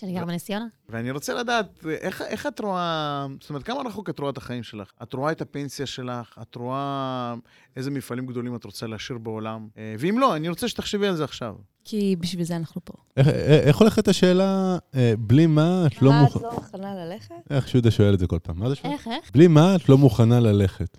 שאני 0.00 0.12
גר 0.14 0.24
בנס 0.24 0.44
ציונה? 0.44 0.66
ואני 0.88 1.10
רוצה 1.10 1.34
לדעת, 1.34 1.84
איך, 2.00 2.22
איך 2.22 2.46
את 2.46 2.60
רואה, 2.60 3.26
זאת 3.40 3.50
אומרת, 3.50 3.62
כמה 3.62 3.80
רחוק 3.86 4.10
את 4.10 4.18
רואה 4.18 4.30
את 4.30 4.36
החיים 4.36 4.62
שלך? 4.62 4.90
את 5.02 5.12
רואה 5.12 5.32
את 5.32 5.40
הפנסיה 5.40 5.86
שלך? 5.86 6.38
את 6.42 6.54
רואה 6.54 7.34
איזה 7.76 7.90
מפעלים 7.90 8.26
גדולים 8.26 8.56
את 8.56 8.64
רוצה 8.64 8.86
להשאיר 8.86 9.18
בעולם? 9.18 9.68
אה, 9.78 9.94
ואם 9.98 10.18
לא, 10.18 10.36
אני 10.36 10.48
רוצה 10.48 10.68
שתחשבי 10.68 11.06
על 11.06 11.16
זה 11.16 11.24
עכשיו. 11.24 11.54
כי 11.84 12.16
בשביל 12.20 12.44
זה 12.44 12.56
אנחנו 12.56 12.80
פה. 12.84 12.92
איך- 13.16 13.28
איך 13.28 13.66
איך 13.66 13.76
הולכת 13.76 14.08
השאלה, 14.08 14.78
אה, 14.94 15.14
בלי 15.18 15.46
מה 15.46 15.84
את 15.86 16.02
לא 16.02 16.10
מה, 16.10 16.18
את 16.20 16.22
מוכנה... 16.34 16.48
לא 16.48 16.54
מוכנה 16.54 16.94
ללכת? 16.94 17.34
איך 17.50 17.68
שיהודה 17.68 17.90
שואל 17.90 18.14
את 18.14 18.18
זה 18.18 18.26
כל 18.26 18.38
פעם, 18.42 18.58
מה 18.58 18.68
זה 18.68 18.74
שואל? 18.74 18.92
איך, 18.92 19.08
איך? 19.08 19.30
בלי 19.32 19.46
מה 19.48 19.76
את 19.76 19.88
לא 19.88 19.98
מוכנה 19.98 20.40
ללכת. 20.40 20.98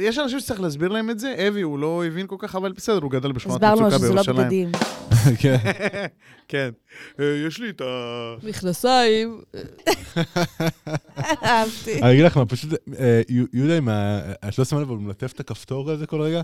יש 0.00 0.18
אנשים 0.18 0.40
שצריך 0.40 0.60
להסביר 0.60 0.88
להם 0.88 1.10
את 1.10 1.18
זה, 1.18 1.34
אבי 1.48 1.60
הוא 1.60 1.78
לא 1.78 2.04
הבין 2.06 2.26
כל 2.26 2.36
כך, 2.38 2.54
אבל 2.56 2.72
בסדר, 2.72 2.98
הוא 3.02 3.10
גדל 3.10 3.32
בשכונת 3.32 3.56
הסברנו 3.62 3.80
לו 3.80 3.86
מצוקה 3.86 3.98
שזה 3.98 4.14
לא 4.14 4.22
בירושלים. 4.22 4.44
בגדים. 4.46 4.72
כן. 5.40 5.56
כן. 6.48 6.70
אה, 7.20 7.24
יש 7.46 7.58
לי 7.60 7.70
את 7.70 7.80
ה... 7.80 7.84
מכנסיים. 8.42 9.40
אהבתי. 11.44 12.02
אני 12.02 12.12
אגיד 12.12 12.24
לך 12.24 12.36
מה, 12.36 12.46
פשוט, 12.46 12.70
אה, 12.98 13.22
יו- 13.28 13.44
יהודה, 13.52 13.76
עם 13.76 13.88
ה- 13.88 14.20
את 14.48 14.58
לא 14.58 14.64
שמה 14.64 14.80
לב, 14.80 14.88
הוא 14.90 14.98
מלטף 15.00 15.32
את 15.32 15.40
הכפתור 15.40 15.90
הזה 15.90 16.06
כל 16.06 16.20
רגע? 16.20 16.40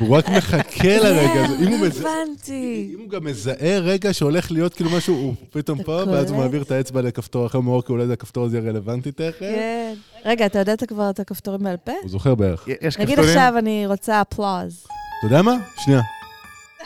הוא 0.00 0.16
רק 0.16 0.28
מחכה 0.28 0.96
לרגע 1.04 1.44
הזה. 1.44 1.54
אם 1.64 1.72
הוא 1.72 1.86
מז- 1.86 2.00
הבנתי. 2.00 2.90
אם 2.94 3.00
הוא 3.00 3.08
גם 3.08 3.24
מזהה 3.24 3.78
רגע 3.78 4.14
שהולך 4.14 4.50
להיות 4.52 4.74
כאילו 4.74 4.90
משהו, 4.90 5.14
הוא 5.14 5.34
פתאום 5.50 5.82
פה, 5.82 6.02
ואז 6.12 6.30
הוא? 6.30 6.38
מעביר 6.38 6.62
את 6.62 6.70
האצבע 6.70 7.02
לכפתור 7.02 7.46
אחר, 7.46 7.60
מאור, 7.60 7.82
כי 7.82 7.92
אולי 7.92 8.06
זה 8.06 8.12
הכפתור 8.12 8.44
הזה 8.46 8.58
יהיה 8.58 8.70
רלוונטי 8.70 9.12
תכף. 9.12 9.36
כן. 9.40 9.94
רגע, 10.24 10.46
אתה 10.46 10.58
יודע 10.58 10.74
כבר 10.88 11.10
את 11.10 11.20
הכפתורים 11.20 11.60
בעל 11.62 11.76
פה? 11.76 11.92
הוא 12.02 12.10
זוכר 12.10 12.34
בערך. 12.34 12.68
יש 12.80 12.98
נגיד 12.98 13.14
כפתורים? 13.16 13.38
עכשיו 13.38 13.58
אני 13.58 13.86
רוצה 13.86 14.22
אפלוז. 14.22 14.84
אתה 15.18 15.26
יודע 15.26 15.42
מה? 15.42 15.56
שנייה. 15.76 16.00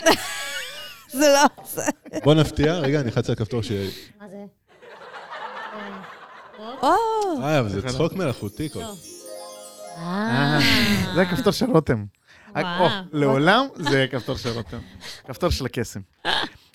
זה 1.19 1.27
לא 1.35 1.65
זה. 1.75 1.83
בוא 2.25 2.35
נפתיע, 2.35 2.75
רגע, 2.79 3.01
אני 3.01 3.07
אלחץ 3.09 3.29
על 3.29 3.33
הכפתור 3.33 3.63
ש... 3.63 3.71
מה 4.21 4.27
זה? 4.31 4.37
או, 6.83 6.89
אה, 7.43 7.61
אבל 7.61 7.69
זה 7.69 7.83
צחוק 7.89 8.13
מלאכותי 8.13 8.69
כל 8.69 8.81
לא. 8.81 8.95
אה, 9.99 10.03
אה, 10.03 10.61
זה 11.15 11.23
הכפתור 11.23 11.53
של 11.53 11.67
רותם. 11.71 12.05
לעולם 13.13 13.67
זה 13.77 14.07
כפתור 14.11 14.37
של 14.37 14.49
רותם. 14.49 14.79
כפתור 15.29 15.51
של 15.51 15.67
הקסם. 15.67 16.01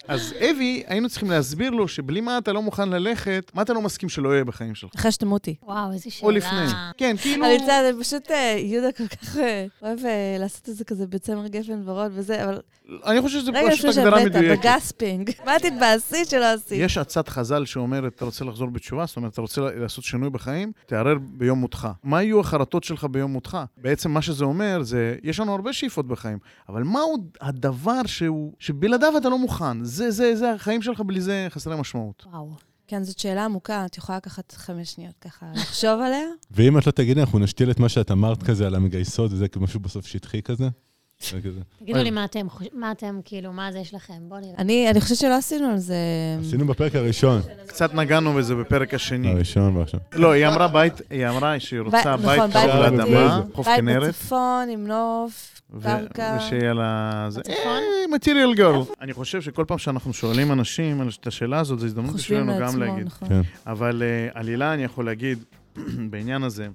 אז 0.08 0.34
אבי, 0.40 0.84
היינו 0.88 1.10
צריכים 1.10 1.32
להסביר 1.32 1.70
לו 1.70 1.88
שבלי 1.88 2.22
מה 2.22 2.38
אתה 2.38 2.54
לא 2.54 2.62
מוכן 2.62 2.90
ללכת, 2.90 3.52
מה 3.54 3.62
אתה 3.62 3.74
לא 3.74 3.82
מסכים 3.82 4.10
שלא 4.10 4.34
יהיה 4.34 4.44
בחיים 4.44 4.76
שלך. 4.76 4.92
אחרי 4.96 5.12
שתמותי. 5.12 5.56
וואו, 5.64 5.92
איזה 5.92 6.12
שאלה. 6.12 6.28
או 6.28 6.32
לפני. 6.32 6.68
כן, 6.98 7.16
כאילו... 7.18 7.46
אני 7.46 7.54
יודעת, 7.54 7.96
זה 7.96 8.04
פשוט, 8.04 8.32
אה, 8.32 8.56
יהודה 8.58 8.92
כל 8.92 9.08
כך 9.08 9.38
אה, 9.38 9.66
אוהב 9.82 10.00
אה, 10.06 10.36
לעשות 10.40 10.70
את 10.70 10.76
זה 10.76 10.84
כזה 10.84 11.08
בצמר 11.08 11.48
גפן 11.48 11.82
ורוד 11.86 12.12
וזה, 12.16 12.44
אבל 12.44 12.60
אני 13.06 13.22
חושב 13.22 13.40
שזה 13.40 13.52
רגע 13.52 13.72
פשוט 13.72 13.98
הגדרה 13.98 14.26
מדויקת. 14.26 14.60
בגספינג. 14.60 15.32
מה 15.46 15.60
תתבאסי 15.60 16.26
שלא 16.26 16.46
עשית? 16.46 16.80
יש 16.80 16.98
עצת 16.98 17.30
חז"ל 17.30 17.66
שאומרת, 17.66 18.16
אתה 18.16 18.26
רוצה 18.26 18.46
לחזור 18.46 18.70
בתשובה, 18.70 19.06
זאת 19.06 19.18
אומרת, 19.18 19.34
אתה 19.34 19.42
רוצה 19.42 19.62
לעשות 19.62 20.04
שינוי 20.04 20.30
בחיים, 20.30 20.72
תערער 20.86 21.18
ביום 21.22 21.60
מותך. 21.60 21.88
מה 22.04 22.24
יהיו 22.24 22.40
החרטות 22.40 22.84
שלך 22.84 23.04
ביום 23.12 23.32
מותך? 23.32 23.58
בעצם 23.78 24.12
מה 24.12 24.22
שזה 24.22 24.46
אומר, 24.46 24.84
זה, 24.84 25.16
יש 25.24 25.40
לנו 25.40 25.56
הרבה 25.56 25.74
שאיפות 25.74 26.08
בחיים, 26.08 26.38
אבל 26.70 26.84
מהו 26.84 27.18
הדבר 27.42 28.02
שהוא, 28.06 28.54
שבלעדיו 28.60 29.18
אתה 29.18 29.30
לא 29.30 29.38
מוכן? 29.38 29.84
זה, 29.90 30.12
זה, 30.12 30.36
זה, 30.36 30.54
החיים 30.54 30.82
שלך 30.82 31.02
בלי 31.02 31.22
זה 31.22 31.48
חסרי 31.50 31.76
משמעות. 31.80 32.26
וואו. 32.32 32.50
כן, 32.88 33.04
זאת 33.04 33.20
שאלה 33.20 33.46
עמוקה, 33.46 33.86
את 33.86 33.98
יכולה 33.98 34.18
לקחת 34.18 34.52
חמש 34.52 34.92
שניות 34.92 35.16
ככה 35.22 35.46
לחשוב 35.56 36.02
עליה? 36.02 36.28
ואם 36.52 36.78
את 36.78 36.88
לא 36.88 36.92
תגידי, 36.92 37.22
אנחנו 37.22 37.40
נשתיל 37.40 37.72
את 37.72 37.80
מה 37.80 37.90
שאת 37.90 38.12
אמרת 38.12 38.44
כזה 38.44 38.68
על 38.68 38.76
המגייסות, 38.76 39.32
וזה 39.32 39.46
משהו 39.60 39.80
בסוף 39.80 40.08
שטחי 40.08 40.42
כזה. 40.42 40.70
תגידו 41.24 42.00
לי 42.04 42.12
מה 42.12 42.26
אתם, 42.26 42.48
מה 42.74 42.92
אתם, 42.92 43.20
כאילו, 43.26 43.54
מה 43.54 43.72
זה 43.72 43.80
יש 43.80 43.94
לכם? 43.94 44.14
בואו 44.22 44.40
נראה. 44.40 44.54
אני 44.58 44.90
אני 44.90 45.02
חושבת 45.02 45.18
שלא 45.18 45.38
עשינו 45.38 45.68
על 45.68 45.78
זה... 45.78 45.96
עשינו 46.42 46.68
בפרק 46.68 46.96
הראשון. 46.96 47.42
קצת 47.68 47.94
נגענו 47.94 48.34
בזה 48.34 48.56
בפרק 48.56 48.94
השני. 48.94 49.32
הראשון 49.32 49.76
והראשון. 49.76 50.00
לא, 50.14 50.32
היא 50.32 50.48
אמרה 50.48 50.68
בית, 50.68 50.94
היא 51.10 51.28
אמרה 51.28 51.60
שהיא 51.60 51.80
רוצה 51.80 52.18
ב- 52.18 52.22
בית 52.22 52.40
נכון, 52.40 52.52
קרוב 52.52 52.66
בית 52.66 52.92
לאדמה. 53.00 53.42
חוף 53.54 53.68
בית 53.68 53.76
כנרת. 53.80 54.08
בצפון 54.10 54.70
עם 54.70 54.88
נוף, 54.88 55.62
קרקע. 55.84 56.38
ושיהיה 56.40 56.74
לה... 56.74 57.28
בצפון? 57.28 57.56
אה, 57.56 58.18
material 58.18 58.58
girl. 58.60 58.94
אני 59.02 59.14
חושב 59.14 59.42
שכל 59.42 59.66
פעם 59.68 59.78
שאנחנו 59.78 60.14
שואלים 60.14 60.52
אנשים 60.52 61.10
את 61.22 61.28
השאלה 61.28 61.60
הזאת, 61.60 61.80
זו 61.80 61.86
הזדמנות 61.86 62.16
בשבילנו 62.16 62.54
גם 62.54 62.60
לעצמו, 62.62 62.80
להגיד. 62.80 63.06
נכון. 63.08 63.28
כן. 63.30 63.42
אבל 63.68 64.04
אה, 64.06 64.40
עלילה 64.40 64.74
אני 64.74 64.84
יכול 64.84 65.06
להגיד, 65.06 65.44
בעניין 66.12 66.44
הזה. 66.44 66.68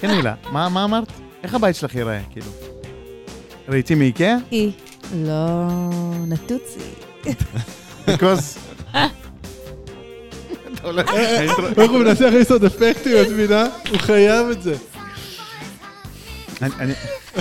כן, 0.00 0.10
הילה, 0.10 0.34
מה 0.52 0.68
מה 0.68 0.84
אמרת? 0.84 1.08
איך 1.42 1.54
הבית 1.54 1.76
שלך 1.76 1.94
ייראה, 1.94 2.20
כאילו? 2.30 2.46
ראיתי 3.68 3.94
מאיקאה? 3.94 4.36
אי. 4.52 4.70
לא, 5.14 5.68
נטוצי. 6.28 6.80
בקוז... 8.08 8.58
אתה 8.90 9.08
הולך- 10.82 11.10
איך 11.78 11.90
הוא 11.90 11.98
מנסה 11.98 12.24
להכניס 12.24 12.50
עוד 12.50 12.64
אפקטים, 12.64 13.12
את 13.22 13.28
מבינה? 13.28 13.66
הוא 13.90 13.98
חייב 13.98 14.46
את 14.50 14.62
זה. 14.62 14.74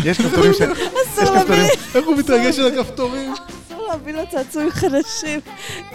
יש 0.04 0.18
כפתורים 0.22 0.54
ש... 0.54 0.62
אסור 0.62 0.74
יש 1.24 1.30
כפתורים... 1.30 1.66
איך 1.96 2.06
הוא 2.06 2.18
מתרגש 2.18 2.60
על 2.60 2.80
הכפתורים? 2.80 3.34
להביא 3.88 4.14
לו 4.14 4.22
צעצועים 4.32 4.72
חדשים. 4.72 5.40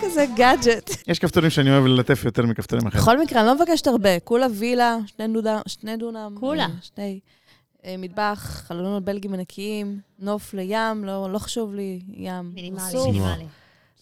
כזה 0.00 0.26
גאדג'ט. 0.36 0.90
יש 1.08 1.18
כפתורים 1.18 1.50
שאני 1.50 1.70
אוהב 1.70 1.86
ללטף 1.86 2.24
יותר 2.24 2.46
מכפתורים 2.46 2.86
אחרים. 2.86 3.02
בכל 3.02 3.18
מקרה, 3.20 3.40
אני 3.40 3.46
לא 3.46 3.54
מבקשת 3.54 3.86
הרבה. 3.86 4.20
כולה 4.20 4.46
וילה, 4.50 4.96
שני 5.06 5.28
דונם, 5.28 5.60
שני 5.66 5.96
דונם. 5.96 6.36
כולה. 6.40 6.62
אה, 6.62 6.68
שני 6.80 7.20
אה, 7.84 7.94
מטבח, 7.98 8.62
חלונות 8.66 9.04
בלגים 9.04 9.34
ענקיים, 9.34 10.00
נוף 10.18 10.54
לים, 10.54 11.04
לא 11.04 11.32
לא 11.32 11.38
חשוב 11.38 11.74
לי 11.74 12.00
ים. 12.08 12.50
מינימלי. 12.54 13.46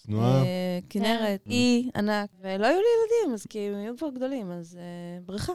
תנועה. 0.06 0.42
אה, 0.42 0.78
כנרת, 0.90 1.40
אי 1.46 1.90
ענק, 1.96 2.30
ולא 2.40 2.66
היו 2.66 2.78
לי 2.78 2.86
ילדים, 2.96 3.34
אז 3.34 3.46
כי 3.46 3.58
הם 3.58 3.74
היו 3.74 3.96
כבר 3.96 4.08
גדולים, 4.10 4.52
אז 4.52 4.78
בריכה. 5.26 5.52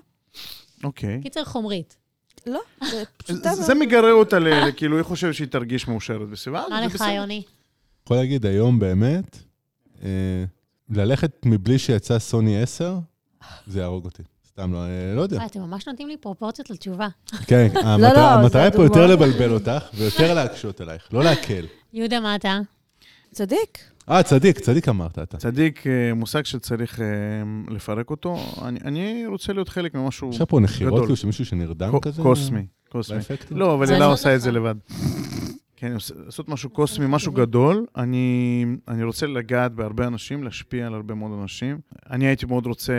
אוקיי. 0.83 1.19
קיצר 1.21 1.45
חומרית. 1.45 1.97
לא, 2.45 2.61
זה 2.91 3.03
פשוטה 3.17 3.55
זה. 3.55 3.73
מגרה 3.73 4.11
אותה, 4.11 4.37
כאילו, 4.75 4.97
היא 4.97 5.03
חושבת 5.03 5.33
שהיא 5.33 5.47
תרגיש 5.47 5.87
מאושרת 5.87 6.29
בסביבה. 6.29 6.63
מה 6.69 6.85
לך. 6.85 7.03
יוני? 7.15 7.43
יכול 8.05 8.17
להגיד, 8.17 8.45
היום 8.45 8.79
באמת, 8.79 9.37
אה, 10.03 10.09
ללכת 10.89 11.31
מבלי 11.45 11.79
שיצא 11.79 12.19
סוני 12.19 12.61
10, 12.61 12.97
זה 13.67 13.79
יהרוג 13.79 14.05
אותי. 14.05 14.23
סתם 14.47 14.73
לא, 14.73 14.77
אה, 14.77 15.15
לא 15.15 15.21
יודע. 15.21 15.35
וואי, 15.37 15.47
אתם 15.47 15.59
ממש 15.61 15.87
נותנים 15.87 16.07
לי 16.07 16.17
פרופורציות 16.17 16.69
לתשובה. 16.69 17.07
כן, 17.47 17.67
לא, 17.73 17.79
המטרה- 17.79 18.33
המטרה 18.33 18.71
פה 18.71 18.83
יותר. 18.83 19.07
לבלבל 19.07 19.51
אותך, 19.53 19.83
ויותר 19.95 20.33
להקשות 20.33 20.81
עלייך, 20.81 21.07
לא 21.13 21.23
להקל. 21.23 21.65
יהודה, 21.93 22.19
מה 22.19 22.35
אתה? 22.35 22.59
צדיק. 23.31 23.77
אה, 24.09 24.23
צדיק, 24.23 24.59
צדיק 24.59 24.89
אמרת 24.89 25.19
אתה. 25.19 25.37
צדיק, 25.37 25.87
אה, 25.87 26.13
מושג 26.13 26.45
שצריך 26.45 26.99
אה, 26.99 27.05
לפרק 27.75 28.09
אותו. 28.09 28.37
אני- 28.61 28.79
אני 28.85 29.27
רוצה 29.27 29.53
להיות 29.53 29.69
חלק 29.69 29.95
ממשהו 29.95 30.29
יש 30.29 30.41
לך 30.41 30.49
פה 30.49 30.59
נחירות, 30.59 30.93
גדול. 30.93 31.05
כאילו, 31.05 31.15
שמישהו 31.15 31.45
שנרדם 31.45 31.99
כזה? 32.01 32.21
קוסמי. 32.21 32.65
קוסמי. 32.89 33.17
באפקטים? 33.17 33.57
לא, 33.57 33.73
אבל 33.73 33.99
לא 33.99 34.11
עושה 34.13 34.35
את 34.35 34.41
זה. 34.41 34.51
לבד. 34.51 34.75
כן, 35.77 35.91
לעשות 36.25 36.49
משהו 36.49 36.69
קוסמי, 36.69 37.05
משהו 37.09 37.31
גדול. 37.31 37.85
אני, 37.97 38.65
אני 38.87 39.03
רוצה 39.03 39.27
לגעת 39.27 39.71
בהרבה 39.73 40.07
אנשים, 40.07 40.43
להשפיע 40.43 40.87
על 40.87 40.93
הרבה 40.93 41.13
מאוד 41.15 41.31
אנשים. 41.41 41.79
אני 42.09 42.27
הייתי 42.27 42.45
מאוד 42.45 42.65
רוצה 42.65 42.93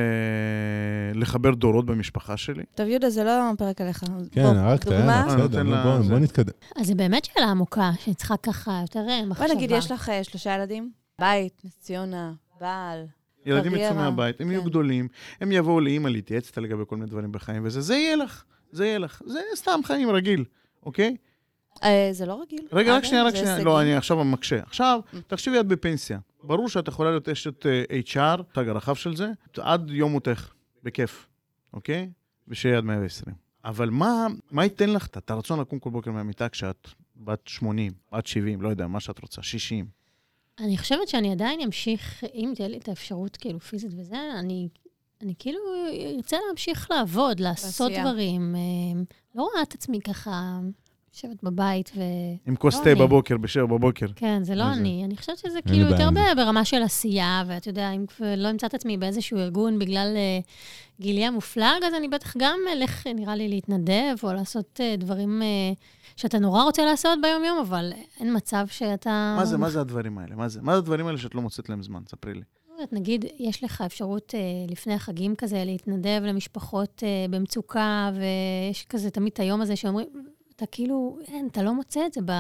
לחבר 1.14 1.54
דורות 1.54 1.86
במשפחה 1.86 2.36
שלי. 2.36 2.62
טוב, 2.74 2.88
יהודה, 2.88 3.10
זה 3.10 3.24
לא 3.24 3.52
פרק 3.58 3.80
עליך. 3.80 4.04
כן, 4.32 4.42
בוא, 4.42 4.50
הרגת, 4.50 4.88
אני 4.88 5.26
בסדר, 5.28 5.62
בוא- 6.08 6.18
נתקדם. 6.18 6.52
אז 6.76 6.86
זה 6.86 6.94
באמת 6.94 7.24
שאלה 7.24 7.50
עמוקה, 7.50 7.90
שצריכה 8.04 8.36
ככה 8.36 8.78
יותר 8.82 9.04
אה, 9.08 9.26
מחשבה. 9.26 9.46
בוא 9.46 9.54
נגיד, 9.54 9.70
יש 9.70 9.90
לך 9.90 10.08
אה, 10.08 10.24
שלושה 10.24 10.54
ילדים, 10.54 10.90
בית, 11.20 11.62
נס 11.64 11.78
ציונה, 11.80 12.32
בעל. 12.60 13.04
ילדים 13.46 13.74
יצאו 13.74 13.94
מהבית, 13.94 14.40
הם 14.40 14.50
יהיו 14.50 14.62
כן. 14.62 14.68
גדולים, 14.68 15.08
הם 15.40 15.52
יבואו 15.52 15.80
לאימא 15.80 16.08
להתייעץ 16.08 16.46
איתה 16.48 16.60
לגבי 16.60 16.82
כל 16.86 16.96
מיני 16.96 17.10
דברים 17.10 17.32
בחיים, 17.32 17.62
וזה, 17.66 17.80
זה 17.80 17.94
יהיה 17.94 18.16
לך, 18.16 18.44
זה 18.72 18.86
יהיה 18.86 18.98
לך. 18.98 19.22
זה 19.26 19.38
סתם 19.54 19.80
חיים 19.84 20.10
רגיל, 20.10 20.44
אוקיי? 20.86 21.16
אה, 21.84 22.08
זה 22.12 22.26
לא 22.26 22.42
רגיל. 22.42 22.66
רגע, 22.72 22.96
רק 22.96 23.04
שנייה, 23.04 23.24
רק 23.24 23.36
שנייה. 23.36 23.64
לא, 23.64 23.80
אני 23.80 23.94
עכשיו 23.96 24.24
מקשה. 24.24 24.58
עכשיו, 24.62 25.00
תחשבי 25.26 25.60
את 25.60 25.66
בפנסיה. 25.66 26.18
ברור 26.42 26.68
שאת 26.68 26.88
יכולה 26.88 27.10
להיות 27.10 27.28
אשת 27.28 27.66
אה, 27.66 27.82
HR, 28.00 28.42
תג 28.42 28.68
הרחב 28.68 28.94
של 28.94 29.16
זה, 29.16 29.30
עד 29.58 29.90
יום 29.90 30.12
מותך, 30.12 30.52
בכיף, 30.82 31.26
אוקיי? 31.72 32.10
ושיהיה 32.48 32.78
עד 32.78 32.84
120. 32.84 33.36
אבל 33.64 33.90
מה, 33.90 34.26
מה 34.50 34.64
ייתן 34.64 34.90
לך 34.90 35.06
את 35.06 35.30
הרצון 35.30 35.60
לקום 35.60 35.78
כל 35.78 35.90
בוקר 35.90 36.10
מהמיטה 36.10 36.48
כשאת 36.48 36.88
בת 37.16 37.40
80, 37.46 37.92
בת 38.12 38.26
70, 38.26 38.62
לא 38.62 38.68
יודע, 38.68 38.86
מה 38.86 39.00
שאת 39.00 39.18
רוצה, 39.22 39.42
60? 39.42 39.86
אני 40.58 40.78
חושבת 40.78 41.08
שאני 41.08 41.32
עדיין 41.32 41.60
אמשיך, 41.60 42.24
אם 42.34 42.52
תהיה 42.56 42.68
לי 42.68 42.78
את 42.78 42.88
האפשרות 42.88 43.36
כאילו 43.36 43.60
פיזית 43.60 43.90
וזה, 43.96 44.16
אני, 44.38 44.68
אני 45.22 45.34
כאילו 45.38 45.58
ארצה 46.16 46.36
להמשיך 46.48 46.90
לעבוד, 46.90 47.40
לעשות 47.40 47.90
בעשייה. 47.90 48.10
דברים. 48.10 48.54
אה, 48.56 49.02
לא 49.34 49.42
רואה 49.42 49.62
את 49.62 49.74
עצמי 49.74 50.00
ככה 50.00 50.58
יושבת 51.16 51.42
בבית 51.42 51.90
ו... 51.96 52.00
עם 52.46 52.56
כוס 52.56 52.78
לא 52.78 52.84
תה 52.84 52.92
אני. 52.92 53.00
בבוקר, 53.00 53.36
בשבע 53.36 53.66
בבוקר. 53.66 54.06
כן, 54.16 54.44
זה 54.44 54.54
לא 54.54 54.72
אני. 54.72 55.04
אני 55.04 55.16
חושבת 55.16 55.38
שזה 55.38 55.62
כאילו 55.62 55.86
יותר 55.90 56.08
ברמה 56.36 56.64
של 56.64 56.82
עשייה, 56.82 57.44
ואתה 57.46 57.68
יודע, 57.68 57.90
אם 57.90 58.04
לא 58.36 58.50
אמצא 58.50 58.66
את 58.66 58.74
עצמי 58.74 58.96
באיזשהו 58.96 59.38
ארגון 59.38 59.78
בגלל 59.78 60.12
אה, 60.16 60.40
גילי 61.00 61.24
המופלג, 61.24 61.84
אז 61.86 61.94
אני 61.94 62.08
בטח 62.08 62.36
גם 62.36 62.58
אלך, 62.72 63.06
נראה 63.06 63.36
לי, 63.36 63.48
להתנדב, 63.48 64.14
או 64.22 64.32
לעשות 64.32 64.80
אה, 64.80 64.96
דברים 64.98 65.42
אה, 65.42 65.72
שאתה 66.16 66.38
נורא 66.38 66.62
רוצה 66.62 66.84
לעשות 66.84 67.18
ביום-יום, 67.22 67.58
אבל 67.58 67.92
אין 68.20 68.36
מצב 68.36 68.66
שאתה... 68.70 69.34
מה 69.38 69.44
זה, 69.44 69.58
מה 69.58 69.70
זה 69.70 69.80
הדברים 69.80 70.18
האלה? 70.18 70.36
מה 70.36 70.48
זה? 70.48 70.60
מה 70.62 70.72
זה 70.72 70.78
הדברים 70.78 71.06
האלה 71.06 71.18
שאת 71.18 71.34
לא 71.34 71.42
מוצאת 71.42 71.68
להם 71.68 71.82
זמן? 71.82 72.00
ספרי 72.08 72.34
לי. 72.34 72.42
לא 72.78 72.84
נגיד, 72.92 73.24
יש 73.38 73.64
לך 73.64 73.82
אפשרות 73.86 74.34
אה, 74.34 74.40
לפני 74.68 74.94
החגים 74.94 75.36
כזה 75.36 75.62
להתנדב 75.64 76.22
למשפחות 76.24 77.02
אה, 77.06 77.26
במצוקה, 77.30 78.10
ויש 78.14 78.86
כזה 78.88 79.10
תמיד 79.10 79.32
את 79.32 79.40
היום 79.40 79.60
הזה 79.60 79.76
שאומרים, 79.76 80.08
אתה 80.57 80.66
כאילו, 80.66 81.18
אין, 81.28 81.48
אתה 81.52 81.62
לא 81.62 81.74
מוצא 81.74 82.07
את 82.07 82.12
זה 82.12 82.20
ב, 82.24 82.32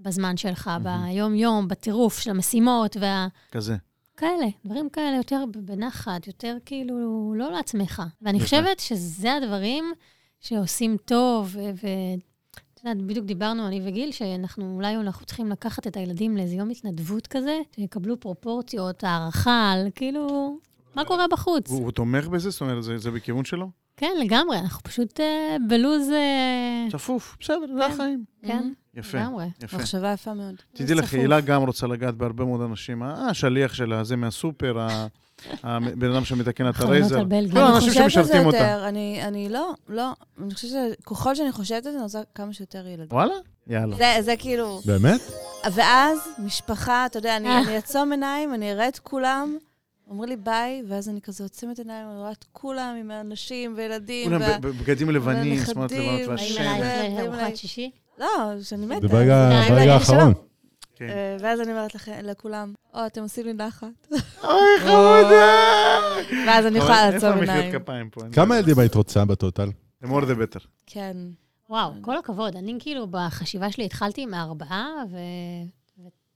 בזמן 0.00 0.36
שלך, 0.36 0.70
ביום-יום, 0.82 1.68
בטירוף 1.68 2.18
של 2.18 2.30
המשימות 2.30 2.96
וה... 3.00 3.28
כזה. 3.50 3.76
כאלה, 4.16 4.46
דברים 4.64 4.88
כאלה 4.90 5.16
יותר 5.16 5.44
בנחת, 5.54 6.26
יותר 6.26 6.56
כאילו 6.64 6.94
לא 7.36 7.50
לעצמך. 7.50 8.02
ואני. 8.22 8.40
חושבת 8.40 8.80
שזה 8.80 9.34
הדברים 9.34 9.92
שעושים 10.40 10.96
טוב, 11.04 11.56
ואת 11.56 12.84
יודעת, 12.84 13.06
בדיוק 13.06 13.26
דיברנו, 13.26 13.66
אני 13.66 13.80
וגיל, 13.84 14.12
שאנחנו 14.12 14.74
אולי 14.74 14.96
אנחנו 14.96 15.26
צריכים 15.26 15.50
לקחת 15.50 15.86
את 15.86 15.96
הילדים 15.96 16.36
לאיזה 16.36 16.54
יום 16.54 16.70
התנדבות 16.70 17.26
כזה, 17.26 17.60
שיקבלו 17.76 18.20
פרופורציות, 18.20 19.04
הערכה, 19.04 19.72
על 19.72 19.88
כאילו, 19.94 20.56
מה 20.94 21.04
קורה 21.04 21.28
בחוץ. 21.30 21.70
הוא, 21.70 21.84
הוא 21.84 21.92
תומך 21.92 22.28
בזה? 22.28 22.50
זאת 22.50 22.60
אומרת, 22.60 22.84
זה, 22.84 22.98
זה 22.98 23.10
בכיוון 23.10 23.44
שלו? 23.44 23.70
כן, 24.02 24.12
לגמרי, 24.20 24.58
אנחנו 24.58 24.82
פשוט 24.82 25.20
אה, 25.20 25.56
בלוז... 25.68 26.10
אה, 26.10 26.86
צפוף, 26.92 27.36
בסדר, 27.40 27.74
זה 27.74 27.86
החיים. 27.86 28.24
כן, 28.46 28.72
יפה, 28.94 29.18
לגמרי. 29.18 29.46
יפה. 29.62 29.76
מחשבה 29.76 30.12
יפה 30.12 30.34
מאוד. 30.34 30.54
תדעי 30.72 30.94
לך. 30.94 31.14
הילה 31.14 31.40
גם 31.40 31.62
רוצה 31.62 31.86
לגעת 31.86 32.14
בהרבה 32.14 32.44
מאוד 32.44 32.60
אנשים. 32.60 33.02
אה, 33.02 33.28
השליח 33.28 33.74
שלה, 33.74 34.04
זה 34.04 34.16
מהסופר, 34.16 34.86
הבן 35.62 36.12
אדם 36.12 36.24
שמתקן 36.24 36.68
את 36.68 36.80
הרייזר. 36.80 37.24
כל 37.52 37.58
האנשים 37.58 37.88
חושבת 37.88 38.04
על 38.04 38.08
זה 38.08 38.22
שמשרתים 38.22 38.46
אותה. 38.46 38.56
יותר, 38.56 38.88
אני, 38.88 39.20
אני 39.22 39.48
לא, 39.48 39.72
לא, 39.88 40.12
אני 40.42 40.54
חושבת 40.54 40.70
שככל 40.70 41.34
שאני 41.34 41.52
חושבת 41.52 41.86
על 41.86 41.92
זה, 41.92 41.98
אני 41.98 42.02
רוצה 42.02 42.20
כמה 42.34 42.52
שיותר 42.52 42.86
ילדים. 42.86 43.06
וואלה? 43.10 43.34
יאללה. 43.66 43.96
זה, 43.96 44.16
זה 44.20 44.34
כאילו, 44.38 44.80
באמת? 44.84 45.20
ואז 45.72 46.18
משפחה, 46.38 47.06
אתה 47.06 47.18
יודע, 47.18 47.36
אני, 47.36 47.48
אה. 47.48 47.62
אני 47.62 47.76
אעצום 47.76 48.12
עיניים, 48.12 48.54
אני 48.54 48.72
אראה 48.72 48.88
את 48.88 48.98
כולם, 48.98 49.56
אומרים 50.12 50.28
לי 50.28 50.36
ביי, 50.36 50.82
ואז 50.88 51.08
אני 51.08 51.20
כזה 51.20 51.44
עוצמת 51.44 51.78
עיניים, 51.78 52.06
אני 52.08 52.18
רואה 52.18 52.32
את 52.32 52.44
כולם 52.52 52.96
עם 53.00 53.10
אנשים 53.10 53.74
וילדים. 53.76 54.28
כולם 54.28 54.40
וה- 54.40 54.58
בבגדים 54.58 55.10
לבנים, 55.10 55.64
שמאלות 55.64 55.92
לבנות 55.92 56.06
באים 56.08 56.30
והשמש. 56.30 56.58
אלייך. 56.58 57.20
לארוחת 57.20 57.56
שישי? 57.56 57.90
לא, 58.18 58.26
שאני 58.62 58.86
מתה. 58.86 59.00
זה 59.00 59.08
ברגע 59.08 59.94
האחרון. 59.94 60.32
כן. 60.96 61.08
אה, 61.08 61.36
ואז 61.40 61.60
אני 61.60 61.70
אומרת 61.72 61.90
לכולם, 62.22 62.74
או, 62.94 63.06
אתם 63.06 63.22
עושים 63.22 63.46
לי 63.46 63.52
נחת. 63.52 63.86
אוי, 64.44 64.80
חמודה! 64.80 65.52
ואז 66.46 66.66
אני 66.66 66.78
יכולה 66.78 67.10
לעצום 67.10 67.38
עיניים. 67.38 67.72
כמה 68.32 68.54
לא. 68.54 68.60
ילדים 68.60 68.78
היית 68.78 68.94
רוצה 68.94 69.24
בטוטל? 69.24 69.68
The 70.04 70.06
more 70.06 70.22
the 70.22 70.56
better. 70.56 70.66
כן. 70.86 71.16
וואו, 71.70 71.92
כל 72.00 72.18
הכבוד. 72.18 72.56
אני 72.56 72.76
כאילו 72.78 73.06
בחשיבה 73.10 73.70
שלי 73.72 73.84
התחלתי 73.84 74.22
עם 74.22 74.34
הארבעה. 74.34 74.88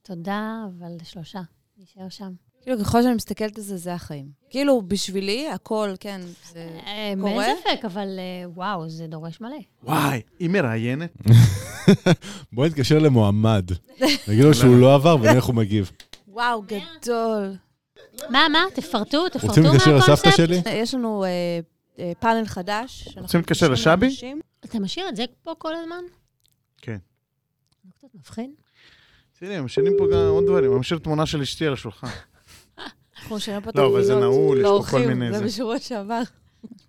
ותודה, 0.03 0.55
אבל 0.79 0.91
שלושה. 1.03 1.41
נשאר 1.77 2.09
שם. 2.09 2.31
כאילו, 2.67 2.79
ככל 2.79 3.01
שאני 3.01 3.15
מסתכלת 3.15 3.57
על 3.57 3.63
זה, 3.63 3.77
זה 3.77 3.93
החיים. 3.93 4.25
כאילו, 4.49 4.81
בשבילי, 4.81 5.49
הכל, 5.49 5.89
כן, 5.99 6.21
זה... 6.53 6.69
אה, 6.85 7.13
קורה? 7.21 7.45
אין 7.45 7.57
ספק, 7.57 7.85
אבל 7.85 8.07
אה, 8.19 8.49
וואו, 8.49 8.89
זה 8.89 9.07
דורש 9.07 9.41
מלא. 9.41 9.57
וואי, 9.83 10.21
היא 10.39 10.49
מראיינת. 10.49 11.17
בוא 12.53 12.65
נתקשר 12.65 12.99
למועמד. 12.99 13.71
נגיד 14.27 14.43
לו 14.43 14.53
שהוא 14.53 14.77
לא 14.77 14.95
עבר 14.95 15.15
ונראה 15.15 15.35
איך 15.35 15.45
הוא 15.45 15.55
מגיב. 15.55 15.91
וואו, 16.27 16.61
גדול. 16.61 17.55
מה, 18.29 18.47
מה? 18.51 18.63
תפרטו, 18.75 19.29
תפרטו 19.29 19.47
רוצים 19.47 19.63
להתקשר 19.63 19.97
לסבתא. 19.97 20.31
שלי? 20.31 20.61
יש 20.71 20.93
לנו 20.93 21.23
אה, 21.23 21.29
אה, 21.99 22.11
פאנל 22.19 22.45
חדש. 22.45 23.07
רוצים 23.17 23.39
להתקשר 23.39 23.69
לשבי? 23.69 24.07
אתה 24.65 24.79
משאיר 24.79 25.09
את 25.09 25.15
זה 25.15 25.25
פה 25.43 25.53
כל 25.57 25.75
הזמן? 25.75 26.03
כן. 26.81 26.97
לא 27.85 27.91
קצת 27.97 28.07
מבחין? 28.15 28.53
תראי, 29.39 29.55
הם 29.55 29.65
משנים 29.65 29.93
פה 29.97 30.05
גם 30.11 30.19
עוד 30.29 30.43
דברים. 30.45 30.71
אני 30.71 30.79
משאיר 30.79 30.99
תמונה 30.99 31.25
של 31.25 31.41
אשתי 31.41 31.67
על 31.67 31.73
השולחן. 31.73 32.07
אנחנו 33.27 33.35
משאירים 33.35 33.61
פה 33.61 33.69
את 33.69 33.75
לא, 33.75 33.87
אבל 33.87 34.01
זה 34.01 34.15
נעול, 34.15 34.57
יש 34.57 34.63
פה 34.63 34.69
כל 34.69 34.73
לאורחים. 34.73 35.07
מיני 35.09 35.31
זה 35.31 35.37
זה. 35.39 35.45
בשבוע 35.45 35.79
שעבר. 35.79 36.21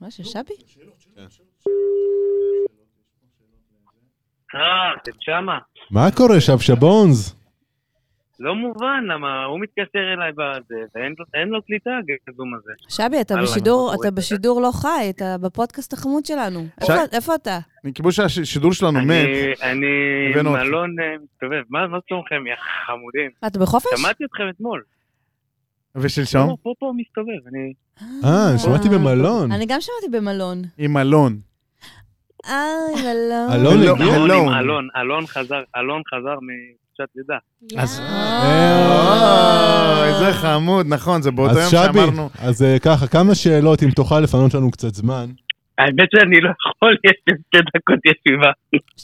מה, 0.00 0.10
של 0.10 0.24
שבי? 0.24 0.54
אה, 4.54 4.60
אתם 5.02 5.12
שמה. 5.20 5.58
מה 5.90 6.08
קורה, 6.16 6.40
שבשבונז? 6.40 7.34
לא 8.40 8.54
מובן 8.54 9.04
למה 9.14 9.44
הוא 9.44 9.60
מתקשר 9.60 9.98
אליי 10.14 10.32
בזה, 10.32 10.74
ואין 10.94 11.48
לו- 11.48 11.62
קליטה, 11.62 11.90
הגזום 12.28 12.54
הזה. 12.54 12.72
שבי, 12.88 13.20
אתה 13.20 13.34
בשידור? 13.42 13.94
אתה 14.00 14.10
בשידור 14.10 14.62
לא 14.62 14.70
חי, 14.82 15.10
אתה 15.10 15.36
בפודקאסט 15.40 15.92
החמוד 15.92 16.26
שלנו. 16.26 16.66
איפה- 17.12 17.34
אתה? 17.34 17.58
מכיוון 17.84 18.12
שהשידור 18.12 18.72
שלנו 18.72 19.00
מת, 19.00 19.26
אני, 19.62 20.32
אותך. 20.46 20.62
מלון 20.62 21.00
אה, 21.00 21.04
מסתובב. 21.24 21.62
מה 21.70 21.86
מה 21.86 21.98
שלומכם, 22.08 22.46
יא 22.46 22.54
חמודים? 22.86 23.30
אתה 23.46 23.58
בחופש? 23.58 23.86
שמעתי 24.00 24.24
אתכם 24.24 24.44
אתמול. 24.50 24.82
ושלשום, 25.96 26.48
לא, 26.48 26.56
פה 26.62 26.72
פה 26.78 26.92
מסתובב. 26.96 27.48
אני... 27.48 27.72
אה, 28.24 28.58
שמעתי 28.58 28.88
במלון. 28.88 29.52
אני 29.52 29.66
גם 29.66 29.80
שמעתי 29.80 30.16
במלון. 30.18 30.62
עם 30.78 30.96
אלון. 30.96 31.38
אה, 32.46 32.52
מלון. 32.94 33.52
אלון 33.52 33.82
אלון. 33.82 34.02
הגיע? 34.02 34.16
אלון 34.16 34.30
עם 34.30 34.54
אלון. 34.54 34.88
אלון, 34.96 35.26
חזר, 35.26 35.62
אלון 35.76 36.02
חזר 36.14 36.34
מחופשת 36.42 37.16
לידה. 37.16 37.38
אז-. 37.82 38.00
אוי, 40.00 40.08
איזה 40.08 40.32
חמוד, 40.32 40.86
נכון, 40.88 41.22
זה 41.22 41.30
באותו 41.30 41.58
אז 41.58 41.72
יום 41.74 41.84
שאמרנו. 41.84 42.30
אז 42.38 42.62
אה, 42.62 42.78
ככה, 42.78 43.06
כמה 43.06 43.34
שאלות, 43.34 43.82
אם 43.82 43.90
תוכל 43.90 44.20
לפנות 44.20 44.54
לנו 44.54 44.70
קצת 44.70 44.94
זמן. 44.94 45.26
האמת 45.78 46.08
שאני 46.14 46.40
לא 46.40 46.50
יכול, 46.50 46.96
יש 47.04 47.12
לי 47.28 47.34
שתי 47.48 47.58
דקות 47.76 47.98
ישיבה. 48.04 48.50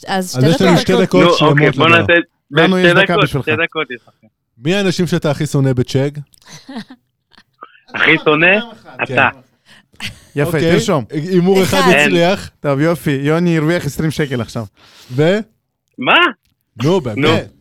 אז 0.07 0.37
אז 0.37 0.43
יש 0.43 0.61
לנו 0.61 0.77
שתי 0.77 0.93
דקות 1.01 1.21
נו, 1.41 1.47
אוקיי, 1.47 1.73
שלמות 1.73 1.75
בוא 1.75 1.87
לדבר. 1.87 1.99
נעשה... 1.99 2.13
לנו 2.51 2.77
יש 2.77 2.85
שתי 2.85 2.93
דקה 3.01 3.13
דקות, 3.13 3.23
בשבילך. 3.23 3.45
שתי 3.45 3.55
דקות 3.63 3.91
יש 3.91 4.01
לכם. 4.07 4.27
מי 4.57 4.75
האנשים 4.75 5.07
שאתה 5.07 5.31
הכי 5.31 5.45
שונא 5.45 5.73
בצ'ק? 5.73 6.11
הכי 7.95 8.11
שונא, 8.23 8.57
אתה. 9.03 9.29
יפה, 10.35 10.47
אוקיי, 10.57 10.71
תרשום. 10.71 11.05
הימור 11.11 11.63
אחד. 11.63 11.81
הצליח, 11.89 12.49
טוב, 12.59 12.79
יופי, 12.79 13.11
יוני 13.11 13.57
הרוויח 13.57 13.85
20 13.85 14.11
שקל 14.11 14.41
עכשיו. 14.41 14.65
ו... 15.11 15.23
מה? 15.97 16.13
נו, 16.83 17.01
באמת. 17.01 17.51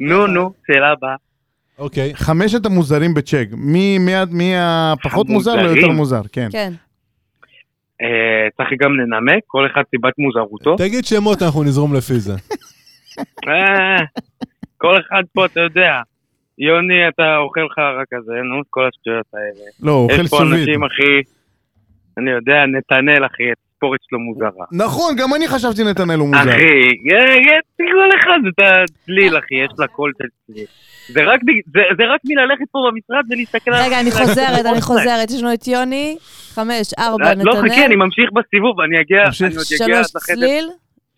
נו, 0.00 0.26
נו, 0.26 0.52
שאלה 0.66 0.92
הבאה. 0.92 1.14
אוקיי. 1.78 2.14
חמשת 2.16 2.66
המוזרים 2.66 3.14
בצ'ק, 3.14 3.48
מי- 3.52 3.98
מי 3.98 4.14
ה- 4.14 4.24
מי 4.30 4.52
הפחות 4.56 5.28
מוזר? 5.28 5.54
ליותר 5.54 5.88
מוזר, 5.90 6.22
כן. 6.32 6.48
כן. 6.52 6.72
אה, 8.02 8.06
צריך 8.56 8.68
גם 8.82 8.90
לנמק, 8.96 9.42
כל 9.46 9.66
אחד 9.72 9.82
סיבת 9.90 10.12
מוזרותו. 10.18 10.76
תגיד 10.76 11.04
שמות, 11.04 11.42
אנחנו 11.42 11.62
נזרום 11.64 11.94
לפי 11.94 12.20
זה. 12.20 12.34
כל 14.78 14.94
אחד 15.00 15.22
פה, 15.34 15.46
אתה 15.46 15.60
יודע. 15.60 15.92
יוני, 16.58 17.08
אתה 17.08 17.36
אוכל 17.36 17.66
חרא 17.74 18.02
כזה, 18.14 18.32
נו, 18.32 18.62
כל 18.70 18.88
השטויות 18.88 19.26
האלה. 19.34 19.64
לא, 19.82 19.90
הוא 19.92 20.10
אוכל 20.10 20.22
יש 20.24 20.30
פה 20.30 20.36
סוביד. 20.36 20.52
אנשים, 20.58 20.84
אחי, 20.84 21.14
אני 22.18 22.30
יודע, 22.30 22.58
נתנאל, 22.66 23.26
אחי, 23.26 23.42
התספורת 23.52 24.00
שלו 24.08 24.18
מוזרה. 24.18 24.64
נכון, 24.72 25.16
גם 25.18 25.34
אני 25.36 25.48
חשבתי 25.48 25.84
נתנאל 25.84 26.18
הוא 26.18 26.28
מוזר. 26.28 26.50
אחי, 26.50 26.80
כל 27.76 28.08
אחד 28.20 28.38
זה 28.44 28.48
את 28.48 28.88
הצליל, 28.90 29.38
אחי, 29.38 29.54
יש 29.54 29.70
לה 29.78 29.86
קול 29.86 30.12
של 30.22 30.28
צליל. 30.46 30.66
זה 31.08 31.20
רק 31.24 31.40
זה- 31.74 31.94
זה 31.96 32.02
רק 32.14 32.20
מללכת 32.24 32.64
פה 32.72 32.78
במשרד 32.90 33.24
ולהסתכל 33.30 33.70
על... 33.70 33.82
רגע, 33.86 34.00
אני 34.00 34.10
חוזרת, 34.10 34.48
אני 34.50 34.58
שלהם. 34.60 34.80
חוזרת. 34.80 35.30
יש 35.30 35.42
לנו 35.42 35.54
את 35.54 35.66
יוני, 35.68 36.16
חמש, 36.54 36.94
ארבע, 36.98 37.34
לא, 37.34 37.44
לא, 37.44 37.52
חכה, 37.52 37.60
אני 37.60 37.70
נתנאל, 37.70 37.96
ממשיך 37.96 38.28
בסיבוב, 38.32 38.80
אני 38.80 39.00
אגיע. 39.00 39.18
אני 39.18 39.56
עוד 39.56 39.66
אגיע 39.66 39.86
שלוש, 39.86 39.90
עד 39.90 40.16
לחדר. 40.16 40.34
צליל, 40.34 40.68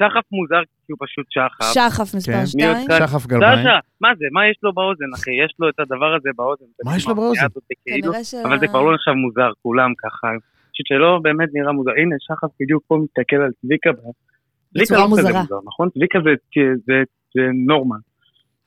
שחף 0.00 0.26
מוזר, 0.32 0.62
כי 0.86 0.92
הוא 0.92 0.98
פשוט 1.06 1.26
שחף. 1.34 1.72
שחף 1.74 2.14
מספר 2.16 2.32
כן. 2.32 2.46
שתיים. 2.46 2.76
מי 2.76 2.92
עוד? 2.92 2.98
שחף 3.08 3.26
גלביים. 3.26 3.58
סשה, 3.58 3.78
מה 4.00 4.08
זה, 4.18 4.24
מה 4.32 4.42
יש 4.50 4.58
לו 4.62 4.72
באוזן, 4.72 5.10
אחי? 5.16 5.30
יש 5.44 5.52
לו 5.58 5.68
את 5.68 5.78
הדבר 5.82 6.10
הזה 6.16 6.28
באוזן. 6.36 6.64
מה 6.84 6.96
יש 6.96 7.08
לו 7.08 7.14
באוזן? 7.14 7.46
כאילו. 7.86 8.12
אבל 8.46 8.58
זה 8.60 8.66
כבר 8.68 8.82
לא 8.82 8.94
נחשב 8.94 9.10
מוזר, 9.24 9.50
כולם 9.62 9.90
ככה. 10.02 10.28
פשוט 10.72 10.86
שלא 10.86 11.18
באמת 11.22 11.48
נראה 11.54 11.72
מוזר. 11.72 11.90
הנה, 12.00 12.16
שחף 12.26 12.50
בדיוק 12.60 12.82
פה 12.88 12.94
מסתכל 13.04 13.36
על 13.36 13.50
צביקה. 13.62 13.90
צביקה 13.92 14.94
בצורה 14.94 15.00
לא 15.00 15.06
כזה 15.06 15.22
מוזרה. 15.22 15.40
מוזר, 15.40 15.58
נכון? 15.66 15.88
צביקה 15.94 16.18
זה- 16.24 16.40
זה- 16.86 17.02
זה 17.34 17.40
נורמה. 17.66 17.96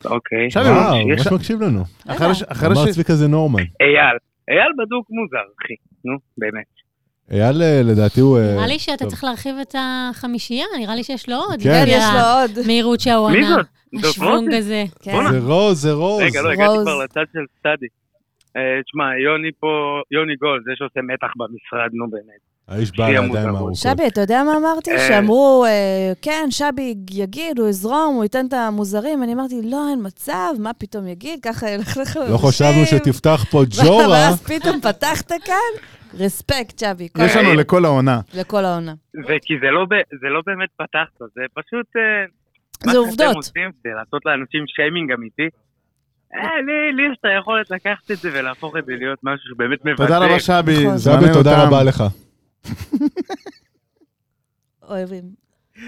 אוקיי. 0.06 0.48
וואו, 0.56 0.98
יש- 1.12 1.28
ממש 1.28 1.34
מקשיב 1.34 1.62
לנו. 1.62 1.82
אחרי 2.08 2.36
ש- 2.36 2.44
אמר 2.66 2.86
ש... 2.86 2.90
צביקה 2.90 3.14
זה 3.14 3.28
נורמן. 3.28 3.60
אייל. 3.82 4.18
אייל 4.50 4.72
בדוק 4.80 5.08
מוזר, 5.10 5.46
אחי. 5.64 5.74
נו, 6.06 6.18
באמת. 6.38 6.83
אייל, 7.32 7.62
אה, 7.62 7.82
לדעתי 7.84 8.20
הוא... 8.20 8.40
אה, 8.40 8.54
נראה 8.56 8.68
לי 8.68 8.80
שאתה. 8.80 9.06
צריך 9.06 9.24
להרחיב 9.24 9.56
את 9.62 9.76
החמישייה, 9.78 10.66
נראה 10.80 10.96
לי 10.96 11.04
שיש 11.04 11.30
לו 11.30 11.36
עוד. 11.36 11.62
כן. 11.64 11.86
יש 11.88 12.04
לו 12.14 12.20
עוד. 12.20 12.52
המהירות 12.64 13.00
שהוא 13.00 13.32
מי 13.32 13.38
ענה. 13.38 13.50
זאת? 13.50 13.66
זאת 14.02 14.12
השוונג? 14.12 14.54
הזה. 14.54 14.84
כן. 15.02 15.12
זה 15.32 15.40
רוז, 15.40 15.82
זה 15.82 15.92
רוז. 15.92 16.22
רגע, 16.22 16.42
לא, 16.42 16.52
הגעתי. 16.52 16.78
כבר 16.82 17.04
לצד 17.04 17.26
של 17.34 17.46
סטאדי. 17.60 17.88
אה, 18.58 18.82
תשמע, 18.86 19.06
יוני 19.26 19.52
פה, 19.60 20.02
יוני 20.12 20.36
גול, 20.36 20.64
זה 20.66 20.72
שעושה 20.76 21.02
מתח 21.02 21.32
במשרד, 21.38 21.90
נו 21.94 22.10
באמת. 22.10 22.53
האיש 22.68 22.92
בא 22.92 22.96
שיא 22.98 23.06
לידיים 23.06 23.24
המוזרות. 23.26 23.56
הארוכות. 23.56 23.76
שבי, 23.76 24.08
אתה 24.08 24.22
יודע 24.22 24.44
מה 24.44 24.58
אמרתי? 24.58 24.92
אה. 24.92 25.08
שאמרו, 25.08 25.66
אה, 25.68 26.14
כן, 26.22 26.48
שבי 26.50 26.96
יגיד, 27.12 27.60
הוא 27.60 27.70
יזרום, 27.70 28.16
הוא 28.16 28.24
ייתן 28.24 28.46
את 28.48 28.54
המוזרים. 28.54 29.24
אני 29.24 29.34
אמרתי, 29.34 29.56
לא, 29.64 29.90
אין 29.90 30.00
מצב, 30.04 30.50
מה 30.60 30.74
פתאום 30.74 31.08
יגיד? 31.08 31.40
ככה 31.44 31.70
ילך 31.70 31.98
לך 31.98 32.20
לא 32.30 32.38
חשבנו 32.38 32.86
שתפתח 32.86 33.46
פה 33.52 33.62
ג'ורה. 33.86 34.08
ואז 34.10 34.44
פתאום 34.44 34.82
פתחת 34.82 35.32
כאן? 35.46 35.74
רספקט, 36.20 36.80
שבי. 36.80 37.08
יש 37.20 37.36
לנו 37.36 37.54
לכל 37.54 37.86
העונה. 37.86 38.20
לכל 38.34 38.66
העונה. 38.66 38.94
וכי 39.24 39.54
זה 39.62 39.72
לא, 39.72 39.86
ב- 39.86 40.16
זה 40.22 40.28
לא 40.30 40.42
באמת 40.46 40.70
פתחת, 40.78 41.20
זה 41.36 41.42
פשוט... 41.54 41.86
אה, 41.98 42.02
זה 42.80 42.88
מה 42.88 42.92
שאתם 42.94 42.98
עובדות. 43.08 43.36
עושים 43.36 43.70
זה 43.84 43.90
לעשות 43.96 44.22
לאנשים 44.26 44.64
שיימינג 44.68 45.12
אמיתי. 45.12 45.48
אה, 46.36 46.42
לי, 46.96 47.04
יש 47.12 47.18
את 47.20 47.26
היכולת 47.26 47.72
לקחת 47.72 48.12
את 48.12 48.18
זה 48.18 48.30
ולהפוך 48.34 48.78
את 48.78 48.86
זה 48.86 48.94
להיות 49.00 49.20
משהו 49.24 49.46
שבאמת 49.54 49.86
מבטא. 49.86 50.04
תודה 50.04 50.18
רבה, 50.18 50.40
שבי. 50.40 50.74
נכון. 50.84 50.98
שבי, 50.98 50.98
זמננו 50.98 51.34
תודה. 51.34 51.64
רבה 51.68 51.84
לך. 51.84 52.04
אוהבים. 54.90 55.24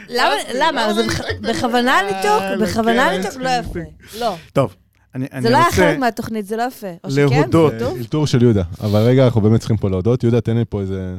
למה, 0.09 0.33
למה? 0.55 0.93
זה 0.93 1.03
בכ- 1.07 1.21
בכוונה 1.41 1.97
ניתוק? 2.01 2.61
בכוונה 2.69 3.07
כן, 3.09 3.17
ניתוק? 3.17 3.41
לא 3.41 3.49
יפה. 3.49 3.79
לא. 4.19 4.35
טוב, 4.53 4.75
אני 5.15 5.25
אני 5.31 5.41
זה 5.41 5.49
לא 5.49 5.57
היה 5.57 5.65
רוצה 5.65 5.77
חלק 5.77 5.97
מהתוכנית, 5.99 6.45
זה 6.45 6.57
לא 6.57 6.63
יפה. 6.63 6.87
או 7.03 7.11
שכן? 7.11 7.21
להודות. 7.41 7.71
זה 7.71 7.79
טוב? 7.79 7.97
אלתור 7.97 8.27
של 8.27 8.41
יהודה. 8.41 8.63
אבל 8.81 8.99
רגע, 8.99 9.25
אנחנו 9.25 9.41
באמת 9.41 9.59
צריכים 9.59 9.77
פה 9.77 9.89
להודות. 9.89 10.23
יהודה, 10.23 10.41
תן 10.41 10.57
לי 10.57 10.65
פה 10.69 10.81
איזה... 10.81 11.15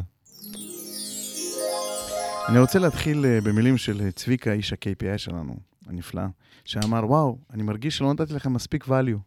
אני 2.48 2.58
רוצה 2.58 2.78
להתחיל 2.78 3.24
אה, 3.26 3.40
במילים 3.40 3.76
של 3.76 4.00
אה, 4.00 4.10
צביקה, 4.10 4.52
איש 4.52 4.72
ה-KPI 4.72 5.18
שלנו, 5.18 5.56
הנפלא, 5.86 6.22
שאמר, 6.64 7.04
וואו, 7.06 7.38
אני 7.52 7.62
מרגיש 7.62 7.96
שלא 7.98 8.12
נתתי 8.12 8.34
לכם 8.34 8.52
מספיק 8.52 8.84
value. 8.84 9.18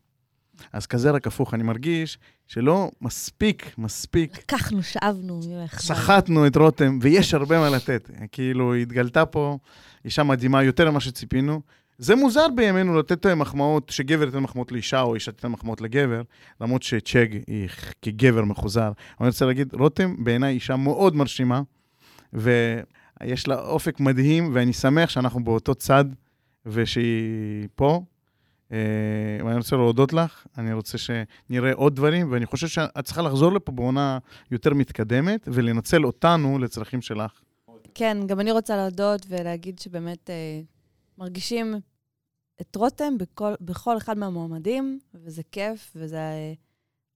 אז 0.73 0.85
כזה 0.85 1.11
רק 1.11 1.27
הפוך, 1.27 1.53
אני 1.53 1.63
מרגיש 1.63 2.17
שלא 2.47 2.91
מספיק, 3.01 3.73
מספיק 3.77 4.37
לקחנו, 4.37 4.83
שאבנו 4.83 5.39
ממך. 5.47 5.79
סחטנו 5.79 6.47
את 6.47 6.55
רותם, 6.55 6.99
ויש 7.01 7.33
הרבה 7.33 7.59
מה 7.59 7.69
לתת. 7.69 8.09
כאילו, 8.31 8.73
התגלתה 8.73 9.25
פה 9.25 9.57
אישה 10.05 10.23
מדהימה 10.23 10.63
יותר 10.63 10.91
ממה 10.91 10.99
שציפינו. 10.99 11.61
זה 11.97 12.15
מוזר 12.15 12.47
בימינו 12.55 12.99
לתת 12.99 13.25
מחמאות, 13.25 13.89
שגבר 13.89 14.25
ייתן 14.25 14.39
מחמאות 14.39 14.71
לאישה, 14.71 15.01
או 15.01 15.15
אישה 15.15 15.31
תיתן 15.31 15.47
מחמאות 15.47 15.81
לגבר, 15.81 16.21
למרות 16.61 16.83
שצ'ג 16.83 17.27
היא 17.47 17.69
כגבר 18.01 18.45
מחוזר. 18.45 18.91
אני 19.19 19.27
רוצה 19.27 19.45
להגיד, 19.45 19.73
רותם 19.73 20.23
בעיניי 20.23 20.53
אישה 20.53 20.75
מאוד 20.75 21.15
מרשימה, 21.15 21.61
ויש 22.33 23.47
לה 23.47 23.59
אופק 23.59 23.99
מדהים, 23.99 24.49
ואני 24.53 24.73
שמח 24.73 25.09
שאנחנו 25.09 25.43
באותו 25.43 25.75
צד, 25.75 26.05
ושהיא 26.65 27.67
פה. 27.75 28.01
אה, 28.71 28.77
ואני 29.45 29.57
רוצה 29.57 29.75
להודות 29.75 30.13
לך, 30.13 30.47
אני 30.57 30.73
רוצה 30.73 30.97
שנראה 30.97 31.73
עוד 31.73 31.95
דברים, 31.95 32.31
ואני 32.31 32.45
חושב 32.45 32.67
שאת 32.67 33.05
צריכה 33.05 33.21
לחזור 33.21 33.51
לפה 33.51 33.71
בעונה 33.71 34.17
יותר 34.51 34.73
מתקדמת, 34.73 35.47
ולנצל 35.51 36.05
אותנו 36.05 36.59
לצרכים 36.59 37.01
שלך. 37.01 37.41
כן, 37.93 38.17
גם 38.27 38.39
אני 38.39 38.51
רוצה 38.51 38.77
להודות 38.77 39.25
ולהגיד 39.29 39.79
שבאמת 39.79 40.29
אה, 40.29 40.61
מרגישים 41.17 41.75
את 42.61 42.75
רותם 42.75 43.17
בכל, 43.17 43.53
בכל 43.61 43.97
אחד 43.97 44.17
מהמועמדים, 44.17 44.99
וזה 45.13 45.41
כיף, 45.51 45.93
וזה 45.95 46.17
אה, 46.17 46.53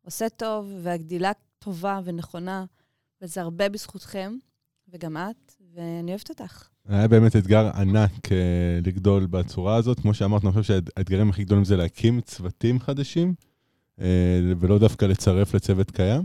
עושה 0.06 0.30
טוב, 0.30 0.74
והגדילה 0.82 1.32
טובה 1.60 2.00
ונכונה, 2.04 2.66
וזה 3.22 3.42
הרבה 3.42 3.70
בזכותכם, 3.70 4.38
וגם 4.88 5.18
את, 5.18 5.54
ואני 5.74 6.12
אוהבת 6.12 6.30
אותך. 6.30 6.73
היה 6.88 7.08
באמת 7.08 7.36
אתגר 7.36 7.70
ענק 7.76 8.32
אה, 8.32 8.80
לגדול 8.86 9.26
בצורה 9.26 9.76
הזאת. 9.76 10.00
כמו 10.00 10.14
שאמרת, 10.14 10.44
אני 10.44 10.52
חושב 10.52 10.64
שהאתגרים 10.64 11.30
הכי 11.30 11.44
גדולים 11.44 11.66
זה 11.66 11.78
להקים 11.78 12.22
צוותים 12.22 12.80
חדשים, 12.80 13.34
אה, 14.02 14.40
ולא 14.60 14.80
דווקא 14.80 15.06
לצרף 15.06 15.54
לצוות 15.54 15.92
קיים. 15.92 16.22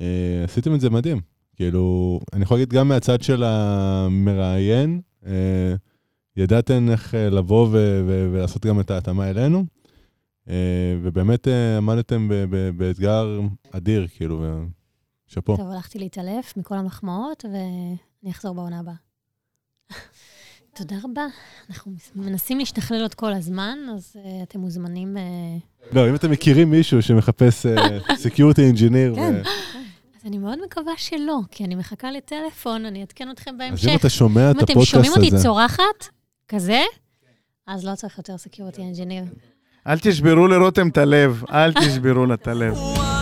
אה, 0.00 0.44
עשיתם 0.44 0.74
את 0.74 0.80
זה 0.80 0.90
מדהים. 0.90 1.20
כאילו, 1.56 2.20
אני 2.32 2.42
יכול 2.42 2.56
להגיד 2.56 2.72
גם 2.72 2.88
מהצד 2.88 3.22
של 3.22 3.42
המראיין, 3.44 5.00
ידעתם 6.36 6.88
איך 6.90 7.14
לבוא 7.14 7.68
ולעשות 7.72 8.66
גם 8.66 8.80
את 8.80 8.90
ההתאמה 8.90 9.30
אלינו, 9.30 9.64
ובאמת 11.02 11.48
עמדתם 11.78 12.28
באתגר 12.76 13.40
אדיר, 13.70 14.06
כאילו, 14.16 14.44
שאפו. 15.26 15.56
טוב, 15.56 15.70
הלכתי 15.70 15.98
להתעלף 15.98 16.56
מכל 16.56 16.74
המחמאות, 16.74 17.44
ואני 17.44 18.30
אחזור 18.30 18.54
בעונה 18.54 18.80
הבאה. 18.80 19.05
תודה 20.74 20.96
רבה. 21.04 21.26
אנחנו 21.70 21.92
מנסים 22.16 22.58
להשתכלל 22.58 23.02
עוד 23.02 23.14
כל 23.14 23.32
הזמן, 23.32 23.78
אז 23.94 24.16
אה, 24.16 24.42
אתם 24.42 24.60
מוזמנים... 24.60 25.16
אה... 25.16 25.92
לא, 25.92 26.08
אם 26.10 26.14
אתם 26.14 26.30
מכירים 26.30 26.70
מישהו 26.70 27.02
שמחפש 27.02 27.66
security 28.22 28.62
engineer, 28.62 29.14
כן. 29.14 29.34
אז 29.36 30.26
אני 30.26 30.38
מאוד 30.38 30.58
מקווה 30.64 30.92
שלא, 30.96 31.38
כי 31.50 31.64
אני 31.64 31.74
מחכה 31.74 32.10
לטלפון, 32.10 32.84
אני 32.84 33.00
אעדכן 33.00 33.30
אתכם 33.30 33.50
אז 33.50 33.58
בהמשך. 33.58 33.88
אם 33.88 33.96
אתה 33.96 34.08
שומע 34.08 34.50
את 34.50 34.56
אם 34.56 34.64
אתם 34.64 34.72
הפודקאסט 34.72 34.90
שומעים 34.90 35.12
אותי 35.12 35.26
הזה, 35.26 35.42
צורחת, 35.42 36.08
כזה, 36.48 36.82
אז 37.66 37.84
לא 37.84 37.94
צריך 37.94 38.18
יותר 38.18 38.38
סקיורטי 38.38 38.82
אנג'יניר. 38.82 39.24
אל 39.86 39.98
תשברו 39.98 40.46
לרותם 40.46 40.88
את 40.88 40.98
הלב, 40.98 41.42
אל 41.50 41.72
תשברו 41.72 42.26
לה 42.26 42.34
את 42.34 42.48
הלב. 42.48 42.76